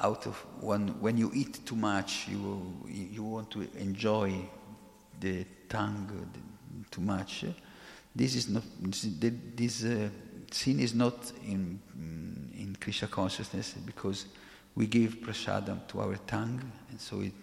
out 0.00 0.26
of 0.26 0.36
one, 0.60 1.00
when 1.00 1.16
you 1.16 1.30
eat 1.32 1.64
too 1.64 1.76
much, 1.76 2.26
you 2.28 2.62
you 2.88 3.22
want 3.22 3.50
to 3.52 3.68
enjoy 3.78 4.32
the 5.20 5.46
tongue 5.68 6.10
too 6.90 7.00
much. 7.00 7.44
This 8.14 8.34
is 8.34 8.48
not 8.48 8.64
this, 9.56 9.84
uh, 9.84 10.08
sin 10.50 10.80
is 10.80 10.94
not 10.94 11.32
in 11.46 11.78
in 12.58 12.76
Krishna 12.80 13.08
consciousness 13.08 13.74
because 13.86 14.26
we 14.74 14.86
give 14.86 15.20
prasadam 15.20 15.86
to 15.88 16.00
our 16.00 16.16
tongue, 16.26 16.60
and 16.90 17.00
so 17.00 17.20
it 17.20 17.34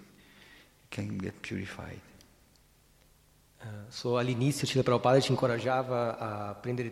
can 0.91 1.17
get 1.17 1.41
purified. 1.41 2.01
Eh, 3.61 3.65
so, 3.89 4.17
all'inizio 4.17 4.65
Srila 4.65 4.83
Prabhupada 4.83 5.19
ci 5.19 5.31
incoraggiava 5.31 6.17
a 6.17 6.53
prendere 6.55 6.91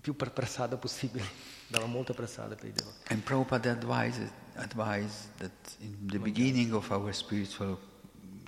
più 0.00 0.14
prasada 0.14 0.76
possibile, 0.76 1.24
dava 1.66 1.86
molta 1.86 2.12
prasada 2.12 2.54
per 2.54 2.68
i 2.68 2.72
devoti. 2.72 3.12
And 3.12 3.22
Prabhupada 3.22 3.70
advised, 3.70 4.30
advised 4.54 5.30
that 5.38 5.76
in 5.80 6.06
the 6.06 6.18
beginning 6.18 6.72
of 6.72 6.90
our 6.90 7.12
spiritual 7.12 7.78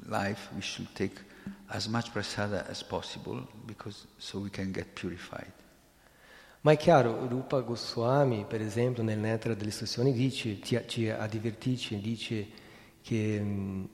life 0.07 0.51
we 0.55 0.61
should 0.61 0.93
take 0.93 1.24
as 1.68 1.87
much 1.87 2.12
prasada 2.12 2.66
as 2.68 2.83
possible 2.83 3.47
because 3.64 4.07
so 4.18 4.39
we 4.39 4.51
can 4.51 4.70
get 4.70 4.87
purified. 4.95 5.53
Ma 6.61 6.72
è 6.72 6.77
chiaro, 6.77 7.27
Rupa 7.29 7.61
Goswami, 7.61 8.45
per 8.45 8.61
esempio, 8.61 9.03
nel 9.05 9.18
Nettara 9.18 9.55
delle 9.55 9.68
istruzioni 9.68 10.12
dice, 10.12 10.61
ci, 10.61 10.81
ci 10.89 11.09
advertisce, 11.09 12.01
dice 12.01 12.49
che 13.03 13.41
mm, 13.41 13.85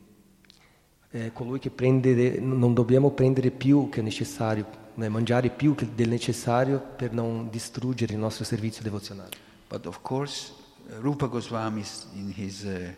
eh, 1.12 1.30
colui 1.32 1.58
che 1.58 1.70
prende, 1.70 2.14
de- 2.14 2.40
non 2.40 2.74
dobbiamo 2.74 3.10
prendere 3.10 3.50
più 3.50 3.88
che 3.90 4.00
necessario, 4.02 4.66
né, 4.94 5.08
mangiare 5.08 5.50
più 5.50 5.74
che 5.74 5.86
del 5.94 6.08
necessario 6.08 6.80
per 6.80 7.12
non 7.12 7.48
distruggere 7.50 8.14
il 8.14 8.18
nostro 8.18 8.44
servizio 8.44 8.82
devozionale. 8.82 9.30
But 9.68 9.86
of 9.86 10.00
course, 10.02 10.52
uh, 10.88 11.00
Rupa 11.00 11.26
Goswami 11.26 11.82
in 12.14 12.32
his 12.36 12.62
uh, 12.62 12.92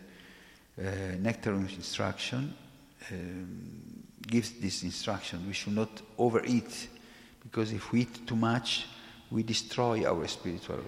uh, 0.75 0.83
Nectar 1.19 1.53
of 1.53 1.71
Instruction 1.75 2.53
um, 3.11 4.03
gives 4.27 4.59
this 4.59 4.81
instruction. 4.83 5.43
We 5.45 5.53
should 5.53 5.75
not 5.77 6.01
overeat 6.15 6.89
because 7.43 7.73
if 7.73 7.91
we 7.91 8.01
eat 8.01 8.25
too 8.25 8.35
much, 8.37 8.87
we 9.29 9.43
destroy 9.43 10.05
our 10.05 10.27
spiritual 10.27 10.79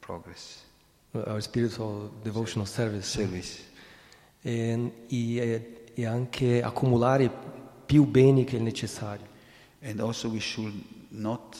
progress, 0.00 0.64
Our 1.12 1.40
spiritual 1.40 2.10
devotional 2.22 2.66
service. 2.66 3.06
service. 3.08 3.60
E, 4.42 4.92
e- 5.08 5.77
e 5.98 6.06
anche 6.06 6.62
accumulare 6.62 7.28
più 7.84 8.04
beni 8.04 8.44
che 8.44 8.54
il 8.54 8.62
necessario. 8.62 9.26
And 9.82 9.98
also, 9.98 10.28
we 10.28 10.38
should 10.38 10.72
not 11.08 11.56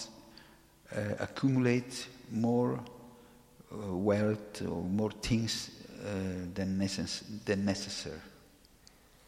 uh, 0.90 1.14
accumulate 1.18 2.06
more 2.28 2.80
uh, 3.70 3.74
wealth 3.96 4.60
or 4.60 4.80
more 4.84 5.12
things 5.18 5.72
uh, 5.88 6.46
than, 6.52 6.76
necess- 6.76 7.24
than 7.42 7.64
necessary. 7.64 8.20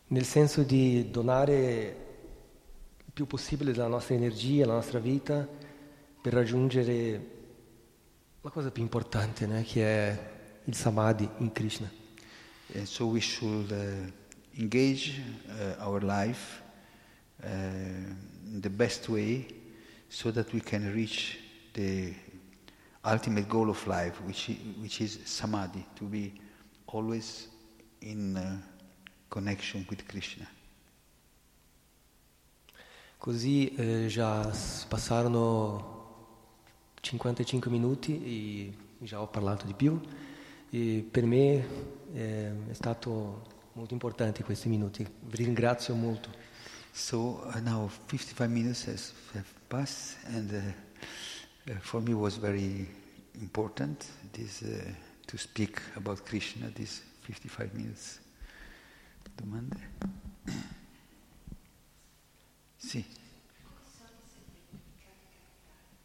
Nel 0.06 0.24
senso 0.24 0.62
di 0.62 1.10
donare 1.10 1.96
il 3.04 3.12
più 3.12 3.26
possibile 3.26 3.72
della 3.72 3.88
nostra 3.88 4.14
energia, 4.14 4.64
la 4.64 4.74
nostra 4.74 5.00
vita, 5.00 5.44
per 6.22 6.32
raggiungere 6.32 7.30
la 8.40 8.50
cosa 8.50 8.70
più 8.70 8.82
importante, 8.82 9.44
né, 9.46 9.64
che 9.64 9.84
è 9.84 10.30
il 10.66 10.74
samadhi 10.76 11.28
in 11.38 11.50
Krishna. 11.50 11.90
And 12.74 12.86
so, 12.86 13.06
we 13.06 13.20
should 13.20 13.72
uh, 13.72 14.18
engage 14.60 15.14
uh, 15.48 15.86
our 15.86 16.00
life 16.00 16.62
uh, 17.42 17.48
in 18.52 18.60
the 18.60 18.70
best 18.70 19.08
way 19.08 19.46
so 20.08 20.30
that 20.30 20.52
we 20.52 20.60
can 20.60 20.92
reach 20.92 21.38
the 21.72 22.12
ultimate 23.04 23.48
goal 23.48 23.70
of 23.70 23.86
life, 23.86 24.20
which, 24.26 24.50
which 24.80 25.00
is 25.00 25.18
samadhi, 25.24 25.86
to 25.96 26.04
be 26.04 26.32
always 26.86 27.48
in 28.02 28.36
uh, 28.36 28.58
connection 29.30 29.86
with 29.88 30.06
Krishna. 30.06 30.46
Così 33.16 33.74
eh, 33.74 34.06
già 34.08 34.50
passarono 34.88 35.98
55 37.00 37.70
minuti 37.70 38.22
e 38.24 38.74
già 39.04 39.20
ho 39.20 39.26
parlato 39.26 39.66
di 39.66 39.74
più 39.74 40.00
e 40.70 41.06
per 41.10 41.26
me 41.26 41.66
eh, 42.14 42.52
è 42.70 42.72
stato 42.72 43.59
molto 43.72 43.92
importante 43.94 44.42
questi 44.42 44.68
minuti. 44.68 45.06
Vi 45.20 45.36
ringrazio 45.36 45.94
molto. 45.94 46.30
So 46.92 47.42
uh, 47.44 47.60
now 47.60 47.88
55 47.88 48.48
minutes 48.48 48.86
has 48.86 49.12
have 49.32 49.46
passed, 49.68 50.16
and 50.24 50.50
uh, 50.52 51.70
uh, 51.70 51.78
for 51.78 52.02
me 52.02 52.12
was 52.12 52.36
very 52.36 52.88
important 53.40 54.04
this 54.32 54.62
uh, 54.62 54.92
to 55.26 55.36
speak 55.36 55.80
about 55.94 56.22
Krishna. 56.24 56.68
These 56.74 57.02
55 57.20 57.72
minutes. 57.74 58.20
Domande? 59.36 59.78
Sì. 62.82 63.04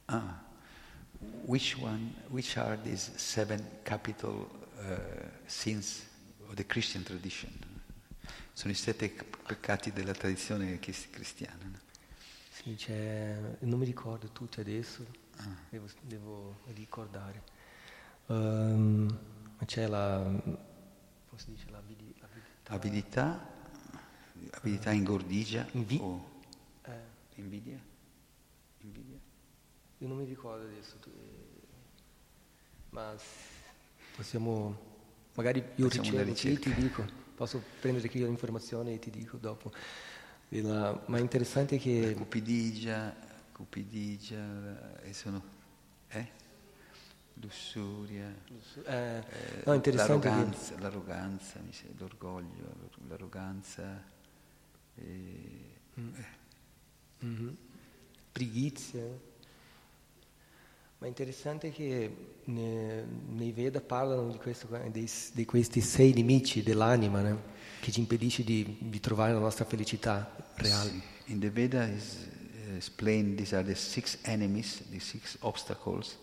Ah, 0.08 0.44
which 1.46 1.78
one? 1.78 2.14
Which 2.30 2.58
are 2.58 2.78
these 2.84 3.12
seven 3.16 3.66
capital 3.86 4.50
uh, 4.78 4.98
sins 5.48 6.04
the 6.54 6.66
Christian 6.66 7.04
tradition? 7.04 7.52
Sono 8.54 8.72
i 8.72 8.76
sette 8.76 9.10
peccati 9.10 9.92
della 9.92 10.14
tradizione 10.14 10.80
cristiana. 10.80 11.64
no? 11.64 11.80
Sì, 12.50 12.76
c'è, 12.76 13.58
non 13.62 13.80
mi 13.80 13.86
ricordo 13.86 14.30
tutti 14.32 14.60
adesso, 14.60 15.06
devo, 15.70 15.88
devo 16.02 16.60
ricordare. 16.74 17.44
Ma 19.58 19.66
c'è 19.66 19.88
la, 19.88 20.24
come 20.24 21.42
si 21.42 21.52
dice, 21.52 21.70
l'abili- 21.70 22.16
l'abilità. 22.20 22.74
Avidità, 22.74 23.40
avidità 24.52 24.92
ingordigia 24.92 25.66
Invi- 25.74 26.00
o 26.00 26.42
Eh, 26.84 27.02
invidia? 27.36 27.80
Invidia? 28.84 29.20
io 30.00 30.08
non 30.08 30.18
mi 30.18 30.26
ricordo 30.26 30.66
adesso, 30.66 30.98
tu- 31.00 31.10
eh, 31.10 31.68
ma 32.90 33.16
possiamo, 34.16 34.95
magari 35.36 35.64
io 35.76 35.90
Facciamo 35.90 36.20
e 36.20 36.34
ti 36.34 36.74
dico. 36.74 37.06
posso 37.36 37.62
prendere 37.80 38.10
qui 38.10 38.22
l'informazione 38.22 38.94
e 38.94 39.00
ti 39.00 39.10
dico 39.10 39.38
dopo. 39.38 39.72
La, 40.50 41.02
ma 41.08 41.18
è 41.18 41.22
interessante 41.22 41.78
che... 41.78 42.14
Cupidigia, 42.16 43.16
cupidigia, 43.52 45.02
e 45.02 45.14
sono... 45.14 45.44
Eh? 46.10 46.44
Lussuria, 47.42 48.34
eh, 48.86 49.24
no, 49.66 49.74
interessante 49.74 50.30
l'arroganza, 50.30 50.76
che... 50.76 50.82
l'arroganza, 50.82 51.60
l'orgoglio, 51.98 52.90
l'arroganza, 53.10 54.04
e, 54.96 55.78
mm. 56.00 56.14
eh. 56.16 57.26
mm-hmm. 57.26 57.54
Prigizia. 58.32 59.34
Ma 60.98 61.06
è 61.06 61.10
interessante 61.10 61.72
che 61.72 62.16
nei 62.46 63.52
Veda 63.52 63.82
parlano 63.82 64.32
di, 64.32 64.38
questo, 64.38 64.68
di, 64.92 65.10
di 65.34 65.46
questi 65.46 65.82
sei 65.82 66.14
nemici 66.14 66.64
dell'anima 66.64 67.22
né? 67.22 67.54
che 67.82 67.92
ci 67.92 68.00
impedisce 68.00 68.44
di, 68.44 68.78
di, 68.80 69.00
trovare 69.00 69.34
la 69.34 69.40
nostra 69.40 69.66
felicità 69.66 70.36
reale. 70.56 70.90
Sì. 70.90 71.02
In 71.32 71.40
the 71.40 71.50
Veda 71.50 71.86
is 71.86 72.28
explained 72.76 73.38
these 73.38 73.56
are 73.56 73.64
the 73.64 73.76
six 73.76 74.18
enemies, 74.24 74.84
the 74.90 75.00
six 75.00 75.38
obstacles 75.42 76.18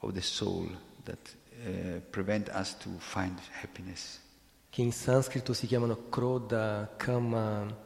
of 0.00 0.12
the 0.12 0.20
soul 0.20 0.68
that 1.04 1.18
uh, 1.64 2.00
prevent 2.10 2.48
us 2.50 2.76
to 2.78 2.90
find 2.98 3.38
happiness. 3.60 4.20
Che 4.68 4.82
in 4.82 4.92
sanscrito 4.92 5.52
si 5.52 5.66
chiamano 5.66 6.08
Krodha, 6.08 6.94
Kama, 6.96 7.76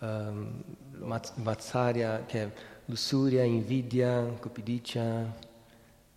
um, 0.00 0.62
Vatsarya, 1.36 2.24
che 2.26 2.42
è 2.42 2.52
lussuria, 2.86 3.44
invidia, 3.44 4.22
cupidicia, 4.38 5.46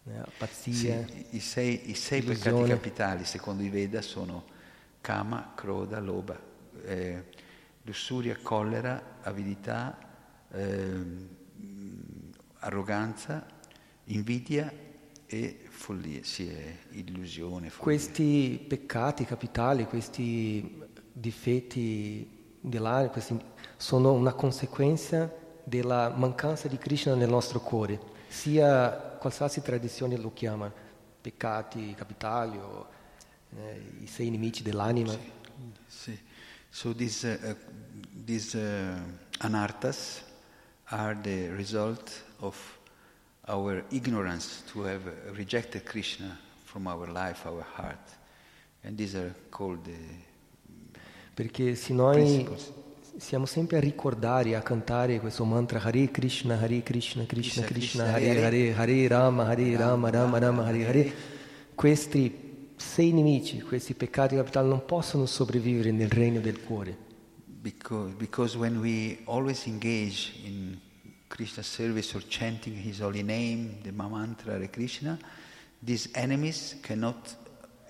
eh, 0.06 0.24
pazzia. 0.38 1.06
Sì, 1.06 1.26
i, 1.32 1.40
sei, 1.40 1.90
i 1.90 1.96
sei 1.96 2.22
peccati 2.22 2.64
capitali, 2.64 3.26
secondo 3.26 3.64
i 3.64 3.70
Veda, 3.70 4.02
sono 4.02 4.46
Kama, 5.02 5.54
Kroda, 5.56 6.00
Loba, 6.00 6.40
eh, 6.86 7.26
lussuria, 7.84 8.38
collera, 8.42 9.18
avidità, 9.22 9.98
eh, 10.52 11.04
arroganza, 12.60 13.46
invidia 14.06 14.72
e 15.26 15.66
follia, 15.70 16.20
sì, 16.24 16.48
è 16.48 16.78
illusione. 16.92 17.70
Follia. 17.70 17.84
Questi 17.84 18.64
peccati 18.68 19.26
capitali, 19.26 19.86
questi 19.86 20.80
difetti 21.12 22.40
dell'aria, 22.60 23.10
questi 23.10 23.40
sono 23.78 24.14
una 24.14 24.34
conseguenza 24.34 25.34
della 25.64 26.14
mancanza 26.16 26.68
di 26.68 26.78
Krishna 26.78 27.16
nel 27.16 27.30
nostro 27.30 27.60
cuore, 27.60 28.00
sia 28.32 28.92
qualsiasi 29.20 29.62
tradizione 29.62 30.16
lo 30.16 30.32
chiama, 30.32 30.72
peccati 31.22 31.94
capitali 31.94 32.58
o 32.58 32.88
eh, 33.58 33.98
i 34.00 34.08
sei 34.08 34.30
nemici 34.30 34.64
dell'anima. 34.64 35.12
Sì, 35.12 35.32
sì. 35.86 36.20
So 36.70 36.94
these, 36.94 37.28
uh, 37.44 37.56
these 38.24 38.58
uh, 38.58 39.44
anarthas 39.44 40.24
are 40.86 41.20
the 41.22 41.50
result 41.50 42.10
of 42.40 42.56
our 43.48 43.84
ignorance 43.90 44.64
to 44.72 44.84
have 44.86 45.04
rejected 45.34 45.84
Krishna 45.84 46.40
from 46.64 46.88
our 46.88 47.10
life, 47.12 47.46
our 47.46 47.66
heart. 47.76 48.18
And 48.84 48.98
these 48.98 49.16
are 49.16 49.36
called 49.50 49.84
the 49.84 50.30
Perché 51.34 51.76
se 51.76 51.94
noi 51.94 52.14
principles 52.14 52.72
siamo 53.22 53.46
sempre 53.46 53.78
a 53.78 53.80
ricordare, 53.80 54.56
a 54.56 54.64
cantare 54.64 55.20
questo 55.20 55.46
mantra 55.46 55.80
Hare 55.80 56.10
Krishna, 56.10 56.60
Hare 56.60 56.82
Krishna, 56.82 57.24
Krishna 57.26 57.64
Krishna, 57.64 58.06
Hare 58.14 58.44
Hare, 58.44 58.74
Hare 58.74 59.08
Rama, 59.08 59.46
Hare 59.46 59.78
Rama, 59.78 60.10
Rama 60.10 60.40
Rama, 60.40 60.66
Hare 60.66 60.88
Hare. 60.88 61.14
Questi 61.76 62.74
sei 62.76 63.12
nemici, 63.14 63.62
questi 63.62 63.94
peccati 63.94 64.36
capitali 64.36 64.70
non 64.70 64.86
possono 64.86 65.28
sopravvivere 65.28 65.92
nel 65.92 66.10
regno 66.10 66.40
del 66.42 66.64
cuore. 66.64 66.98
Because, 67.46 68.16
because 68.16 68.58
when 68.58 68.78
we 68.80 69.20
always 69.26 69.68
engage 69.68 70.34
in 70.44 70.80
Krishna 71.28 71.62
service 71.62 72.16
or 72.16 72.24
chanting 72.28 72.76
His 72.76 73.02
holy 73.02 73.22
name, 73.22 73.78
the 73.84 73.92
mantra 73.92 74.54
Hare 74.54 74.68
Krishna, 74.68 75.18
these 75.80 76.10
enemies 76.14 76.80
cannot 76.82 77.38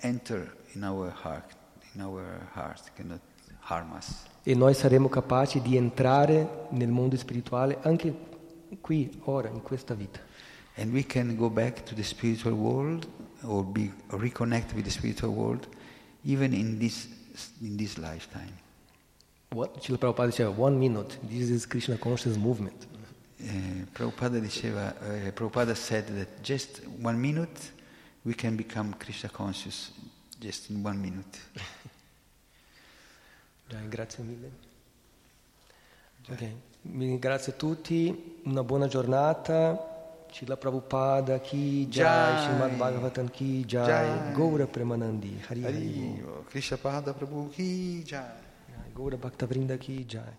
enter 0.02 0.54
in 0.74 0.84
our 0.84 1.10
heart, 1.10 1.56
in 1.94 2.02
our 2.02 2.50
heart, 2.54 2.82
cannot 2.96 3.22
harm 3.62 3.94
us 3.94 4.28
e 4.44 4.56
noi 4.56 4.74
saremo 4.74 5.08
capaci 5.08 5.62
di 5.62 5.76
entrare 5.76 6.68
nel 6.72 6.90
mondo 6.90 7.16
spirituale 7.16 7.78
anche 7.82 8.14
qui, 8.80 9.10
ora, 9.26 9.50
in 9.50 9.62
questa 9.62 9.94
vita. 9.94 10.20
And 10.76 10.94
we 10.94 11.06
can 11.06 11.36
go 11.36 11.50
back 11.50 11.84
to 11.84 11.96
the 11.96 12.04
spiritual 12.04 12.54
world 12.54 13.08
or 13.44 13.64
be 13.64 13.92
reconnect 14.10 14.74
with 14.74 14.86
the 14.86 14.90
spiritual 14.90 15.34
world 15.34 15.68
even 16.24 16.54
in 16.54 16.80
this, 16.80 17.08
in 17.62 17.76
this 17.76 17.98
lifetime. 17.98 18.58
What? 19.50 19.82
Srila 19.82 19.98
Prabhupada 19.98 20.30
diceva, 20.30 20.50
one 20.50 20.80
minute, 20.80 21.18
this 21.24 21.50
is 21.50 21.66
Krishna 21.66 21.98
conscious 21.98 22.38
movement. 22.38 22.88
Eh, 23.38 23.86
Prabhupada 23.92 24.40
diceva, 24.40 24.96
eh, 25.04 25.32
Prabhupada 25.32 25.76
said 25.76 26.08
that 26.08 26.42
just 26.42 26.82
one 27.02 27.20
minute 27.20 27.72
we 28.24 28.34
can 28.34 28.56
become 28.56 28.94
Krishna 28.94 29.30
conscious 29.30 29.92
just 30.40 30.70
in 30.70 30.82
one 30.82 31.02
minute. 31.02 31.40
Dai, 33.72 33.88
grazie 33.88 34.24
mille. 34.24 34.52
Okay. 36.28 36.56
Ringrazio 36.82 37.54
tutti, 37.54 38.42
una 38.44 38.64
buona 38.64 38.88
giornata. 38.88 39.88
Cila 40.30 40.56
Prabhupada 40.58 41.40
ki 41.40 41.88
jai, 41.90 42.44
Srimad 42.44 42.76
Bhagavatam 42.76 43.30
ki 43.30 43.66
jai, 43.66 43.86
jai. 43.86 44.34
Gaura 44.34 44.66
Premanandi, 44.66 45.42
Hari 45.48 45.64
Hari. 45.64 46.24
Krishna 46.48 46.78
Pada 46.78 47.14
Prabhu 47.14 47.50
ki 47.50 48.04
jai. 48.04 48.32
Gaura 48.94 49.18
Bhakta 49.18 49.46
Vrinda 49.46 49.78
ki 49.78 50.06
jai. 50.06 50.36